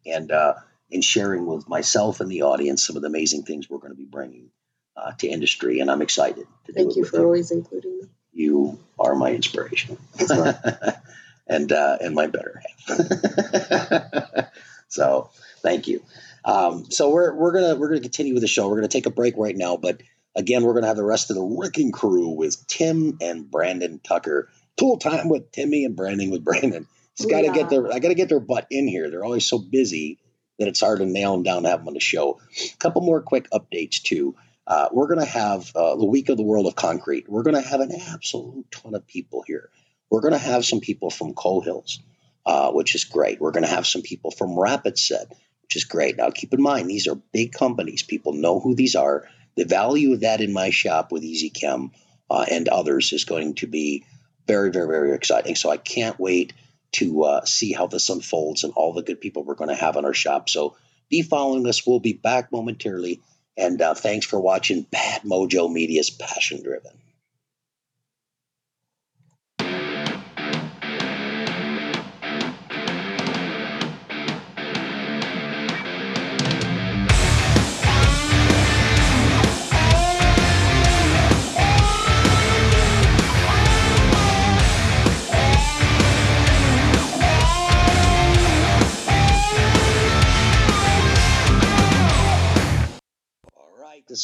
and 0.05 0.33
uh, 0.33 0.55
and 0.91 1.05
sharing 1.05 1.47
with 1.47 1.69
myself 1.69 2.21
and 2.21 2.31
the 2.31 2.43
audience 2.43 2.85
some 2.85 2.97
of 2.97 3.03
the 3.03 3.09
amazing 3.09 3.43
things 3.43 3.69
we're 3.69 3.79
going 3.79 3.93
to 3.93 3.97
be 3.97 4.05
bringing 4.05 4.51
uh, 4.97 5.13
to 5.13 5.29
industry. 5.29 5.81
And 5.81 5.91
I'm 5.91 6.03
excited 6.03 6.47
to 6.67 6.73
Thank 6.73 6.97
you 6.97 7.05
for 7.05 7.19
you. 7.19 7.25
always 7.25 7.51
including 7.51 7.99
me. 7.99 8.09
You 8.37 8.79
are 8.99 9.15
my 9.15 9.33
inspiration. 9.33 9.97
and 11.47 11.73
uh, 11.73 11.97
and 12.01 12.15
my 12.15 12.27
better 12.27 12.61
half. 12.87 14.49
so 14.89 15.31
thank 15.63 15.89
you. 15.89 16.03
Um, 16.45 16.91
so 16.91 17.11
we're 17.11 17.35
we're 17.35 17.53
gonna 17.53 17.77
we're 17.77 17.89
gonna 17.89 18.01
continue 18.01 18.35
with 18.35 18.43
the 18.43 18.49
show. 18.49 18.69
We're 18.69 18.77
gonna 18.77 18.89
take 18.89 19.07
a 19.07 19.11
break 19.11 19.35
right 19.39 19.57
now, 19.57 19.79
but 19.79 20.03
again, 20.37 20.65
we're 20.65 20.75
gonna 20.75 20.87
have 20.87 20.99
the 20.99 21.03
rest 21.03 21.31
of 21.31 21.37
the 21.37 21.43
wrecking 21.43 21.93
crew 21.93 22.29
with 22.29 22.67
Tim 22.67 23.17
and 23.23 23.51
Brandon 23.51 24.01
Tucker. 24.05 24.51
Tool 24.77 24.99
time 24.99 25.31
with 25.31 25.51
Timmy 25.53 25.87
and 25.87 25.97
Brandon 25.97 26.31
with 26.31 26.45
Brandon. 26.45 26.87
Just 27.17 27.31
got 27.31 27.41
to 27.41 27.47
yeah. 27.47 27.55
get 27.55 27.71
their 27.71 27.91
I 27.91 27.99
got 27.99 28.09
to 28.09 28.15
get 28.15 28.29
their 28.29 28.41
butt 28.41 28.67
in 28.71 28.87
here. 28.87 29.09
They're 29.09 29.25
always 29.25 29.47
so 29.47 29.59
busy 29.59 30.19
that 30.59 30.69
it's 30.69 30.81
hard 30.81 30.99
to 30.99 31.07
nail 31.07 31.33
them 31.33 31.43
down 31.43 31.63
to 31.63 31.71
have 31.71 31.81
them 31.81 31.89
on 31.89 31.95
the 31.95 32.01
show. 32.01 32.41
A 32.75 32.77
couple 32.77 33.01
more 33.01 33.23
quick 33.23 33.49
updates 33.51 34.03
too. 34.03 34.35
Uh, 34.67 34.89
we're 34.93 35.07
going 35.07 35.21
to 35.21 35.25
have 35.25 35.71
uh, 35.77 35.97
the 35.97 36.05
week 36.05 36.29
of 36.29 36.37
the 36.37 36.43
world 36.43 36.67
of 36.67 36.75
concrete. 36.75 37.29
We're 37.29 37.45
going 37.45 37.61
to 37.61 37.69
have 37.69 37.81
an 37.81 37.93
absolute 38.09 38.71
ton 38.71 38.95
of 38.95 39.07
people 39.07 39.45
here. 39.47 39.71
We're 40.11 40.21
going 40.21 40.33
to 40.33 40.39
have 40.39 40.65
some 40.65 40.81
people 40.81 41.11
from 41.11 41.35
Coal 41.35 41.61
Hills, 41.61 42.01
uh, 42.45 42.73
which 42.73 42.95
is 42.95 43.05
great. 43.05 43.41
We're 43.41 43.53
going 43.53 43.65
to 43.65 43.71
have 43.71 43.87
some 43.87 44.03
people 44.03 44.31
from 44.31 44.59
Rapid 44.59 44.99
Set, 44.99 45.29
which 45.63 45.77
is 45.77 45.85
great. 45.85 46.17
Now, 46.17 46.31
keep 46.31 46.53
in 46.53 46.63
mind, 46.63 46.89
these 46.89 47.07
are 47.07 47.15
big 47.33 47.53
companies. 47.53 48.03
People 48.03 48.33
know 48.33 48.61
who 48.61 48.75
these 48.75 48.97
are. 48.97 49.29
The 49.57 49.65
value 49.65 50.15
of 50.15 50.21
that 50.21 50.41
in 50.41 50.53
my 50.53 50.71
shop 50.71 51.13
with 51.13 51.23
EasyChem 51.23 51.91
uh, 52.31 52.47
and 52.51 52.69
others 52.69 53.13
is 53.13 53.25
going 53.25 53.55
to 53.57 53.67
be 53.67 54.05
very, 54.47 54.71
very, 54.71 54.89
very 54.89 55.15
exciting. 55.15 55.55
So 55.57 55.71
I 55.71 55.77
can't 55.77 56.19
wait 56.19 56.53
to 56.93 57.25
uh, 57.25 57.45
see 57.45 57.73
how 57.73 57.87
this 57.87 58.09
unfolds 58.09 58.65
and 58.65 58.73
all 58.75 58.93
the 58.93 59.03
good 59.03 59.21
people 59.21 59.45
we're 59.45 59.55
going 59.55 59.71
to 59.71 59.77
have 59.77 59.97
in 59.97 60.05
our 60.05 60.15
shop. 60.15 60.49
So 60.49 60.77
be 61.09 61.23
following 61.23 61.67
us. 61.67 61.87
We'll 61.87 62.01
be 62.01 62.13
back 62.13 62.53
momentarily. 62.53 63.21
And 63.57 63.81
uh, 63.81 63.95
thanks 63.95 64.27
for 64.27 64.39
watching 64.39 64.83
Bad 64.83 65.23
Mojo 65.23 65.73
Media's 65.73 66.11
Passion 66.11 66.63
Driven. 66.63 66.93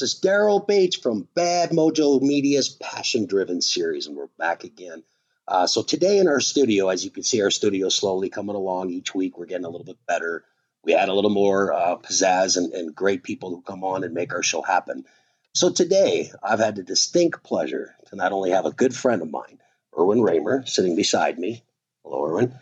Is 0.02 0.18
Daryl 0.20 0.66
Bates 0.66 0.96
from 0.96 1.28
Bad 1.34 1.70
Mojo 1.70 2.20
Media's 2.20 2.68
Passion 2.68 3.26
Driven 3.26 3.62
series, 3.62 4.08
and 4.08 4.16
we're 4.16 4.26
back 4.36 4.64
again. 4.64 5.04
Uh, 5.46 5.68
so 5.68 5.84
today 5.84 6.18
in 6.18 6.26
our 6.26 6.40
studio, 6.40 6.88
as 6.88 7.04
you 7.04 7.10
can 7.12 7.22
see, 7.22 7.40
our 7.40 7.52
studio 7.52 7.88
slowly 7.88 8.28
coming 8.28 8.56
along 8.56 8.90
each 8.90 9.14
week. 9.14 9.38
We're 9.38 9.46
getting 9.46 9.64
a 9.64 9.68
little 9.68 9.84
bit 9.84 9.98
better. 10.08 10.44
We 10.82 10.90
had 10.90 11.08
a 11.08 11.14
little 11.14 11.30
more 11.30 11.72
uh, 11.72 11.98
pizzazz 11.98 12.56
and, 12.56 12.72
and 12.72 12.92
great 12.92 13.22
people 13.22 13.50
who 13.50 13.62
come 13.62 13.84
on 13.84 14.02
and 14.02 14.12
make 14.12 14.34
our 14.34 14.42
show 14.42 14.60
happen. 14.60 15.04
So 15.54 15.70
today, 15.70 16.32
I've 16.42 16.58
had 16.58 16.74
the 16.74 16.82
distinct 16.82 17.44
pleasure 17.44 17.94
to 18.06 18.16
not 18.16 18.32
only 18.32 18.50
have 18.50 18.66
a 18.66 18.72
good 18.72 18.96
friend 18.96 19.22
of 19.22 19.30
mine, 19.30 19.60
Irwin 19.96 20.20
Raymer, 20.20 20.66
sitting 20.66 20.96
beside 20.96 21.38
me. 21.38 21.62
Hello, 22.02 22.26
Irwin. 22.26 22.52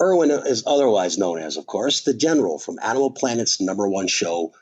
Irwin 0.00 0.32
is 0.32 0.64
otherwise 0.66 1.16
known 1.16 1.38
as, 1.38 1.56
of 1.56 1.64
course, 1.64 2.00
the 2.00 2.12
General 2.12 2.58
from 2.58 2.80
Animal 2.82 3.12
Planet's 3.12 3.60
number 3.60 3.88
one 3.88 4.08
show, 4.08 4.52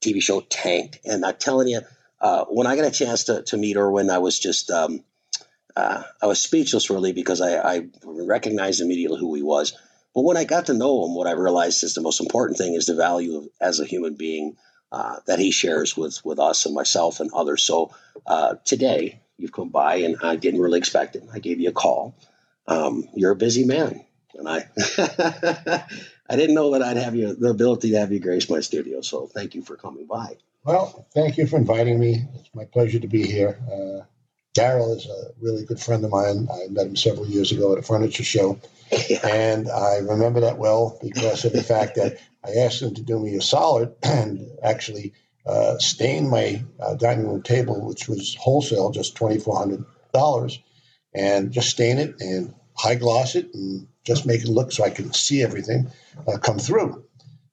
TV 0.00 0.22
show 0.22 0.40
tanked. 0.40 1.00
And 1.04 1.24
I'm 1.24 1.36
telling 1.36 1.68
you, 1.68 1.80
uh, 2.20 2.44
when 2.46 2.66
I 2.66 2.76
got 2.76 2.86
a 2.86 2.90
chance 2.90 3.24
to, 3.24 3.42
to 3.42 3.56
meet 3.56 3.76
Irwin, 3.76 4.10
I 4.10 4.18
was 4.18 4.38
just, 4.38 4.70
um, 4.70 5.04
uh, 5.76 6.02
I 6.22 6.26
was 6.26 6.42
speechless 6.42 6.90
really 6.90 7.12
because 7.12 7.40
I, 7.40 7.58
I, 7.58 7.86
recognized 8.04 8.80
immediately 8.80 9.20
who 9.20 9.34
he 9.34 9.42
was. 9.42 9.76
But 10.14 10.22
when 10.22 10.38
I 10.38 10.44
got 10.44 10.66
to 10.66 10.74
know 10.74 11.04
him, 11.04 11.14
what 11.14 11.26
I 11.26 11.32
realized 11.32 11.84
is 11.84 11.94
the 11.94 12.00
most 12.00 12.20
important 12.20 12.56
thing 12.56 12.74
is 12.74 12.86
the 12.86 12.94
value 12.94 13.36
of, 13.36 13.48
as 13.60 13.80
a 13.80 13.84
human 13.84 14.14
being 14.14 14.56
uh, 14.90 15.16
that 15.26 15.38
he 15.38 15.50
shares 15.50 15.96
with, 15.96 16.24
with 16.24 16.38
us 16.38 16.64
and 16.64 16.74
myself 16.74 17.20
and 17.20 17.30
others. 17.32 17.62
So 17.62 17.94
uh, 18.26 18.54
today 18.64 19.20
you've 19.36 19.52
come 19.52 19.68
by 19.68 19.96
and 19.96 20.16
I 20.22 20.36
didn't 20.36 20.60
really 20.60 20.78
expect 20.78 21.16
it. 21.16 21.24
I 21.32 21.38
gave 21.38 21.60
you 21.60 21.68
a 21.68 21.72
call. 21.72 22.14
Um, 22.66 23.08
you're 23.14 23.32
a 23.32 23.36
busy 23.36 23.64
man. 23.64 24.04
And 24.34 24.48
I 24.48 25.86
I 26.28 26.36
didn't 26.36 26.54
know 26.54 26.72
that 26.72 26.82
I'd 26.82 26.96
have 26.96 27.14
you 27.14 27.34
the 27.34 27.50
ability 27.50 27.90
to 27.92 27.98
have 27.98 28.12
you 28.12 28.20
grace 28.20 28.50
my 28.50 28.60
studio. 28.60 29.00
So 29.00 29.26
thank 29.26 29.54
you 29.54 29.62
for 29.62 29.76
coming 29.76 30.06
by. 30.06 30.36
Well, 30.64 31.06
thank 31.14 31.38
you 31.38 31.46
for 31.46 31.56
inviting 31.56 31.98
me. 31.98 32.24
It's 32.34 32.54
my 32.54 32.64
pleasure 32.64 32.98
to 32.98 33.06
be 33.06 33.24
here. 33.24 33.58
Uh, 33.70 34.04
Daryl 34.58 34.96
is 34.96 35.06
a 35.06 35.32
really 35.40 35.64
good 35.64 35.78
friend 35.78 36.04
of 36.04 36.10
mine. 36.10 36.48
I 36.50 36.68
met 36.68 36.86
him 36.86 36.96
several 36.96 37.26
years 37.26 37.52
ago 37.52 37.72
at 37.72 37.78
a 37.78 37.82
furniture 37.82 38.24
show. 38.24 38.58
Yeah. 39.08 39.18
And 39.26 39.68
I 39.68 39.98
remember 39.98 40.40
that 40.40 40.58
well 40.58 40.98
because 41.02 41.44
of 41.44 41.52
the 41.52 41.62
fact 41.62 41.96
that 41.96 42.18
I 42.44 42.60
asked 42.60 42.82
him 42.82 42.94
to 42.94 43.02
do 43.02 43.18
me 43.18 43.34
a 43.36 43.40
solid 43.40 43.94
and 44.02 44.48
actually 44.62 45.12
uh, 45.44 45.78
stain 45.78 46.28
my 46.28 46.64
uh, 46.80 46.94
dining 46.94 47.28
room 47.28 47.42
table, 47.42 47.86
which 47.86 48.08
was 48.08 48.36
wholesale, 48.36 48.90
just 48.90 49.16
$2,400, 49.16 50.58
and 51.14 51.52
just 51.52 51.70
stain 51.70 51.98
it 51.98 52.20
and 52.20 52.54
high 52.74 52.94
gloss 52.94 53.34
it 53.34 53.54
and 53.54 53.86
just 54.06 54.24
make 54.24 54.42
it 54.42 54.48
look 54.48 54.72
so 54.72 54.84
I 54.84 54.90
can 54.90 55.12
see 55.12 55.42
everything 55.42 55.90
uh, 56.26 56.38
come 56.38 56.58
through. 56.58 57.04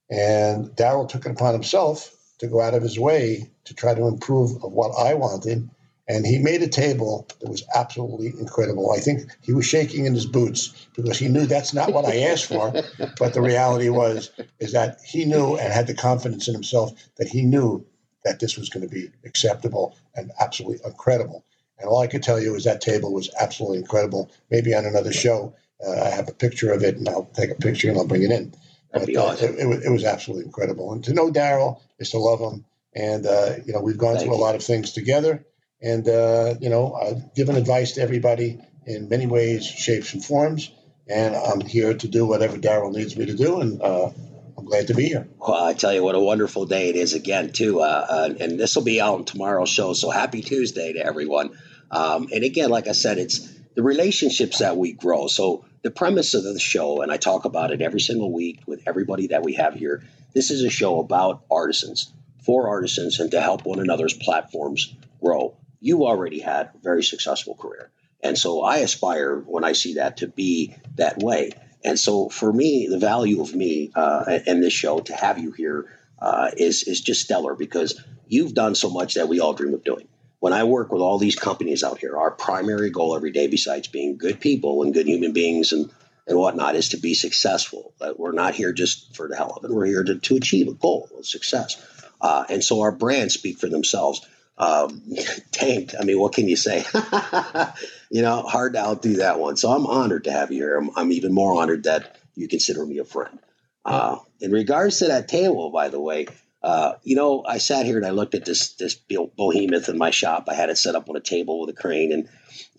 And 0.08 0.66
Daryl 0.76 1.08
took 1.08 1.26
it 1.26 1.32
upon 1.32 1.52
himself 1.52 2.14
to 2.38 2.46
go 2.46 2.60
out 2.60 2.74
of 2.74 2.82
his 2.82 2.98
way 2.98 3.50
to 3.64 3.74
try 3.74 3.94
to 3.94 4.06
improve 4.06 4.62
what 4.62 4.92
I 4.98 5.14
wanted. 5.14 5.68
And 6.06 6.26
he 6.26 6.38
made 6.38 6.62
a 6.62 6.68
table 6.68 7.26
that 7.40 7.48
was 7.48 7.64
absolutely 7.74 8.28
incredible. 8.38 8.92
I 8.92 9.00
think 9.00 9.22
he 9.42 9.52
was 9.52 9.66
shaking 9.66 10.06
in 10.06 10.14
his 10.14 10.26
boots 10.26 10.86
because 10.94 11.18
he 11.18 11.28
knew 11.28 11.46
that's 11.46 11.74
not 11.74 11.92
what 11.92 12.04
I 12.04 12.18
asked 12.18 12.46
for. 12.46 12.72
but 13.18 13.34
the 13.34 13.40
reality 13.42 13.88
was 13.88 14.30
is 14.60 14.72
that 14.72 14.98
he 15.04 15.24
knew 15.24 15.56
and 15.56 15.72
had 15.72 15.86
the 15.86 15.94
confidence 15.94 16.46
in 16.46 16.54
himself 16.54 16.92
that 17.16 17.28
he 17.28 17.42
knew 17.42 17.84
that 18.24 18.38
this 18.38 18.56
was 18.56 18.68
going 18.68 18.86
to 18.86 18.94
be 18.94 19.10
acceptable 19.24 19.96
and 20.14 20.30
absolutely 20.40 20.78
incredible. 20.84 21.44
And 21.78 21.88
all 21.88 22.00
I 22.00 22.06
could 22.06 22.22
tell 22.22 22.40
you 22.40 22.54
is 22.54 22.64
that 22.64 22.80
table 22.80 23.12
was 23.12 23.30
absolutely 23.40 23.78
incredible. 23.78 24.30
Maybe 24.50 24.74
on 24.74 24.84
another 24.84 25.12
show, 25.12 25.54
uh, 25.84 26.02
I 26.02 26.10
have 26.10 26.28
a 26.28 26.32
picture 26.32 26.72
of 26.72 26.82
it, 26.82 26.96
and 26.96 27.08
I'll 27.08 27.30
take 27.34 27.50
a 27.50 27.54
picture 27.56 27.88
and 27.88 27.98
I'll 27.98 28.06
bring 28.06 28.22
it 28.22 28.30
in. 28.30 28.54
That'd 28.92 29.14
but, 29.14 29.16
uh, 29.16 29.26
awesome. 29.26 29.54
it, 29.54 29.60
it, 29.60 29.66
was, 29.66 29.84
it, 29.84 29.90
was 29.90 30.04
absolutely 30.04 30.46
incredible. 30.46 30.92
And 30.92 31.02
to 31.04 31.14
know 31.14 31.30
Daryl 31.30 31.80
is 31.98 32.10
to 32.10 32.18
love 32.18 32.40
him. 32.40 32.64
And, 32.94 33.26
uh, 33.26 33.54
you 33.66 33.72
know, 33.72 33.80
we've 33.80 33.98
gone 33.98 34.14
Thank 34.14 34.26
through 34.26 34.36
you. 34.36 34.40
a 34.40 34.44
lot 34.44 34.54
of 34.54 34.62
things 34.62 34.92
together. 34.92 35.44
And, 35.82 36.08
uh, 36.08 36.54
you 36.60 36.70
know, 36.70 36.94
I've 36.94 37.34
given 37.34 37.56
advice 37.56 37.92
to 37.92 38.02
everybody 38.02 38.60
in 38.86 39.08
many 39.08 39.26
ways, 39.26 39.66
shapes, 39.66 40.14
and 40.14 40.24
forms. 40.24 40.70
And 41.08 41.34
I'm 41.34 41.60
here 41.60 41.92
to 41.92 42.08
do 42.08 42.24
whatever 42.24 42.56
Daryl 42.56 42.92
needs 42.92 43.16
me 43.16 43.26
to 43.26 43.34
do. 43.34 43.60
And 43.60 43.82
uh, 43.82 44.10
I'm 44.56 44.64
glad 44.64 44.86
to 44.86 44.94
be 44.94 45.08
here. 45.08 45.28
Well, 45.38 45.62
I 45.62 45.74
tell 45.74 45.92
you 45.92 46.04
what 46.04 46.14
a 46.14 46.20
wonderful 46.20 46.66
day 46.66 46.88
it 46.88 46.96
is 46.96 47.14
again, 47.14 47.52
too. 47.52 47.80
Uh, 47.80 48.06
uh, 48.08 48.34
and 48.38 48.58
this 48.58 48.76
will 48.76 48.84
be 48.84 49.00
out 49.00 49.18
in 49.18 49.24
tomorrow's 49.24 49.68
show. 49.68 49.92
So 49.92 50.10
happy 50.10 50.40
Tuesday 50.40 50.92
to 50.92 51.04
everyone. 51.04 51.50
Um, 51.90 52.28
and 52.32 52.44
again, 52.44 52.70
like 52.70 52.86
I 52.86 52.92
said, 52.92 53.18
it's 53.18 53.53
the 53.74 53.82
relationships 53.82 54.58
that 54.58 54.76
we 54.76 54.92
grow. 54.92 55.26
So 55.26 55.64
the 55.82 55.90
premise 55.90 56.34
of 56.34 56.44
the 56.44 56.58
show, 56.58 57.02
and 57.02 57.12
I 57.12 57.16
talk 57.16 57.44
about 57.44 57.70
it 57.70 57.82
every 57.82 58.00
single 58.00 58.32
week 58.32 58.60
with 58.66 58.82
everybody 58.86 59.28
that 59.28 59.42
we 59.42 59.54
have 59.54 59.74
here. 59.74 60.02
This 60.32 60.50
is 60.50 60.62
a 60.62 60.70
show 60.70 61.00
about 61.00 61.44
artisans, 61.50 62.12
for 62.44 62.68
artisans 62.68 63.20
and 63.20 63.30
to 63.30 63.40
help 63.40 63.64
one 63.64 63.80
another's 63.80 64.14
platforms 64.14 64.94
grow. 65.22 65.56
You 65.80 66.06
already 66.06 66.40
had 66.40 66.70
a 66.74 66.78
very 66.82 67.02
successful 67.02 67.54
career. 67.54 67.90
And 68.22 68.38
so 68.38 68.62
I 68.62 68.78
aspire 68.78 69.36
when 69.38 69.64
I 69.64 69.72
see 69.72 69.94
that 69.94 70.18
to 70.18 70.28
be 70.28 70.74
that 70.96 71.18
way. 71.18 71.50
And 71.84 71.98
so 71.98 72.28
for 72.30 72.50
me, 72.52 72.86
the 72.88 72.98
value 72.98 73.42
of 73.42 73.54
me 73.54 73.90
uh, 73.94 74.38
and 74.46 74.62
this 74.62 74.72
show 74.72 75.00
to 75.00 75.14
have 75.14 75.38
you 75.38 75.52
here 75.52 75.86
uh, 76.18 76.50
is 76.56 76.84
is 76.84 77.02
just 77.02 77.20
stellar 77.20 77.54
because 77.54 78.02
you've 78.26 78.54
done 78.54 78.74
so 78.74 78.88
much 78.88 79.14
that 79.14 79.28
we 79.28 79.40
all 79.40 79.52
dream 79.52 79.74
of 79.74 79.84
doing. 79.84 80.08
When 80.44 80.52
I 80.52 80.64
work 80.64 80.92
with 80.92 81.00
all 81.00 81.16
these 81.16 81.36
companies 81.36 81.82
out 81.82 82.00
here, 82.00 82.18
our 82.18 82.30
primary 82.30 82.90
goal 82.90 83.16
every 83.16 83.30
day, 83.30 83.46
besides 83.46 83.88
being 83.88 84.18
good 84.18 84.40
people 84.40 84.82
and 84.82 84.92
good 84.92 85.06
human 85.06 85.32
beings 85.32 85.72
and 85.72 85.90
and 86.26 86.38
whatnot, 86.38 86.76
is 86.76 86.90
to 86.90 86.98
be 86.98 87.14
successful. 87.14 87.94
That 87.98 88.20
we're 88.20 88.32
not 88.32 88.54
here 88.54 88.74
just 88.74 89.16
for 89.16 89.26
the 89.26 89.36
hell 89.36 89.54
of 89.56 89.64
it. 89.64 89.70
We're 89.70 89.86
here 89.86 90.04
to, 90.04 90.16
to 90.16 90.36
achieve 90.36 90.68
a 90.68 90.74
goal, 90.74 91.08
of 91.18 91.24
success. 91.24 91.82
Uh, 92.20 92.44
and 92.50 92.62
so 92.62 92.82
our 92.82 92.92
brands 92.92 93.32
speak 93.32 93.56
for 93.58 93.70
themselves. 93.70 94.20
Um, 94.58 95.14
tanked. 95.50 95.94
I 95.98 96.04
mean, 96.04 96.20
what 96.20 96.34
can 96.34 96.46
you 96.46 96.56
say? 96.56 96.84
you 98.10 98.20
know, 98.20 98.42
hard 98.42 98.74
to 98.74 98.80
outdo 98.80 99.16
that 99.16 99.40
one. 99.40 99.56
So 99.56 99.70
I'm 99.70 99.86
honored 99.86 100.24
to 100.24 100.30
have 100.32 100.52
you 100.52 100.58
here. 100.58 100.76
I'm, 100.76 100.90
I'm 100.94 101.12
even 101.12 101.32
more 101.32 101.58
honored 101.58 101.84
that 101.84 102.18
you 102.34 102.48
consider 102.48 102.84
me 102.84 102.98
a 102.98 103.04
friend. 103.06 103.38
Uh, 103.82 104.18
in 104.42 104.52
regards 104.52 104.98
to 104.98 105.06
that 105.06 105.26
table, 105.26 105.70
by 105.70 105.88
the 105.88 106.00
way, 106.00 106.26
uh, 106.64 106.96
you 107.02 107.14
know, 107.14 107.44
I 107.46 107.58
sat 107.58 107.84
here 107.84 107.98
and 107.98 108.06
I 108.06 108.10
looked 108.10 108.34
at 108.34 108.46
this 108.46 108.70
this 108.76 108.94
behemoth 108.94 109.90
in 109.90 109.98
my 109.98 110.10
shop. 110.10 110.46
I 110.48 110.54
had 110.54 110.70
it 110.70 110.78
set 110.78 110.94
up 110.94 111.10
on 111.10 111.16
a 111.16 111.20
table 111.20 111.60
with 111.60 111.68
a 111.68 111.78
crane, 111.78 112.10
and 112.10 112.28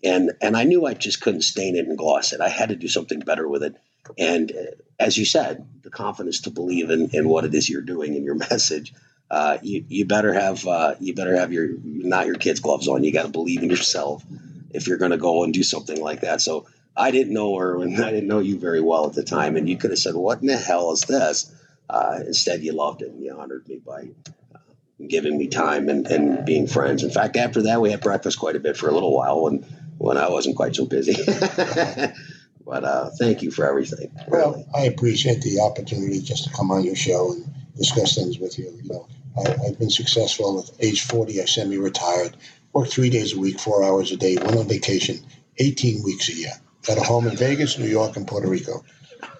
and 0.02 0.32
and 0.42 0.56
I 0.56 0.64
knew 0.64 0.84
I 0.84 0.94
just 0.94 1.20
couldn't 1.20 1.42
stain 1.42 1.76
it 1.76 1.86
and 1.86 1.96
gloss 1.96 2.32
it. 2.32 2.40
I 2.40 2.48
had 2.48 2.70
to 2.70 2.74
do 2.74 2.88
something 2.88 3.20
better 3.20 3.46
with 3.46 3.62
it. 3.62 3.76
And 4.18 4.50
uh, 4.50 4.74
as 4.98 5.16
you 5.16 5.24
said, 5.24 5.68
the 5.82 5.90
confidence 5.90 6.40
to 6.42 6.50
believe 6.50 6.90
in, 6.90 7.10
in 7.12 7.28
what 7.28 7.44
it 7.44 7.54
is 7.54 7.70
you're 7.70 7.80
doing 7.80 8.16
and 8.16 8.24
your 8.24 8.34
message. 8.50 8.92
Uh, 9.30 9.58
you 9.62 9.84
you 9.88 10.04
better 10.04 10.32
have 10.32 10.66
uh, 10.66 10.96
you 10.98 11.14
better 11.14 11.36
have 11.36 11.52
your 11.52 11.68
not 11.84 12.26
your 12.26 12.34
kids 12.34 12.58
gloves 12.58 12.88
on. 12.88 13.04
You 13.04 13.12
got 13.12 13.22
to 13.22 13.28
believe 13.28 13.62
in 13.62 13.70
yourself 13.70 14.24
if 14.70 14.88
you're 14.88 14.98
going 14.98 15.12
to 15.12 15.16
go 15.16 15.44
and 15.44 15.54
do 15.54 15.62
something 15.62 16.00
like 16.00 16.22
that. 16.22 16.40
So 16.40 16.66
I 16.96 17.12
didn't 17.12 17.34
know 17.34 17.56
her 17.56 17.80
and 17.80 17.96
I 18.04 18.10
didn't 18.10 18.28
know 18.28 18.40
you 18.40 18.58
very 18.58 18.80
well 18.80 19.06
at 19.06 19.12
the 19.12 19.22
time, 19.22 19.56
and 19.56 19.68
you 19.68 19.76
could 19.76 19.90
have 19.90 20.00
said, 20.00 20.16
"What 20.16 20.40
in 20.40 20.48
the 20.48 20.56
hell 20.56 20.90
is 20.90 21.02
this?" 21.02 21.52
Uh, 21.88 22.20
instead, 22.26 22.62
you 22.62 22.72
loved 22.72 23.02
it 23.02 23.10
and 23.10 23.22
you 23.22 23.36
honored 23.36 23.66
me 23.68 23.80
by 23.84 24.08
uh, 24.54 24.58
giving 25.06 25.38
me 25.38 25.48
time 25.48 25.88
and, 25.88 26.06
and 26.06 26.44
being 26.44 26.66
friends. 26.66 27.02
In 27.02 27.10
fact, 27.10 27.36
after 27.36 27.62
that, 27.62 27.80
we 27.80 27.90
had 27.90 28.00
breakfast 28.00 28.38
quite 28.38 28.56
a 28.56 28.60
bit 28.60 28.76
for 28.76 28.88
a 28.88 28.92
little 28.92 29.16
while 29.16 29.42
when 29.42 29.64
when 29.98 30.18
I 30.18 30.28
wasn't 30.28 30.56
quite 30.56 30.76
so 30.76 30.84
busy. 30.84 31.14
but 32.66 32.84
uh, 32.84 33.10
thank 33.18 33.42
you 33.42 33.50
for 33.50 33.66
everything. 33.66 34.12
Well, 34.28 34.66
I 34.74 34.82
appreciate 34.82 35.40
the 35.42 35.60
opportunity 35.60 36.20
just 36.20 36.44
to 36.44 36.50
come 36.50 36.70
on 36.70 36.84
your 36.84 36.96
show 36.96 37.32
and 37.32 37.46
discuss 37.76 38.14
things 38.14 38.38
with 38.38 38.58
you. 38.58 38.78
You 38.82 38.88
know, 38.90 39.08
I, 39.38 39.66
have 39.66 39.78
been 39.78 39.90
successful. 39.90 40.60
At 40.60 40.84
age 40.84 41.02
40, 41.02 41.40
I 41.40 41.44
semi-retired. 41.44 42.36
Worked 42.72 42.92
three 42.92 43.10
days 43.10 43.34
a 43.34 43.38
week, 43.38 43.58
four 43.58 43.82
hours 43.84 44.12
a 44.12 44.16
day. 44.16 44.36
Went 44.36 44.56
on 44.56 44.68
vacation 44.68 45.24
18 45.58 46.02
weeks 46.02 46.28
a 46.28 46.34
year. 46.34 46.52
Got 46.86 46.98
a 46.98 47.02
home 47.02 47.26
in 47.26 47.36
Vegas, 47.36 47.78
New 47.78 47.88
York, 47.88 48.16
and 48.16 48.28
Puerto 48.28 48.48
Rico. 48.48 48.84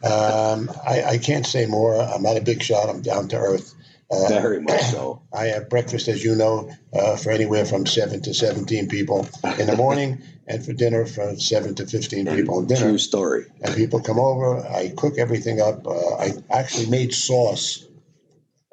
Um, 0.02 0.70
I, 0.86 1.02
I, 1.06 1.18
can't 1.18 1.46
say 1.46 1.66
more. 1.66 2.00
I'm 2.00 2.22
not 2.22 2.36
a 2.36 2.40
big 2.40 2.62
shot. 2.62 2.88
I'm 2.88 3.02
down 3.02 3.28
to 3.28 3.36
earth. 3.36 3.74
Uh, 4.10 4.28
Very 4.28 4.60
much 4.60 4.82
so. 4.82 5.22
I 5.32 5.46
have 5.46 5.68
breakfast, 5.68 6.06
as 6.06 6.22
you 6.22 6.36
know, 6.36 6.70
uh, 6.92 7.16
for 7.16 7.30
anywhere 7.30 7.64
from 7.64 7.86
seven 7.86 8.22
to 8.22 8.34
17 8.34 8.88
people 8.88 9.28
in 9.58 9.66
the 9.66 9.76
morning, 9.76 10.22
and 10.46 10.64
for 10.64 10.72
dinner 10.72 11.06
from 11.06 11.40
seven 11.40 11.74
to 11.76 11.86
15 11.86 12.26
people 12.26 12.60
in 12.60 12.66
dinner. 12.66 12.80
True 12.80 12.98
story. 12.98 13.46
And 13.62 13.74
people 13.74 14.00
come 14.00 14.20
over. 14.20 14.58
I 14.58 14.92
cook 14.96 15.18
everything 15.18 15.60
up. 15.60 15.86
Uh, 15.86 16.16
I 16.16 16.32
actually 16.50 16.86
made 16.86 17.12
sauce 17.12 17.85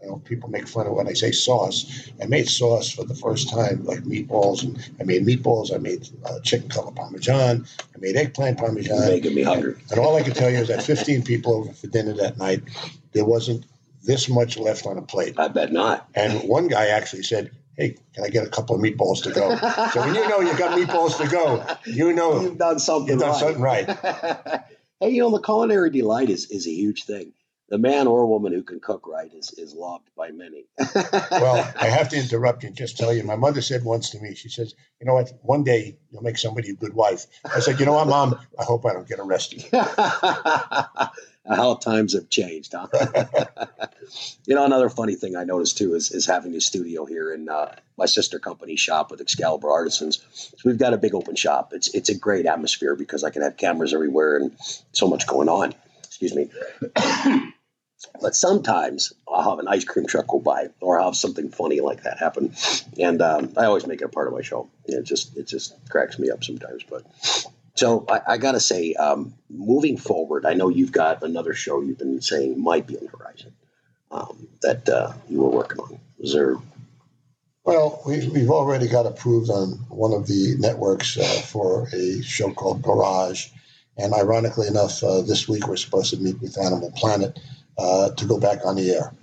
you 0.03 0.09
know, 0.09 0.17
people 0.17 0.49
make 0.49 0.67
fun 0.67 0.85
of 0.85 0.93
when 0.93 1.07
I 1.07 1.13
say 1.13 1.31
sauce. 1.31 2.09
I 2.21 2.25
made 2.25 2.49
sauce 2.49 2.91
for 2.91 3.05
the 3.05 3.15
first 3.15 3.49
time, 3.49 3.85
like 3.85 3.99
meatballs, 3.99 4.63
and 4.63 4.77
I 4.99 5.03
made 5.03 5.25
meatballs. 5.25 5.73
I 5.73 5.77
made 5.77 6.09
uh, 6.25 6.39
chicken 6.41 6.67
color 6.67 6.91
parmesan. 6.91 7.65
I 7.79 7.99
made 7.99 8.17
eggplant 8.17 8.57
parmesan. 8.57 8.97
You're 8.97 9.09
making 9.11 9.35
me 9.35 9.43
hungry. 9.43 9.75
And 9.91 9.99
all 9.99 10.15
I 10.17 10.23
can 10.23 10.33
tell 10.33 10.49
you 10.49 10.57
is 10.57 10.67
that 10.67 10.83
15 10.83 11.23
people 11.23 11.53
over 11.53 11.71
for 11.71 11.87
dinner 11.87 12.13
that 12.15 12.37
night, 12.37 12.63
there 13.13 13.23
wasn't 13.23 13.65
this 14.03 14.27
much 14.27 14.57
left 14.57 14.85
on 14.85 14.97
a 14.97 15.01
plate. 15.01 15.39
I 15.39 15.47
bet 15.47 15.71
not. 15.71 16.09
And 16.15 16.49
one 16.49 16.67
guy 16.67 16.87
actually 16.87 17.23
said, 17.23 17.51
hey, 17.77 17.95
can 18.13 18.25
I 18.25 18.29
get 18.29 18.45
a 18.45 18.49
couple 18.49 18.75
of 18.75 18.81
meatballs 18.81 19.23
to 19.23 19.31
go? 19.31 19.55
so 19.91 20.01
when 20.01 20.15
you 20.15 20.27
know 20.27 20.41
you've 20.41 20.59
got 20.59 20.77
meatballs 20.77 21.17
to 21.17 21.29
go, 21.29 21.65
you 21.85 22.11
know 22.11 22.41
you've 22.41 22.57
done 22.57 22.79
something. 22.79 23.11
You've 23.11 23.21
done 23.21 23.29
right. 23.29 23.39
something 23.39 23.61
right. 23.61 23.89
hey, 24.99 25.11
you 25.11 25.21
know 25.21 25.31
the 25.31 25.41
culinary 25.41 25.89
delight 25.89 26.29
is 26.29 26.51
is 26.51 26.67
a 26.67 26.71
huge 26.71 27.05
thing 27.05 27.31
the 27.73 27.79
man 27.79 28.05
or 28.05 28.27
woman 28.27 28.53
who 28.53 28.61
can 28.61 28.79
cook 28.79 29.07
right 29.07 29.33
is, 29.33 29.49
is 29.53 29.73
loved 29.73 30.07
by 30.15 30.29
many. 30.29 30.67
well, 31.31 31.73
I 31.75 31.87
have 31.87 32.07
to 32.09 32.17
interrupt 32.17 32.61
you 32.61 32.67
and 32.67 32.77
just 32.77 32.99
tell 32.99 33.11
you, 33.11 33.23
my 33.23 33.35
mother 33.35 33.61
said 33.61 33.83
once 33.83 34.11
to 34.11 34.19
me, 34.19 34.35
she 34.35 34.47
says, 34.47 34.75
you 35.01 35.07
know 35.07 35.15
what, 35.15 35.33
one 35.41 35.63
day 35.63 35.97
you'll 36.11 36.21
make 36.21 36.37
somebody 36.37 36.69
a 36.69 36.75
good 36.75 36.93
wife. 36.93 37.25
I 37.43 37.61
said, 37.61 37.79
you 37.79 37.87
know 37.87 37.93
what, 37.93 38.07
mom, 38.07 38.37
I 38.59 38.63
hope 38.63 38.85
I 38.85 38.93
don't 38.93 39.07
get 39.07 39.19
arrested. 39.19 39.65
How 39.73 41.73
times 41.81 42.13
have 42.13 42.29
changed, 42.29 42.75
huh? 42.77 42.89
you 44.45 44.53
know, 44.53 44.65
another 44.65 44.89
funny 44.89 45.15
thing 45.15 45.35
I 45.35 45.43
noticed 45.43 45.79
too 45.79 45.95
is, 45.95 46.11
is 46.11 46.27
having 46.27 46.53
a 46.53 46.61
studio 46.61 47.05
here 47.05 47.33
in 47.33 47.49
uh, 47.49 47.75
my 47.97 48.05
sister 48.05 48.37
company 48.37 48.75
shop 48.75 49.09
with 49.09 49.19
Excalibur 49.19 49.71
Artisans. 49.71 50.23
So 50.31 50.57
we've 50.63 50.77
got 50.77 50.93
a 50.93 50.97
big 50.97 51.15
open 51.15 51.35
shop. 51.35 51.73
It's 51.73 51.87
it's 51.95 52.09
a 52.09 52.15
great 52.15 52.45
atmosphere 52.45 52.95
because 52.95 53.23
I 53.23 53.31
can 53.31 53.41
have 53.41 53.57
cameras 53.57 53.95
everywhere 53.95 54.37
and 54.37 54.55
so 54.91 55.07
much 55.07 55.25
going 55.25 55.49
on. 55.49 55.73
Excuse 56.03 56.35
me. 56.35 56.49
But 58.21 58.35
sometimes 58.35 59.13
I'll 59.27 59.51
have 59.51 59.59
an 59.59 59.67
ice 59.67 59.83
cream 59.83 60.05
truck 60.05 60.27
go 60.27 60.39
by, 60.39 60.69
or 60.81 60.99
I'll 60.99 61.07
have 61.07 61.15
something 61.15 61.49
funny 61.49 61.79
like 61.79 62.03
that 62.03 62.19
happen, 62.19 62.53
and 62.99 63.21
um, 63.21 63.53
I 63.57 63.65
always 63.65 63.87
make 63.87 64.01
it 64.01 64.05
a 64.05 64.09
part 64.09 64.27
of 64.27 64.33
my 64.33 64.41
show. 64.41 64.69
It 64.85 65.03
just 65.03 65.35
it 65.37 65.47
just 65.47 65.75
cracks 65.89 66.19
me 66.19 66.29
up 66.29 66.43
sometimes. 66.43 66.83
But 66.83 67.05
so 67.75 68.05
I, 68.07 68.33
I 68.33 68.37
got 68.37 68.53
to 68.53 68.59
say, 68.59 68.93
um, 68.93 69.33
moving 69.49 69.97
forward, 69.97 70.45
I 70.45 70.53
know 70.53 70.69
you've 70.69 70.91
got 70.91 71.23
another 71.23 71.53
show 71.53 71.81
you've 71.81 71.97
been 71.97 72.21
saying 72.21 72.61
might 72.61 72.87
be 72.87 72.97
on 72.97 73.05
the 73.05 73.17
horizon 73.17 73.53
um, 74.11 74.47
that 74.61 74.87
uh, 74.87 75.13
you 75.29 75.41
were 75.41 75.49
working 75.49 75.79
on. 75.79 75.99
Is 76.19 76.33
there? 76.33 76.57
Well, 77.65 78.01
we've, 78.05 78.29
we've 78.31 78.49
already 78.49 78.87
got 78.87 79.05
approved 79.05 79.49
on 79.49 79.71
one 79.89 80.11
of 80.11 80.27
the 80.27 80.55
networks 80.59 81.17
uh, 81.17 81.41
for 81.45 81.87
a 81.93 82.21
show 82.21 82.51
called 82.51 82.81
Garage. 82.81 83.47
And 83.97 84.13
ironically 84.13 84.67
enough, 84.67 85.03
uh, 85.03 85.21
this 85.21 85.47
week 85.47 85.67
we're 85.67 85.77
supposed 85.77 86.09
to 86.11 86.17
meet 86.17 86.41
with 86.41 86.57
Animal 86.57 86.91
Planet 86.91 87.39
uh, 87.77 88.11
to 88.11 88.25
go 88.25 88.39
back 88.39 88.65
on 88.65 88.75
the 88.75 88.91
air. 88.91 89.13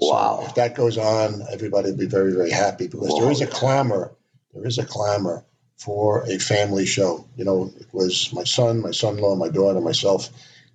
Wow. 0.00 0.40
So 0.40 0.48
if 0.48 0.54
that 0.54 0.74
goes 0.74 0.98
on, 0.98 1.42
everybody 1.52 1.90
will 1.90 1.98
be 1.98 2.06
very, 2.06 2.32
very 2.32 2.50
happy 2.50 2.86
because 2.86 3.10
wow. 3.10 3.20
there 3.20 3.30
is 3.30 3.40
a 3.40 3.46
clamor. 3.46 4.12
There 4.54 4.66
is 4.66 4.78
a 4.78 4.84
clamor 4.84 5.44
for 5.76 6.24
a 6.28 6.38
family 6.38 6.86
show. 6.86 7.26
You 7.36 7.44
know, 7.44 7.72
it 7.78 7.86
was 7.92 8.32
my 8.32 8.44
son, 8.44 8.82
my 8.82 8.90
son 8.90 9.16
in 9.16 9.22
law, 9.22 9.36
my 9.36 9.48
daughter, 9.48 9.80
myself, 9.80 10.28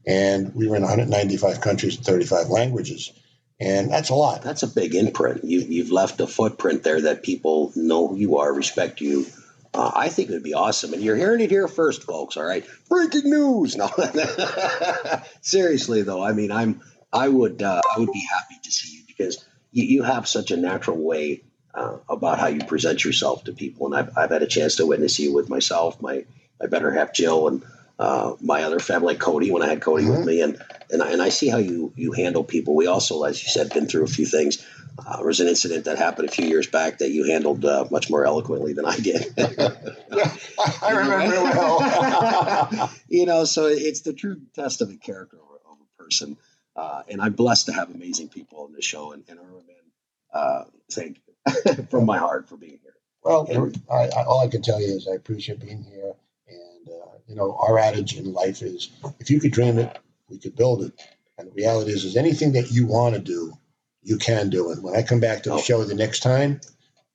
and 0.05 0.53
we 0.55 0.67
were 0.67 0.75
in 0.75 0.81
195 0.81 1.61
countries, 1.61 1.97
and 1.97 2.05
35 2.05 2.49
languages. 2.49 3.11
And 3.59 3.91
that's 3.91 4.09
a 4.09 4.15
lot. 4.15 4.41
That's 4.41 4.63
a 4.63 4.67
big 4.67 4.95
imprint. 4.95 5.43
You, 5.43 5.59
you've 5.59 5.91
left 5.91 6.19
a 6.19 6.27
footprint 6.27 6.83
there 6.83 7.01
that 7.01 7.23
people 7.23 7.71
know 7.75 8.07
who 8.07 8.17
you 8.17 8.37
are, 8.37 8.51
respect 8.53 8.99
you. 8.99 9.25
Uh, 9.73 9.91
I 9.95 10.09
think 10.09 10.29
it 10.29 10.33
would 10.33 10.43
be 10.43 10.53
awesome. 10.53 10.93
And 10.93 11.01
you're 11.01 11.15
hearing 11.15 11.41
it 11.41 11.49
here 11.49 11.67
first, 11.67 12.03
folks. 12.03 12.35
All 12.35 12.43
right. 12.43 12.65
Breaking 12.89 13.29
news. 13.29 13.75
No, 13.75 13.89
seriously, 15.41 16.01
though. 16.01 16.23
I 16.23 16.33
mean, 16.33 16.51
I'm 16.51 16.81
I 17.13 17.29
would 17.29 17.61
uh, 17.61 17.81
I 17.95 17.99
would 17.99 18.11
be 18.11 18.25
happy 18.29 18.55
to 18.63 18.71
see 18.71 18.97
you 18.97 19.03
because 19.07 19.45
you, 19.71 19.85
you 19.85 20.03
have 20.03 20.27
such 20.27 20.51
a 20.51 20.57
natural 20.57 20.97
way 20.97 21.43
uh, 21.73 21.97
about 22.09 22.39
how 22.39 22.47
you 22.47 22.63
present 22.65 23.03
yourself 23.03 23.43
to 23.45 23.53
people, 23.53 23.85
and 23.85 23.95
I've, 23.95 24.17
I've 24.17 24.31
had 24.31 24.41
a 24.41 24.47
chance 24.47 24.75
to 24.77 24.85
witness 24.85 25.19
you 25.19 25.33
with 25.33 25.49
myself, 25.49 26.01
my 26.01 26.25
my 26.59 26.67
better 26.67 26.91
half 26.91 27.13
Jill, 27.13 27.47
and 27.47 27.63
uh, 27.99 28.35
my 28.41 28.63
other 28.63 28.79
family, 28.79 29.15
Cody, 29.15 29.51
when 29.51 29.61
I 29.61 29.69
had 29.69 29.81
Cody 29.81 30.05
mm-hmm. 30.05 30.17
with 30.17 30.25
me, 30.25 30.41
and 30.41 30.61
and 30.91 31.01
I, 31.01 31.11
and 31.11 31.21
I 31.21 31.29
see 31.29 31.49
how 31.49 31.57
you 31.57 31.93
you 31.95 32.11
handle 32.11 32.43
people. 32.43 32.75
We 32.75 32.87
also, 32.87 33.23
as 33.23 33.41
you 33.43 33.49
said, 33.49 33.69
been 33.73 33.87
through 33.87 34.03
a 34.03 34.07
few 34.07 34.25
things. 34.25 34.65
Uh, 34.97 35.17
there 35.17 35.25
was 35.25 35.39
an 35.39 35.47
incident 35.47 35.85
that 35.85 35.97
happened 35.97 36.29
a 36.29 36.31
few 36.31 36.45
years 36.45 36.67
back 36.67 36.99
that 36.99 37.09
you 37.09 37.25
handled 37.25 37.65
uh, 37.65 37.85
much 37.89 38.11
more 38.11 38.25
eloquently 38.25 38.73
than 38.73 38.85
I 38.85 38.97
did. 38.97 39.33
yeah, 39.37 40.35
I 40.83 40.91
remember 40.91 41.41
well. 41.43 42.91
you 43.07 43.25
know, 43.25 43.43
so 43.45 43.65
it's 43.65 44.01
the 44.01 44.13
true 44.13 44.41
test 44.53 44.81
of 44.81 44.91
a 44.91 44.95
character 44.95 45.37
of 45.37 45.77
a 45.79 46.03
person. 46.03 46.37
Uh, 46.75 47.03
and 47.07 47.21
I'm 47.21 47.33
blessed 47.33 47.67
to 47.67 47.73
have 47.73 47.93
amazing 47.93 48.29
people 48.29 48.61
on 48.61 48.73
the 48.73 48.81
show. 48.81 49.11
And, 49.11 49.23
and 49.27 49.39
Irwin, 49.39 49.63
uh, 50.33 50.63
thank 50.91 51.19
you 51.27 51.83
from 51.89 52.05
my 52.05 52.17
heart 52.17 52.49
for 52.49 52.57
being 52.57 52.79
here. 52.81 52.95
Well, 53.23 53.45
and, 53.49 53.81
I, 53.91 54.09
I, 54.09 54.23
all 54.25 54.41
I 54.41 54.47
can 54.47 54.61
tell 54.61 54.81
you 54.81 54.87
is 54.87 55.07
I 55.07 55.15
appreciate 55.15 55.59
being 55.59 55.83
here. 55.83 56.13
And, 56.47 56.89
uh, 56.89 57.17
you 57.27 57.35
know, 57.35 57.55
our 57.59 57.77
adage 57.77 58.17
in 58.17 58.33
life 58.33 58.61
is 58.61 58.89
if 59.19 59.29
you 59.29 59.39
could 59.39 59.51
dream 59.51 59.79
it, 59.79 59.97
we 60.29 60.39
could 60.39 60.55
build 60.55 60.83
it. 60.83 60.93
And 61.37 61.47
the 61.47 61.53
reality 61.53 61.91
is, 61.91 62.03
is 62.03 62.17
anything 62.17 62.53
that 62.53 62.71
you 62.71 62.85
want 62.87 63.15
to 63.15 63.21
do, 63.21 63.53
you 64.01 64.17
can 64.17 64.49
do 64.49 64.71
it. 64.71 64.81
When 64.81 64.95
I 64.95 65.03
come 65.03 65.19
back 65.19 65.43
to 65.43 65.49
the 65.49 65.55
oh. 65.55 65.61
show 65.61 65.83
the 65.83 65.95
next 65.95 66.19
time, 66.19 66.59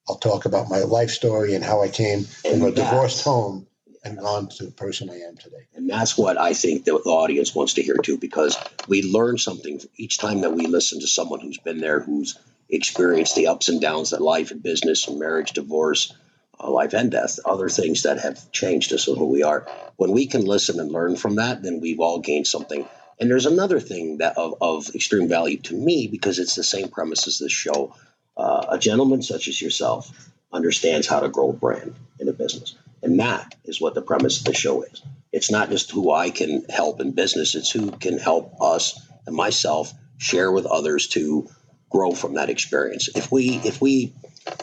I'll 0.09 0.17
talk 0.17 0.47
about 0.47 0.71
my 0.71 0.79
life 0.79 1.11
story 1.11 1.55
and 1.55 1.63
how 1.63 1.83
I 1.83 1.89
came 1.89 2.25
from 2.25 2.63
a 2.63 2.71
divorced 2.71 3.23
home 3.23 3.68
and 4.09 4.19
gone 4.19 4.49
to 4.49 4.67
the 4.67 4.71
person 4.73 5.11
I 5.11 5.21
am 5.21 5.37
today. 5.37 5.67
And 5.75 5.89
that's 5.89 6.17
what 6.17 6.39
I 6.39 6.55
think 6.55 6.85
the, 6.85 6.93
the 6.93 7.11
audience 7.11 7.55
wants 7.55 7.75
to 7.75 7.83
hear 7.83 7.97
too, 7.97 8.19
because 8.19 8.59
we 8.89 9.03
learn 9.03 9.39
something 9.39 9.81
each 9.97 10.19
time 10.19 10.41
that 10.41 10.55
we 10.55 10.67
listen 10.67 11.01
to 11.01 11.07
someone 11.07 11.41
who's 11.41 11.59
been 11.59 11.79
there, 11.79 12.01
who's 12.01 12.39
experienced 12.69 13.37
the 13.37 13.49
ups 13.49 13.69
and 13.69 13.81
downs 13.81 14.11
that 14.11 14.21
life 14.21 14.51
and 14.51 14.63
business 14.63 15.09
and 15.09 15.19
marriage, 15.19 15.53
divorce, 15.53 16.13
uh, 16.61 16.71
life 16.71 16.95
and 16.95 17.11
death, 17.11 17.39
other 17.45 17.69
things 17.69 18.03
that 18.03 18.21
have 18.21 18.51
changed 18.51 18.93
us 18.93 19.09
and 19.09 19.17
who 19.17 19.27
we 19.27 19.43
are. 19.43 19.67
When 19.97 20.11
we 20.11 20.27
can 20.27 20.45
listen 20.45 20.81
and 20.81 20.91
learn 20.91 21.17
from 21.17 21.37
that, 21.37 21.63
then 21.63 21.81
we've 21.81 22.01
all 22.01 22.21
gained 22.21 22.47
something. 22.47 22.87
And 23.21 23.31
there's 23.31 23.47
another 23.47 23.81
thing 23.81 24.19
that 24.19 24.37
of, 24.39 24.55
of 24.61 24.95
extreme 24.95 25.29
value 25.29 25.59
to 25.59 25.75
me 25.75 26.07
because 26.09 26.39
it's 26.39 26.55
the 26.55 26.65
same 26.65 26.89
premise 26.89 27.27
as 27.27 27.39
this 27.39 27.53
show. 27.53 27.95
Uh, 28.37 28.67
a 28.71 28.79
gentleman 28.79 29.21
such 29.23 29.49
as 29.49 29.61
yourself 29.61 30.31
understands 30.53 31.07
how 31.07 31.21
to 31.21 31.29
grow 31.29 31.51
a 31.51 31.53
brand 31.53 31.95
in 32.21 32.29
a 32.29 32.33
business. 32.33 32.77
And 33.03 33.21
that 33.21 33.55
is 33.65 33.81
what 33.81 33.95
the 33.95 34.03
premise 34.03 34.39
of 34.39 34.45
the 34.45 34.55
show 34.55 34.83
is. 34.83 35.03
It's 35.33 35.51
not 35.51 35.71
just 35.71 35.91
who 35.91 36.13
I 36.13 36.31
can 36.31 36.65
help 36.65 37.01
in 37.01 37.13
business, 37.13 37.55
it's 37.55 37.71
who 37.71 37.91
can 37.91 38.19
help 38.19 38.55
us 38.61 39.01
and 39.27 39.37
myself 39.37 39.93
share 40.17 40.51
with 40.51 40.67
others 40.67 41.09
to 41.09 41.49
grow 41.91 42.13
from 42.13 42.35
that 42.35 42.51
experience. 42.51 43.09
If 43.15 43.31
we 43.31 43.57
if 43.65 43.81
we 43.81 44.15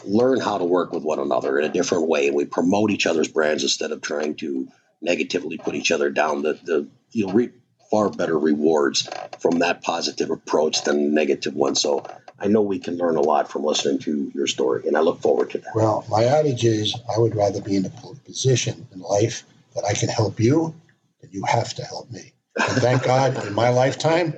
learn 0.04 0.40
how 0.40 0.58
to 0.58 0.64
work 0.64 0.92
with 0.92 1.02
one 1.02 1.18
another 1.18 1.58
in 1.58 1.64
a 1.64 1.72
different 1.72 2.08
way 2.08 2.26
and 2.26 2.36
we 2.36 2.44
promote 2.44 2.90
each 2.90 3.06
other's 3.06 3.28
brands 3.28 3.62
instead 3.62 3.92
of 3.92 4.00
trying 4.00 4.34
to 4.36 4.68
negatively 5.00 5.58
put 5.58 5.74
each 5.74 5.90
other 5.90 6.10
down, 6.10 6.42
the, 6.42 6.54
the 6.64 6.88
you'll 7.12 7.32
reap 7.32 7.54
far 7.90 8.10
better 8.10 8.38
rewards 8.38 9.08
from 9.40 9.60
that 9.60 9.82
positive 9.82 10.30
approach 10.30 10.82
than 10.84 10.96
the 10.96 11.10
negative 11.10 11.54
one. 11.54 11.74
So 11.74 12.06
I 12.38 12.48
know 12.48 12.62
we 12.62 12.78
can 12.78 12.98
learn 12.98 13.16
a 13.16 13.20
lot 13.20 13.50
from 13.50 13.64
listening 13.64 13.98
to 14.00 14.30
your 14.34 14.46
story, 14.46 14.86
and 14.86 14.96
I 14.96 15.00
look 15.00 15.20
forward 15.20 15.50
to 15.50 15.58
that. 15.58 15.74
Well, 15.74 16.04
my 16.10 16.24
adage 16.24 16.64
is 16.64 16.94
I 17.14 17.18
would 17.18 17.34
rather 17.34 17.60
be 17.60 17.76
in 17.76 17.86
a 17.86 17.90
position 18.24 18.86
in 18.92 19.00
life 19.00 19.44
that 19.74 19.84
I 19.84 19.94
can 19.94 20.08
help 20.08 20.40
you 20.40 20.74
than 21.20 21.30
you 21.32 21.44
have 21.44 21.74
to 21.74 21.84
help 21.84 22.10
me. 22.10 22.32
And 22.56 22.82
thank 22.82 23.04
God 23.04 23.46
in 23.46 23.54
my 23.54 23.70
lifetime, 23.70 24.34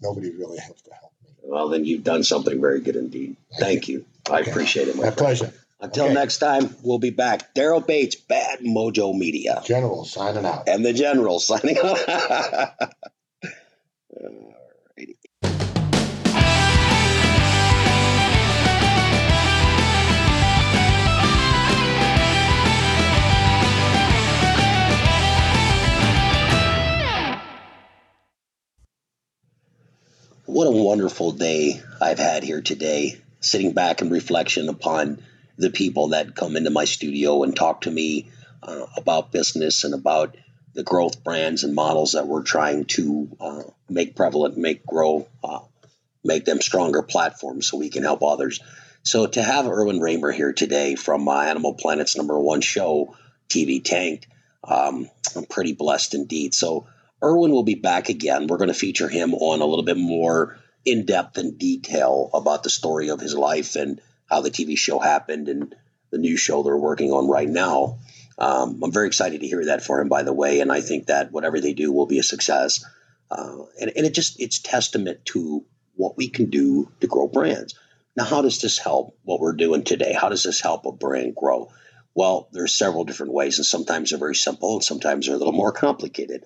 nobody 0.00 0.30
really 0.30 0.58
has 0.58 0.80
to 0.82 0.92
help 0.92 1.12
me. 1.24 1.30
Well, 1.42 1.68
then 1.68 1.84
you've 1.84 2.04
done 2.04 2.24
something 2.24 2.60
very 2.60 2.80
good 2.80 2.96
indeed. 2.96 3.36
Thank, 3.50 3.62
thank 3.62 3.88
you. 3.88 4.04
you. 4.28 4.34
I 4.34 4.40
appreciate 4.40 4.88
it. 4.88 4.96
My, 4.96 5.04
my 5.04 5.10
pleasure. 5.10 5.52
Until 5.84 6.06
okay. 6.06 6.14
next 6.14 6.38
time, 6.38 6.74
we'll 6.82 6.98
be 6.98 7.10
back. 7.10 7.54
Daryl 7.54 7.86
Bates, 7.86 8.14
Bad 8.14 8.60
Mojo 8.60 9.14
Media. 9.14 9.60
General 9.66 10.06
signing 10.06 10.46
out. 10.46 10.66
And 10.66 10.82
the 10.82 10.94
General 10.94 11.38
signing 11.38 11.76
out. 11.76 11.98
what 30.46 30.66
a 30.66 30.70
wonderful 30.70 31.32
day 31.32 31.82
I've 32.00 32.18
had 32.18 32.42
here 32.42 32.62
today, 32.62 33.20
sitting 33.40 33.74
back 33.74 34.00
in 34.00 34.08
reflection 34.08 34.70
upon 34.70 35.22
the 35.56 35.70
people 35.70 36.08
that 36.08 36.34
come 36.34 36.56
into 36.56 36.70
my 36.70 36.84
studio 36.84 37.42
and 37.42 37.54
talk 37.54 37.82
to 37.82 37.90
me 37.90 38.30
uh, 38.62 38.86
about 38.96 39.32
business 39.32 39.84
and 39.84 39.94
about 39.94 40.36
the 40.74 40.82
growth 40.82 41.22
brands 41.22 41.64
and 41.64 41.74
models 41.74 42.12
that 42.12 42.26
we're 42.26 42.42
trying 42.42 42.84
to 42.84 43.28
uh, 43.40 43.62
make 43.88 44.16
prevalent, 44.16 44.56
make 44.56 44.84
grow, 44.84 45.28
uh, 45.42 45.60
make 46.24 46.44
them 46.44 46.60
stronger 46.60 47.02
platforms 47.02 47.68
so 47.68 47.76
we 47.76 47.90
can 47.90 48.02
help 48.02 48.22
others. 48.22 48.60
So 49.04 49.26
to 49.26 49.42
have 49.42 49.66
Irwin 49.66 50.00
Raymer 50.00 50.32
here 50.32 50.52
today 50.52 50.96
from 50.96 51.28
uh, 51.28 51.42
Animal 51.42 51.74
Planet's 51.74 52.16
number 52.16 52.38
one 52.38 52.60
show, 52.60 53.14
TV 53.48 53.84
Tanked, 53.84 54.26
um, 54.64 55.08
I'm 55.36 55.44
pretty 55.44 55.74
blessed 55.74 56.14
indeed. 56.14 56.54
So 56.54 56.88
Irwin 57.22 57.52
will 57.52 57.64
be 57.64 57.74
back 57.74 58.08
again. 58.08 58.46
We're 58.46 58.56
going 58.56 58.68
to 58.68 58.74
feature 58.74 59.08
him 59.08 59.34
on 59.34 59.60
a 59.60 59.66
little 59.66 59.84
bit 59.84 59.98
more 59.98 60.58
in 60.84 61.06
depth 61.06 61.38
and 61.38 61.58
detail 61.58 62.30
about 62.34 62.62
the 62.62 62.70
story 62.70 63.10
of 63.10 63.20
his 63.20 63.34
life 63.34 63.76
and 63.76 64.00
how 64.34 64.40
the 64.40 64.50
TV 64.50 64.76
show 64.76 64.98
happened 64.98 65.48
and 65.48 65.76
the 66.10 66.18
new 66.18 66.36
show 66.36 66.62
they're 66.62 66.76
working 66.76 67.12
on 67.12 67.28
right 67.28 67.48
now. 67.48 67.98
Um, 68.36 68.80
I'm 68.82 68.90
very 68.90 69.06
excited 69.06 69.40
to 69.40 69.46
hear 69.46 69.66
that 69.66 69.84
for 69.84 70.00
him, 70.00 70.08
by 70.08 70.24
the 70.24 70.32
way, 70.32 70.58
and 70.58 70.72
I 70.72 70.80
think 70.80 71.06
that 71.06 71.30
whatever 71.30 71.60
they 71.60 71.72
do 71.72 71.92
will 71.92 72.06
be 72.06 72.18
a 72.18 72.24
success. 72.24 72.84
Uh, 73.30 73.58
and, 73.80 73.92
and 73.94 74.06
it 74.06 74.12
just 74.12 74.40
it's 74.40 74.58
testament 74.58 75.24
to 75.26 75.64
what 75.94 76.16
we 76.16 76.28
can 76.28 76.50
do 76.50 76.90
to 77.00 77.06
grow 77.06 77.28
brands. 77.28 77.76
Now, 78.16 78.24
how 78.24 78.42
does 78.42 78.60
this 78.60 78.76
help 78.76 79.16
what 79.22 79.38
we're 79.38 79.52
doing 79.52 79.84
today? 79.84 80.12
How 80.12 80.28
does 80.30 80.42
this 80.42 80.60
help 80.60 80.84
a 80.84 80.90
brand 80.92 81.36
grow? 81.36 81.70
Well, 82.12 82.48
there's 82.50 82.74
several 82.74 83.04
different 83.04 83.32
ways, 83.32 83.58
and 83.58 83.66
sometimes 83.66 84.10
they're 84.10 84.18
very 84.18 84.34
simple, 84.34 84.74
and 84.74 84.84
sometimes 84.84 85.26
they're 85.26 85.36
a 85.36 85.38
little 85.38 85.52
more 85.52 85.72
complicated. 85.72 86.44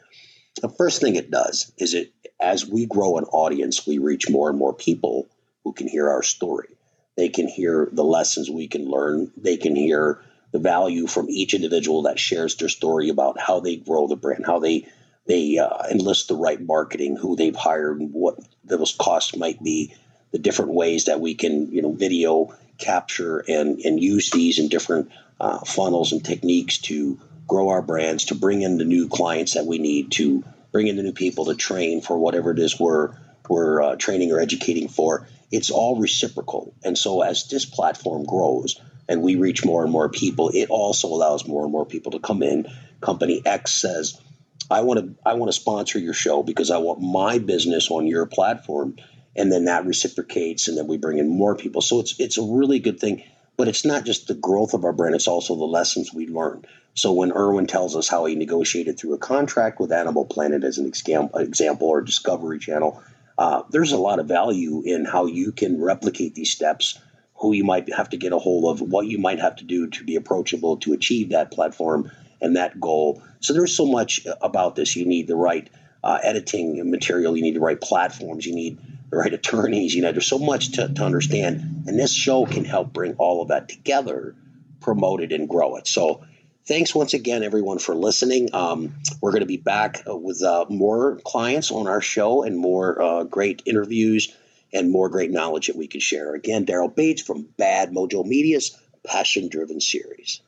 The 0.60 0.68
first 0.68 1.00
thing 1.00 1.16
it 1.16 1.30
does 1.30 1.72
is 1.78 1.94
it 1.94 2.12
as 2.38 2.66
we 2.66 2.84
grow 2.84 3.16
an 3.16 3.24
audience, 3.24 3.86
we 3.86 3.96
reach 3.96 4.28
more 4.28 4.50
and 4.50 4.58
more 4.58 4.74
people 4.74 5.28
who 5.64 5.72
can 5.72 5.88
hear 5.88 6.10
our 6.10 6.22
story. 6.22 6.77
They 7.18 7.28
can 7.30 7.48
hear 7.48 7.88
the 7.90 8.04
lessons 8.04 8.48
we 8.48 8.68
can 8.68 8.88
learn. 8.88 9.32
They 9.36 9.56
can 9.56 9.74
hear 9.74 10.20
the 10.52 10.60
value 10.60 11.08
from 11.08 11.28
each 11.28 11.52
individual 11.52 12.02
that 12.02 12.20
shares 12.20 12.54
their 12.54 12.68
story 12.68 13.08
about 13.08 13.40
how 13.40 13.58
they 13.58 13.74
grow 13.74 14.06
the 14.06 14.14
brand, 14.14 14.46
how 14.46 14.60
they 14.60 14.86
they 15.26 15.58
uh, 15.58 15.88
enlist 15.90 16.28
the 16.28 16.36
right 16.36 16.60
marketing, 16.60 17.16
who 17.16 17.34
they've 17.34 17.56
hired, 17.56 17.98
what 18.00 18.38
those 18.64 18.94
costs 18.94 19.36
might 19.36 19.60
be, 19.60 19.92
the 20.30 20.38
different 20.38 20.70
ways 20.70 21.06
that 21.06 21.18
we 21.20 21.34
can 21.34 21.72
you 21.72 21.82
know 21.82 21.90
video 21.90 22.54
capture 22.78 23.40
and 23.48 23.80
and 23.80 24.00
use 24.00 24.30
these 24.30 24.60
in 24.60 24.68
different 24.68 25.10
uh, 25.40 25.58
funnels 25.64 26.12
and 26.12 26.24
techniques 26.24 26.78
to 26.78 27.18
grow 27.48 27.70
our 27.70 27.82
brands, 27.82 28.26
to 28.26 28.36
bring 28.36 28.62
in 28.62 28.78
the 28.78 28.84
new 28.84 29.08
clients 29.08 29.54
that 29.54 29.66
we 29.66 29.78
need, 29.78 30.12
to 30.12 30.44
bring 30.70 30.86
in 30.86 30.94
the 30.94 31.02
new 31.02 31.12
people 31.12 31.46
to 31.46 31.56
train 31.56 32.00
for 32.00 32.16
whatever 32.16 32.52
it 32.52 32.60
is 32.60 32.78
we're 32.78 33.12
we're 33.48 33.82
uh, 33.82 33.96
training 33.96 34.30
or 34.30 34.38
educating 34.38 34.86
for. 34.86 35.26
It's 35.50 35.70
all 35.70 35.96
reciprocal, 35.96 36.74
and 36.84 36.96
so 36.96 37.22
as 37.22 37.48
this 37.48 37.64
platform 37.64 38.24
grows 38.24 38.80
and 39.08 39.22
we 39.22 39.36
reach 39.36 39.64
more 39.64 39.82
and 39.82 39.90
more 39.90 40.08
people, 40.10 40.50
it 40.50 40.68
also 40.68 41.08
allows 41.08 41.48
more 41.48 41.62
and 41.62 41.72
more 41.72 41.86
people 41.86 42.12
to 42.12 42.18
come 42.18 42.42
in. 42.42 42.66
Company 43.00 43.40
X 43.44 43.74
says, 43.74 44.18
"I 44.70 44.82
want 44.82 45.00
to 45.00 45.14
I 45.24 45.34
want 45.34 45.50
to 45.50 45.58
sponsor 45.58 45.98
your 45.98 46.14
show 46.14 46.42
because 46.42 46.70
I 46.70 46.78
want 46.78 47.00
my 47.00 47.38
business 47.38 47.90
on 47.90 48.06
your 48.06 48.26
platform." 48.26 48.96
And 49.36 49.52
then 49.52 49.66
that 49.66 49.86
reciprocates, 49.86 50.68
and 50.68 50.76
then 50.76 50.86
we 50.88 50.96
bring 50.98 51.18
in 51.18 51.28
more 51.28 51.54
people. 51.54 51.80
So 51.80 52.00
it's 52.00 52.14
it's 52.18 52.38
a 52.38 52.42
really 52.42 52.78
good 52.80 53.00
thing. 53.00 53.22
But 53.56 53.68
it's 53.68 53.84
not 53.84 54.04
just 54.04 54.28
the 54.28 54.34
growth 54.34 54.72
of 54.72 54.84
our 54.84 54.92
brand, 54.92 55.16
it's 55.16 55.26
also 55.26 55.56
the 55.56 55.64
lessons 55.64 56.14
we 56.14 56.28
learn. 56.28 56.64
So 56.94 57.12
when 57.12 57.32
Irwin 57.32 57.66
tells 57.66 57.96
us 57.96 58.08
how 58.08 58.24
he 58.26 58.36
negotiated 58.36 58.98
through 58.98 59.14
a 59.14 59.18
contract 59.18 59.80
with 59.80 59.92
Animal 59.92 60.26
Planet 60.26 60.62
as 60.62 60.78
an 60.78 60.86
example 60.86 61.88
or 61.88 62.00
Discovery 62.00 62.60
Channel, 62.60 63.02
uh, 63.38 63.62
there's 63.70 63.92
a 63.92 63.96
lot 63.96 64.18
of 64.18 64.26
value 64.26 64.82
in 64.84 65.04
how 65.04 65.26
you 65.26 65.52
can 65.52 65.80
replicate 65.80 66.34
these 66.34 66.50
steps, 66.50 66.98
who 67.36 67.52
you 67.52 67.62
might 67.62 67.92
have 67.94 68.10
to 68.10 68.16
get 68.16 68.32
a 68.32 68.38
hold 68.38 68.64
of, 68.64 68.80
what 68.80 69.06
you 69.06 69.16
might 69.18 69.38
have 69.38 69.56
to 69.56 69.64
do 69.64 69.86
to 69.86 70.04
be 70.04 70.16
approachable 70.16 70.76
to 70.78 70.92
achieve 70.92 71.30
that 71.30 71.52
platform 71.52 72.10
and 72.40 72.56
that 72.56 72.80
goal. 72.80 73.22
So 73.40 73.52
there's 73.52 73.76
so 73.76 73.86
much 73.86 74.26
about 74.42 74.74
this. 74.74 74.96
You 74.96 75.06
need 75.06 75.28
the 75.28 75.36
right 75.36 75.70
uh, 76.02 76.18
editing 76.22 76.90
material, 76.90 77.36
you 77.36 77.42
need 77.42 77.54
the 77.54 77.60
right 77.60 77.80
platforms, 77.80 78.44
you 78.44 78.54
need 78.54 78.78
the 79.10 79.16
right 79.16 79.32
attorneys. 79.32 79.94
You 79.94 80.02
know, 80.02 80.12
there's 80.12 80.26
so 80.26 80.38
much 80.38 80.72
to, 80.72 80.88
to 80.88 81.04
understand, 81.04 81.84
and 81.86 81.98
this 81.98 82.12
show 82.12 82.44
can 82.44 82.64
help 82.64 82.92
bring 82.92 83.14
all 83.14 83.42
of 83.42 83.48
that 83.48 83.68
together, 83.68 84.34
promote 84.80 85.20
it, 85.22 85.32
and 85.32 85.48
grow 85.48 85.76
it. 85.76 85.86
So, 85.86 86.24
thanks 86.68 86.94
once 86.94 87.14
again, 87.14 87.42
everyone, 87.42 87.78
for 87.78 87.94
listening. 87.94 88.54
Um, 88.54 88.94
we're 89.22 89.32
going 89.32 89.40
to 89.40 89.46
be 89.46 89.56
back 89.56 90.02
uh, 90.06 90.14
with 90.14 90.42
uh, 90.42 90.66
more 90.68 91.18
clients 91.24 91.72
on 91.72 91.88
our 91.88 92.02
show 92.02 92.44
and 92.44 92.56
more 92.56 93.00
uh, 93.00 93.24
great 93.24 93.62
interviews 93.64 94.32
and 94.72 94.90
more 94.90 95.08
great 95.08 95.30
knowledge 95.30 95.68
that 95.68 95.76
we 95.76 95.86
can 95.86 96.00
share. 96.00 96.34
Again, 96.34 96.66
Daryl 96.66 96.94
Bates 96.94 97.22
from 97.22 97.48
Bad 97.56 97.90
Mojo 97.90 98.24
Media's 98.24 98.78
Passion 99.02 99.48
Driven 99.48 99.80
Series. 99.80 100.42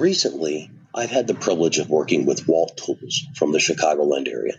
Recently, 0.00 0.70
I've 0.94 1.10
had 1.10 1.26
the 1.26 1.34
privilege 1.34 1.76
of 1.76 1.90
working 1.90 2.24
with 2.24 2.48
Walt 2.48 2.74
Tools 2.78 3.26
from 3.36 3.52
the 3.52 3.58
Chicagoland 3.58 4.28
area. 4.28 4.54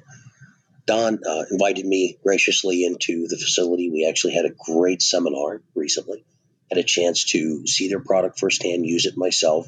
Don 0.85 1.17
uh, 1.27 1.45
invited 1.49 1.83
me 1.83 2.19
graciously 2.21 2.85
into 2.85 3.27
the 3.27 3.37
facility. 3.37 3.89
We 3.89 4.05
actually 4.07 4.35
had 4.35 4.45
a 4.45 4.51
great 4.51 5.01
seminar 5.01 5.63
recently. 5.73 6.23
Had 6.69 6.77
a 6.77 6.83
chance 6.83 7.23
to 7.31 7.65
see 7.65 7.89
their 7.89 8.03
product 8.03 8.39
firsthand, 8.39 8.85
use 8.85 9.07
it 9.07 9.17
myself. 9.17 9.67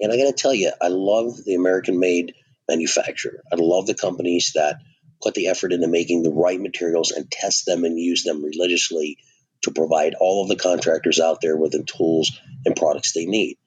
And 0.00 0.12
I 0.12 0.16
got 0.16 0.26
to 0.26 0.40
tell 0.40 0.54
you, 0.54 0.70
I 0.80 0.86
love 0.86 1.36
the 1.44 1.56
American 1.56 1.98
made 1.98 2.36
manufacturer. 2.68 3.42
I 3.52 3.56
love 3.58 3.88
the 3.88 3.94
companies 3.94 4.52
that 4.54 4.76
put 5.20 5.34
the 5.34 5.48
effort 5.48 5.72
into 5.72 5.88
making 5.88 6.22
the 6.22 6.30
right 6.30 6.60
materials 6.60 7.10
and 7.10 7.28
test 7.28 7.66
them 7.66 7.82
and 7.82 7.98
use 7.98 8.22
them 8.22 8.44
religiously 8.44 9.18
to 9.62 9.72
provide 9.72 10.14
all 10.14 10.44
of 10.44 10.48
the 10.48 10.54
contractors 10.54 11.18
out 11.18 11.40
there 11.40 11.56
with 11.56 11.72
the 11.72 11.82
tools 11.82 12.30
and 12.64 12.76
products 12.76 13.14
they 13.14 13.26
need. 13.26 13.58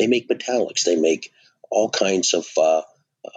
They 0.00 0.06
make 0.06 0.30
metallics. 0.30 0.84
They 0.84 0.96
make 0.96 1.30
all 1.70 1.90
kinds 1.90 2.32
of 2.32 2.46
uh, 2.56 2.78
uh, 2.78 2.82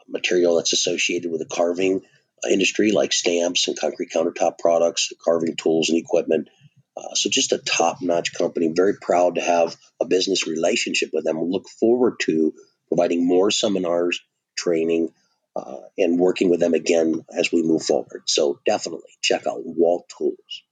material 0.08 0.56
that's 0.56 0.72
associated 0.72 1.30
with 1.30 1.42
the 1.42 1.56
carving 1.56 2.02
industry 2.50 2.92
like 2.94 3.12
stamps 3.12 3.68
and 3.68 3.78
concrete 3.78 4.12
countertop 4.12 4.58
products, 4.58 5.12
carving 5.24 5.58
tools 5.58 5.90
and 5.90 5.98
equipment. 5.98 6.48
Uh, 6.96 7.16
so 7.16 7.30
just 7.30 7.52
a 7.52 7.58
top-notch 7.58 8.34
company. 8.34 8.72
Very 8.74 8.94
proud 8.96 9.36
to 9.36 9.42
have 9.42 9.76
a 10.02 10.06
business 10.06 10.48
relationship 10.48 11.10
with 11.12 11.26
them. 11.26 11.42
Look 11.42 11.68
forward 11.68 12.16
to 12.22 12.54
providing 12.88 13.28
more 13.28 13.52
seminars, 13.52 14.22
training, 14.58 15.10
uh, 15.58 15.82
and 15.98 16.18
working 16.18 16.50
with 16.50 16.62
them 16.62 16.74
again 16.74 17.26
as 17.38 17.52
we 17.52 17.62
move 17.62 17.84
forward. 17.84 18.24
So 18.26 18.60
definitely 18.66 19.12
check 19.22 19.46
out 19.48 19.66
Walt 19.66 20.06
Tools. 20.18 20.64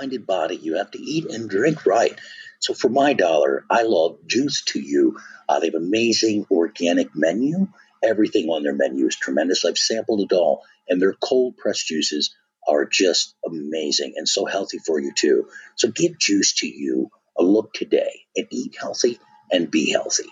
Minded 0.00 0.26
body. 0.26 0.56
You 0.56 0.78
have 0.78 0.90
to 0.92 0.98
eat 0.98 1.26
and 1.26 1.48
drink 1.50 1.84
right. 1.84 2.18
So 2.58 2.72
for 2.72 2.88
my 2.88 3.12
dollar, 3.12 3.66
I 3.68 3.82
love 3.82 4.18
Juice 4.26 4.62
to 4.68 4.80
You. 4.80 5.18
Uh, 5.46 5.60
they 5.60 5.66
have 5.66 5.74
amazing 5.74 6.46
organic 6.50 7.14
menu. 7.14 7.68
Everything 8.02 8.48
on 8.48 8.62
their 8.62 8.74
menu 8.74 9.06
is 9.06 9.16
tremendous. 9.16 9.64
I've 9.64 9.76
sampled 9.76 10.20
it 10.20 10.34
all, 10.34 10.62
and 10.88 11.02
their 11.02 11.12
cold 11.12 11.58
pressed 11.58 11.86
juices 11.86 12.34
are 12.66 12.86
just 12.86 13.34
amazing 13.44 14.14
and 14.16 14.26
so 14.26 14.46
healthy 14.46 14.78
for 14.78 14.98
you 14.98 15.12
too. 15.14 15.48
So 15.76 15.88
give 15.88 16.18
Juice 16.18 16.54
to 16.56 16.66
You 16.66 17.10
a 17.38 17.42
look 17.42 17.74
today 17.74 18.20
and 18.36 18.46
eat 18.50 18.76
healthy 18.80 19.18
and 19.52 19.70
be 19.70 19.90
healthy. 19.90 20.30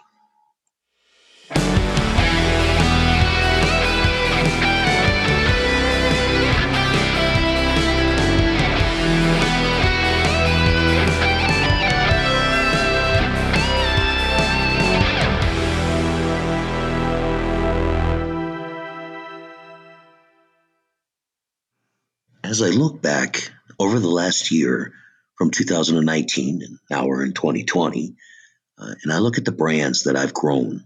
As 22.48 22.62
I 22.62 22.70
look 22.70 23.02
back 23.02 23.52
over 23.78 24.00
the 24.00 24.08
last 24.08 24.50
year 24.50 24.94
from 25.36 25.50
2019 25.50 26.62
and 26.62 26.78
now 26.88 27.06
we're 27.06 27.22
in 27.22 27.34
2020, 27.34 28.16
uh, 28.78 28.94
and 29.02 29.12
I 29.12 29.18
look 29.18 29.36
at 29.36 29.44
the 29.44 29.52
brands 29.52 30.04
that 30.04 30.16
I've 30.16 30.32
grown 30.32 30.84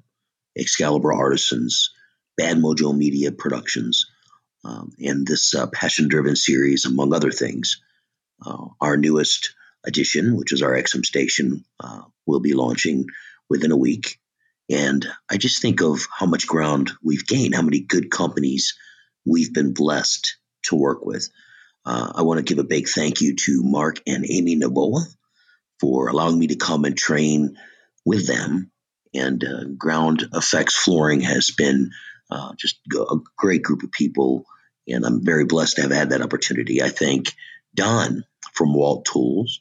Excalibur 0.59 1.13
Artisans, 1.13 1.91
Bad 2.37 2.57
Mojo 2.57 2.93
Media 2.93 3.31
Productions, 3.31 4.07
um, 4.65 4.91
and 4.99 5.25
this 5.25 5.55
uh, 5.55 5.69
passion 5.69 6.09
driven 6.09 6.35
series, 6.35 6.85
among 6.85 7.15
other 7.15 7.31
things. 7.31 7.81
Uh, 8.45 8.67
our 8.81 8.97
newest 8.97 9.55
edition, 9.87 10.37
which 10.37 10.53
is 10.53 10.63
our 10.63 10.73
XM 10.73 11.07
station, 11.07 11.65
uh, 11.79 12.01
will 12.27 12.41
be 12.41 12.55
launching 12.55 13.07
within 13.49 13.71
a 13.71 13.77
week. 13.77 14.19
And 14.69 15.07
I 15.31 15.37
just 15.37 15.63
think 15.63 15.81
of 15.81 16.01
how 16.13 16.27
much 16.27 16.49
ground 16.49 16.91
we've 17.05 17.25
gained, 17.25 17.55
how 17.55 17.63
many 17.63 17.79
good 17.79 18.11
companies 18.11 18.77
we've 19.25 19.55
been 19.55 19.75
blessed 19.75 20.39
to 20.65 20.75
work 20.75 21.07
with. 21.07 21.29
Uh, 21.85 22.13
I 22.15 22.23
want 22.23 22.39
to 22.39 22.45
give 22.45 22.59
a 22.59 22.69
big 22.69 22.89
thank 22.89 23.21
you 23.21 23.35
to 23.37 23.63
Mark 23.63 24.01
and 24.07 24.25
Amy 24.29 24.57
Naboa 24.57 25.05
for 25.81 26.09
allowing 26.09 26.39
me 26.39 26.49
to 26.49 26.57
come 26.57 26.85
and 26.85 26.97
train 26.97 27.59
with 28.05 28.27
them. 28.27 28.71
And 29.15 29.45
uh, 29.45 29.65
Ground 29.77 30.25
Effects 30.33 30.77
Flooring 30.77 31.21
has 31.21 31.51
been 31.51 31.91
uh, 32.31 32.53
just 32.57 32.79
a 32.97 33.17
great 33.37 33.63
group 33.63 33.83
of 33.83 33.93
people, 33.93 34.47
and 34.89 35.05
I'm 35.05 35.25
very 35.25 35.45
blessed 35.45 35.77
to 35.77 35.83
have 35.83 35.91
had 35.91 36.11
that 36.11 36.23
opportunity. 36.23 36.83
I 36.83 36.89
thank 36.89 37.33
Don 37.75 38.25
from 38.55 38.75
Walt 38.75 39.05
Tools 39.05 39.61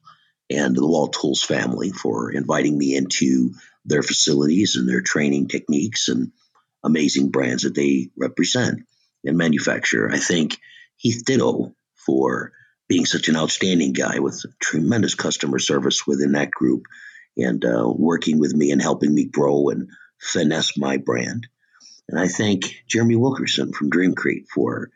and 0.49 0.75
the 0.75 0.85
Walt 0.85 1.13
Tools 1.19 1.43
family 1.43 1.91
for 1.91 2.31
inviting 2.31 2.77
me 2.77 2.95
into 2.95 3.53
their 3.85 4.03
facilities 4.03 4.75
and 4.75 4.87
their 4.87 5.01
training 5.01 5.47
techniques 5.47 6.07
and 6.07 6.31
amazing 6.83 7.31
brands 7.31 7.63
that 7.63 7.75
they 7.75 8.09
represent 8.17 8.81
and 9.23 9.37
manufacture. 9.37 10.09
I 10.11 10.17
thank 10.17 10.57
Heath 10.97 11.23
Ditto 11.25 11.73
for 12.05 12.51
being 12.87 13.05
such 13.05 13.29
an 13.29 13.37
outstanding 13.37 13.93
guy 13.93 14.19
with 14.19 14.43
tremendous 14.59 15.15
customer 15.15 15.59
service 15.59 16.05
within 16.05 16.33
that 16.33 16.51
group 16.51 16.83
and 17.37 17.63
uh, 17.63 17.85
working 17.87 18.39
with 18.39 18.53
me 18.53 18.71
and 18.71 18.81
helping 18.81 19.13
me 19.13 19.25
grow 19.25 19.69
and 19.69 19.89
finesse 20.19 20.77
my 20.77 20.97
brand. 20.97 21.47
And 22.09 22.19
I 22.19 22.27
thank 22.27 22.83
Jeremy 22.87 23.15
Wilkerson 23.15 23.71
from 23.71 23.89
Dreamcrete 23.89 24.47
for 24.53 24.89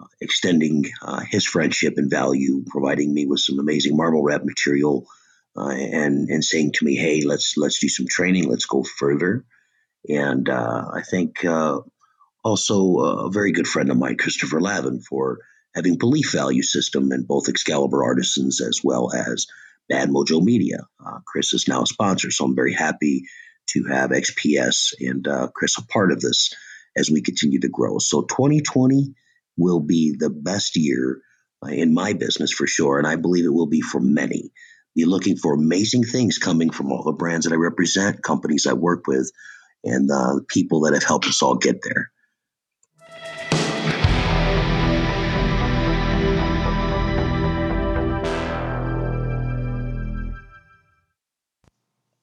uh, 0.00 0.04
extending 0.20 0.84
uh, 1.02 1.20
his 1.28 1.44
friendship 1.44 1.94
and 1.96 2.08
value, 2.08 2.64
providing 2.68 3.12
me 3.12 3.26
with 3.26 3.40
some 3.40 3.58
amazing 3.58 3.96
marble 3.96 4.22
wrap 4.22 4.44
material, 4.44 5.06
uh, 5.56 5.70
and 5.70 6.28
and 6.28 6.44
saying 6.44 6.72
to 6.74 6.84
me, 6.84 6.94
"Hey, 6.94 7.22
let's 7.22 7.56
let's 7.56 7.80
do 7.80 7.88
some 7.88 8.06
training. 8.08 8.48
Let's 8.48 8.66
go 8.66 8.84
further." 8.84 9.44
And 10.08 10.48
uh, 10.48 10.84
I 10.94 11.02
think 11.02 11.44
uh, 11.44 11.80
also 12.44 12.98
a 12.98 13.30
very 13.30 13.52
good 13.52 13.66
friend 13.66 13.90
of 13.90 13.98
mine, 13.98 14.16
Christopher 14.16 14.60
Lavin, 14.60 15.00
for 15.00 15.38
having 15.74 15.98
belief 15.98 16.32
value 16.32 16.62
system 16.62 17.12
and 17.12 17.26
both 17.26 17.48
Excalibur 17.48 18.04
Artisans 18.04 18.60
as 18.60 18.80
well 18.82 19.12
as 19.12 19.46
Bad 19.88 20.08
Mojo 20.08 20.42
Media. 20.42 20.78
Uh, 21.04 21.18
Chris 21.26 21.52
is 21.52 21.68
now 21.68 21.82
a 21.82 21.86
sponsor, 21.86 22.30
so 22.30 22.44
I'm 22.44 22.54
very 22.54 22.74
happy 22.74 23.24
to 23.70 23.84
have 23.84 24.10
XPS 24.10 24.94
and 25.00 25.26
uh, 25.26 25.48
Chris 25.54 25.78
a 25.78 25.86
part 25.86 26.12
of 26.12 26.20
this 26.20 26.52
as 26.96 27.10
we 27.10 27.22
continue 27.22 27.60
to 27.60 27.68
grow. 27.68 27.98
So 27.98 28.22
2020 28.22 29.14
will 29.56 29.80
be 29.80 30.16
the 30.18 30.30
best 30.30 30.76
year 30.76 31.20
uh, 31.64 31.68
in 31.68 31.94
my 31.94 32.14
business 32.14 32.52
for 32.52 32.66
sure, 32.66 32.98
and 32.98 33.06
I 33.06 33.16
believe 33.16 33.44
it 33.44 33.52
will 33.52 33.68
be 33.68 33.80
for 33.80 34.00
many. 34.00 34.52
Be 34.96 35.04
looking 35.04 35.36
for 35.36 35.54
amazing 35.54 36.04
things 36.04 36.38
coming 36.38 36.70
from 36.70 36.90
all 36.90 37.04
the 37.04 37.12
brands 37.12 37.46
that 37.46 37.52
I 37.52 37.58
represent, 37.58 38.22
companies 38.22 38.66
I 38.66 38.72
work 38.72 39.06
with, 39.06 39.30
and 39.84 40.10
uh, 40.10 40.40
people 40.48 40.80
that 40.80 40.94
have 40.94 41.04
helped 41.04 41.26
us 41.26 41.42
all 41.42 41.56
get 41.56 41.80
there. 41.82 42.10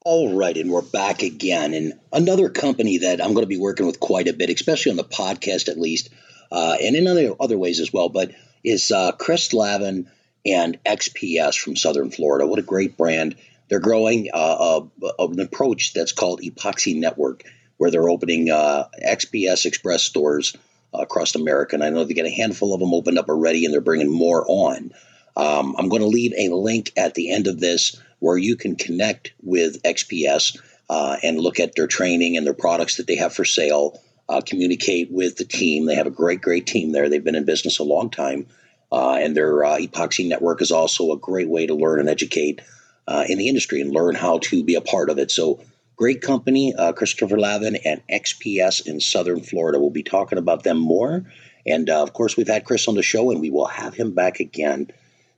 All 0.09 0.33
right, 0.33 0.55
and 0.55 0.71
we're 0.71 0.83
back 0.83 1.21
again. 1.21 1.73
And 1.73 1.99
another 2.13 2.47
company 2.47 2.99
that 2.99 3.21
I'm 3.21 3.33
going 3.33 3.43
to 3.43 3.45
be 3.45 3.57
working 3.57 3.85
with 3.85 3.99
quite 3.99 4.29
a 4.29 4.33
bit, 4.33 4.49
especially 4.49 4.91
on 4.91 4.95
the 4.95 5.03
podcast 5.03 5.67
at 5.67 5.77
least, 5.77 6.07
uh, 6.49 6.77
and 6.81 6.95
in 6.95 7.07
other 7.09 7.35
other 7.37 7.57
ways 7.57 7.81
as 7.81 7.91
well, 7.91 8.07
but 8.07 8.31
is 8.63 8.89
uh, 8.89 9.11
Chris 9.11 9.51
Lavin 9.51 10.09
and 10.45 10.81
XPS 10.85 11.59
from 11.59 11.75
Southern 11.75 12.09
Florida. 12.09 12.47
What 12.47 12.57
a 12.57 12.61
great 12.61 12.95
brand! 12.95 13.35
They're 13.67 13.81
growing 13.81 14.29
uh, 14.33 14.79
a, 15.03 15.25
an 15.25 15.41
approach 15.41 15.91
that's 15.91 16.13
called 16.13 16.39
Epoxy 16.39 16.97
Network, 16.97 17.43
where 17.75 17.91
they're 17.91 18.07
opening 18.07 18.49
uh, 18.49 18.85
XPS 19.05 19.65
Express 19.65 20.03
stores 20.03 20.55
across 20.93 21.35
America. 21.35 21.75
And 21.75 21.83
I 21.83 21.89
know 21.89 22.05
they 22.05 22.13
get 22.13 22.25
a 22.25 22.29
handful 22.29 22.73
of 22.73 22.79
them 22.79 22.93
opened 22.93 23.19
up 23.19 23.27
already, 23.27 23.65
and 23.65 23.73
they're 23.73 23.81
bringing 23.81 24.09
more 24.09 24.45
on. 24.47 24.93
Um, 25.37 25.75
I'm 25.77 25.87
going 25.87 26.01
to 26.01 26.07
leave 26.07 26.33
a 26.35 26.53
link 26.53 26.91
at 26.97 27.13
the 27.13 27.31
end 27.31 27.45
of 27.45 27.59
this 27.59 28.01
where 28.19 28.37
you 28.37 28.55
can 28.55 28.75
connect 28.75 29.33
with 29.43 29.83
XPS 29.83 30.59
uh, 30.89 31.17
and 31.21 31.39
look 31.39 31.59
at 31.59 31.75
their 31.75 31.85
training 31.85 32.35
and 32.35 32.45
their 32.45 32.55
products 32.55 32.97
that 32.97 33.05
they 33.05 33.15
have 33.17 33.33
for 33.33 33.45
sale. 33.45 34.01
Uh, 34.29 34.41
communicate 34.41 35.09
with 35.09 35.37
the 35.37 35.45
team. 35.45 35.85
They 35.85 35.95
have 35.95 36.07
a 36.07 36.11
great, 36.11 36.41
great 36.41 36.67
team 36.67 36.91
there. 36.91 37.07
They've 37.07 37.23
been 37.23 37.35
in 37.35 37.45
business 37.45 37.79
a 37.79 37.83
long 37.83 38.09
time, 38.09 38.47
uh, 38.91 39.13
and 39.13 39.37
their 39.37 39.63
uh, 39.63 39.77
epoxy 39.77 40.27
network 40.27 40.61
is 40.61 40.69
also 40.69 41.13
a 41.13 41.17
great 41.17 41.47
way 41.47 41.65
to 41.65 41.73
learn 41.73 42.01
and 42.01 42.09
educate 42.09 42.59
uh, 43.07 43.23
in 43.29 43.37
the 43.37 43.47
industry 43.47 43.79
and 43.79 43.91
learn 43.91 44.15
how 44.15 44.39
to 44.39 44.65
be 44.65 44.75
a 44.75 44.81
part 44.81 45.09
of 45.09 45.17
it. 45.17 45.31
So, 45.31 45.63
great 45.95 46.21
company, 46.21 46.73
uh, 46.75 46.91
Christopher 46.91 47.39
Lavin 47.39 47.77
and 47.85 48.01
XPS 48.11 48.85
in 48.85 48.99
Southern 48.99 49.39
Florida. 49.39 49.79
We'll 49.79 49.91
be 49.91 50.03
talking 50.03 50.37
about 50.37 50.63
them 50.63 50.77
more. 50.77 51.23
And 51.65 51.89
of 51.89 52.11
course, 52.11 52.35
we've 52.35 52.49
had 52.49 52.65
Chris 52.65 52.89
on 52.89 52.95
the 52.95 53.03
show, 53.03 53.31
and 53.31 53.39
we 53.39 53.49
will 53.49 53.67
have 53.67 53.93
him 53.93 54.13
back 54.13 54.41
again 54.41 54.91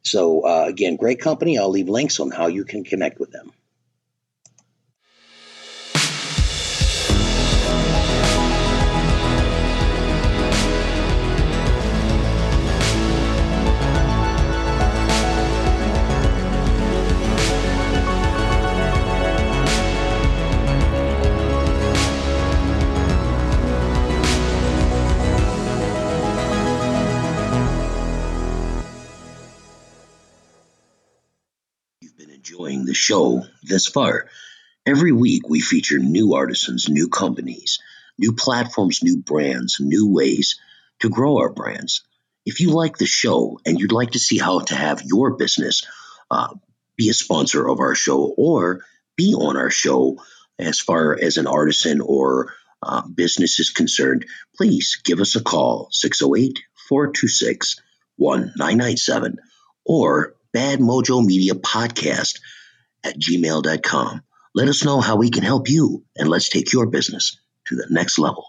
so, 0.04 0.42
uh, 0.42 0.66
again, 0.68 0.96
great 0.96 1.20
company. 1.20 1.58
I'll 1.58 1.70
leave 1.70 1.90
links 1.90 2.20
on 2.20 2.32
how 2.32 2.48
you 2.48 2.64
can 2.64 2.84
connect 2.84 3.20
with 3.20 3.32
them. 3.32 3.52
Show 32.94 33.44
this 33.64 33.88
far. 33.88 34.30
Every 34.86 35.12
week, 35.12 35.48
we 35.48 35.62
feature 35.62 36.00
new 36.00 36.34
artisans, 36.34 36.90
new 36.90 37.10
companies, 37.10 37.80
new 38.18 38.34
platforms, 38.34 39.04
new 39.04 39.18
brands, 39.18 39.78
new 39.80 40.12
ways 40.12 40.60
to 41.00 41.10
grow 41.10 41.38
our 41.38 41.52
brands. 41.52 42.04
If 42.46 42.60
you 42.60 42.72
like 42.72 42.98
the 42.98 43.06
show 43.06 43.60
and 43.66 43.80
you'd 43.80 43.92
like 43.92 44.12
to 44.12 44.20
see 44.20 44.38
how 44.38 44.60
to 44.60 44.76
have 44.76 45.02
your 45.04 45.38
business 45.38 45.86
uh, 46.32 46.54
be 46.96 47.10
a 47.10 47.14
sponsor 47.14 47.68
of 47.68 47.80
our 47.80 47.96
show 47.96 48.34
or 48.38 48.82
be 49.16 49.34
on 49.34 49.58
our 49.58 49.70
show 49.70 50.18
as 50.58 50.80
far 50.80 51.18
as 51.20 51.38
an 51.38 51.48
artisan 51.48 52.02
or 52.02 52.54
uh, 52.82 53.02
business 53.08 53.60
is 53.60 53.70
concerned, 53.70 54.26
please 54.56 55.02
give 55.04 55.20
us 55.20 55.36
a 55.36 55.44
call 55.44 55.90
608 55.92 56.60
426 56.88 57.82
1997 58.18 59.38
or 59.86 60.36
Bad 60.52 60.80
Mojo 60.80 61.26
Media 61.26 61.54
Podcast 61.54 62.40
at 63.04 63.20
gmail.com. 63.20 64.24
Let 64.56 64.68
us 64.68 64.84
know 64.84 65.00
how 65.00 65.16
we 65.16 65.30
can 65.30 65.44
help 65.44 65.70
you 65.70 66.04
and 66.16 66.28
let's 66.28 66.50
take 66.50 66.74
your 66.74 66.88
business 66.88 67.40
to 67.68 67.76
the 67.76 67.88
next 67.90 68.20
level. 68.20 68.46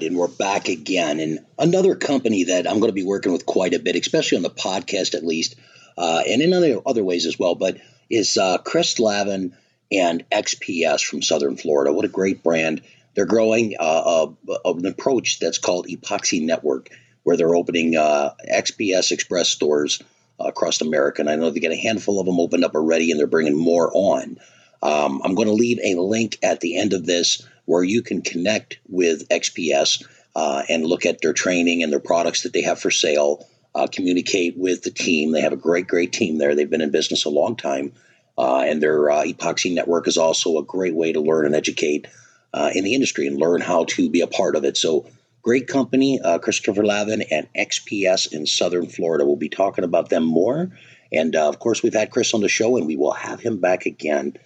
Right, 0.00 0.08
and 0.08 0.16
we're 0.16 0.28
back 0.28 0.68
again. 0.68 1.20
And 1.20 1.40
another 1.58 1.94
company 1.94 2.44
that 2.44 2.66
I'm 2.66 2.80
going 2.80 2.90
to 2.90 2.94
be 2.94 3.04
working 3.04 3.32
with 3.32 3.46
quite 3.46 3.74
a 3.74 3.78
bit, 3.78 3.96
especially 3.96 4.36
on 4.36 4.42
the 4.42 4.50
podcast 4.50 5.14
at 5.14 5.24
least, 5.24 5.56
uh, 5.98 6.22
and 6.26 6.40
in 6.40 6.52
other, 6.52 6.80
other 6.86 7.04
ways 7.04 7.26
as 7.26 7.38
well, 7.38 7.54
but 7.54 7.78
is 8.08 8.36
uh, 8.36 8.58
Chris 8.58 8.98
Lavin 8.98 9.54
and 9.92 10.24
XPS 10.30 11.04
from 11.04 11.22
Southern 11.22 11.56
Florida. 11.56 11.92
What 11.92 12.04
a 12.04 12.08
great 12.08 12.42
brand. 12.42 12.82
They're 13.14 13.26
growing 13.26 13.74
uh, 13.78 14.28
an 14.64 14.86
approach 14.86 15.38
that's 15.38 15.58
called 15.58 15.86
Epoxy 15.86 16.42
Network, 16.44 16.88
where 17.24 17.36
they're 17.36 17.54
opening 17.54 17.96
uh, 17.96 18.30
XPS 18.50 19.12
Express 19.12 19.48
stores 19.48 20.02
uh, 20.40 20.44
across 20.44 20.80
America. 20.80 21.20
And 21.20 21.28
I 21.28 21.36
know 21.36 21.50
they 21.50 21.60
get 21.60 21.72
a 21.72 21.76
handful 21.76 22.20
of 22.20 22.26
them 22.26 22.40
opened 22.40 22.64
up 22.64 22.74
already, 22.74 23.10
and 23.10 23.20
they're 23.20 23.26
bringing 23.26 23.56
more 23.56 23.90
on. 23.92 24.38
Um, 24.82 25.20
I'm 25.22 25.34
going 25.34 25.48
to 25.48 25.54
leave 25.54 25.78
a 25.84 26.00
link 26.00 26.38
at 26.42 26.60
the 26.60 26.78
end 26.78 26.94
of 26.94 27.04
this 27.04 27.46
where 27.64 27.84
you 27.84 28.02
can 28.02 28.22
connect 28.22 28.78
with 28.88 29.28
XPS 29.28 30.04
uh, 30.34 30.62
and 30.68 30.86
look 30.86 31.06
at 31.06 31.20
their 31.20 31.32
training 31.32 31.82
and 31.82 31.92
their 31.92 32.00
products 32.00 32.42
that 32.42 32.52
they 32.52 32.62
have 32.62 32.80
for 32.80 32.90
sale. 32.90 33.46
Uh, 33.72 33.86
communicate 33.86 34.58
with 34.58 34.82
the 34.82 34.90
team. 34.90 35.30
They 35.30 35.42
have 35.42 35.52
a 35.52 35.56
great, 35.56 35.86
great 35.86 36.12
team 36.12 36.38
there. 36.38 36.56
They've 36.56 36.68
been 36.68 36.80
in 36.80 36.90
business 36.90 37.24
a 37.24 37.30
long 37.30 37.54
time, 37.54 37.92
uh, 38.36 38.62
and 38.62 38.82
their 38.82 39.08
uh, 39.08 39.22
epoxy 39.22 39.72
network 39.72 40.08
is 40.08 40.16
also 40.16 40.58
a 40.58 40.64
great 40.64 40.96
way 40.96 41.12
to 41.12 41.20
learn 41.20 41.46
and 41.46 41.54
educate 41.54 42.08
uh, 42.52 42.70
in 42.74 42.82
the 42.82 42.94
industry 42.94 43.28
and 43.28 43.38
learn 43.38 43.60
how 43.60 43.84
to 43.84 44.10
be 44.10 44.22
a 44.22 44.26
part 44.26 44.56
of 44.56 44.64
it. 44.64 44.76
So, 44.76 45.06
great 45.42 45.68
company, 45.68 46.20
uh, 46.20 46.40
Christopher 46.40 46.84
Lavin 46.84 47.22
and 47.30 47.46
XPS 47.56 48.32
in 48.32 48.44
Southern 48.44 48.86
Florida. 48.86 49.24
We'll 49.24 49.36
be 49.36 49.48
talking 49.48 49.84
about 49.84 50.08
them 50.08 50.24
more. 50.24 50.70
And 51.12 51.36
of 51.36 51.60
course, 51.60 51.80
we've 51.80 51.94
had 51.94 52.10
Chris 52.10 52.34
on 52.34 52.40
the 52.40 52.48
show, 52.48 52.76
and 52.76 52.88
we 52.88 52.96
will 52.96 53.12
have 53.12 53.38
him 53.38 53.60
back 53.60 53.86
again 53.86 54.36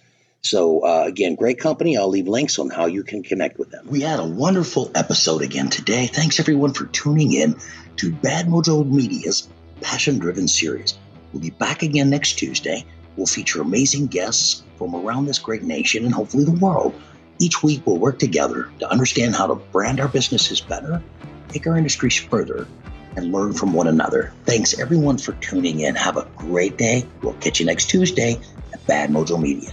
so, 0.45 0.85
uh, 0.85 1.05
again, 1.07 1.33
great 1.35 1.59
company. 1.59 1.97
I'll 1.97 2.07
leave 2.07 2.27
links 2.27 2.59
on 2.59 2.69
how 2.69 2.85
you 2.85 3.03
can 3.03 3.23
connect 3.23 3.57
with 3.57 3.71
them. 3.71 3.87
We 3.89 4.01
had 4.01 4.19
a 4.19 4.25
wonderful 4.25 4.91
episode 4.93 5.41
again 5.41 5.69
today. 5.69 6.05
Thanks 6.05 6.39
everyone 6.39 6.73
for 6.73 6.85
tuning 6.85 7.33
in 7.33 7.55
to 7.97 8.11
Bad 8.11 8.45
Mojo 8.45 8.87
Media's 8.87 9.47
Passion 9.81 10.19
Driven 10.19 10.47
series. 10.47 10.99
We'll 11.33 11.41
be 11.41 11.49
back 11.49 11.81
again 11.81 12.11
next 12.11 12.33
Tuesday. 12.33 12.85
We'll 13.17 13.25
feature 13.25 13.61
amazing 13.61 14.07
guests 14.07 14.61
from 14.77 14.95
around 14.95 15.25
this 15.25 15.39
great 15.39 15.63
nation 15.63 16.05
and 16.05 16.13
hopefully 16.13 16.43
the 16.45 16.51
world. 16.51 16.93
Each 17.39 17.63
week, 17.63 17.81
we'll 17.85 17.97
work 17.97 18.19
together 18.19 18.69
to 18.79 18.89
understand 18.89 19.35
how 19.35 19.47
to 19.47 19.55
brand 19.55 19.99
our 19.99 20.07
businesses 20.07 20.61
better, 20.61 21.01
take 21.49 21.65
our 21.65 21.75
industries 21.75 22.17
further, 22.17 22.67
and 23.17 23.31
learn 23.31 23.53
from 23.53 23.73
one 23.73 23.87
another. 23.87 24.31
Thanks 24.45 24.77
everyone 24.79 25.17
for 25.17 25.33
tuning 25.33 25.79
in. 25.79 25.95
Have 25.95 26.17
a 26.17 26.27
great 26.35 26.77
day. 26.77 27.05
We'll 27.23 27.33
catch 27.33 27.59
you 27.59 27.65
next 27.65 27.89
Tuesday 27.89 28.39
at 28.73 28.85
Bad 28.85 29.09
Mojo 29.09 29.41
Media. 29.41 29.71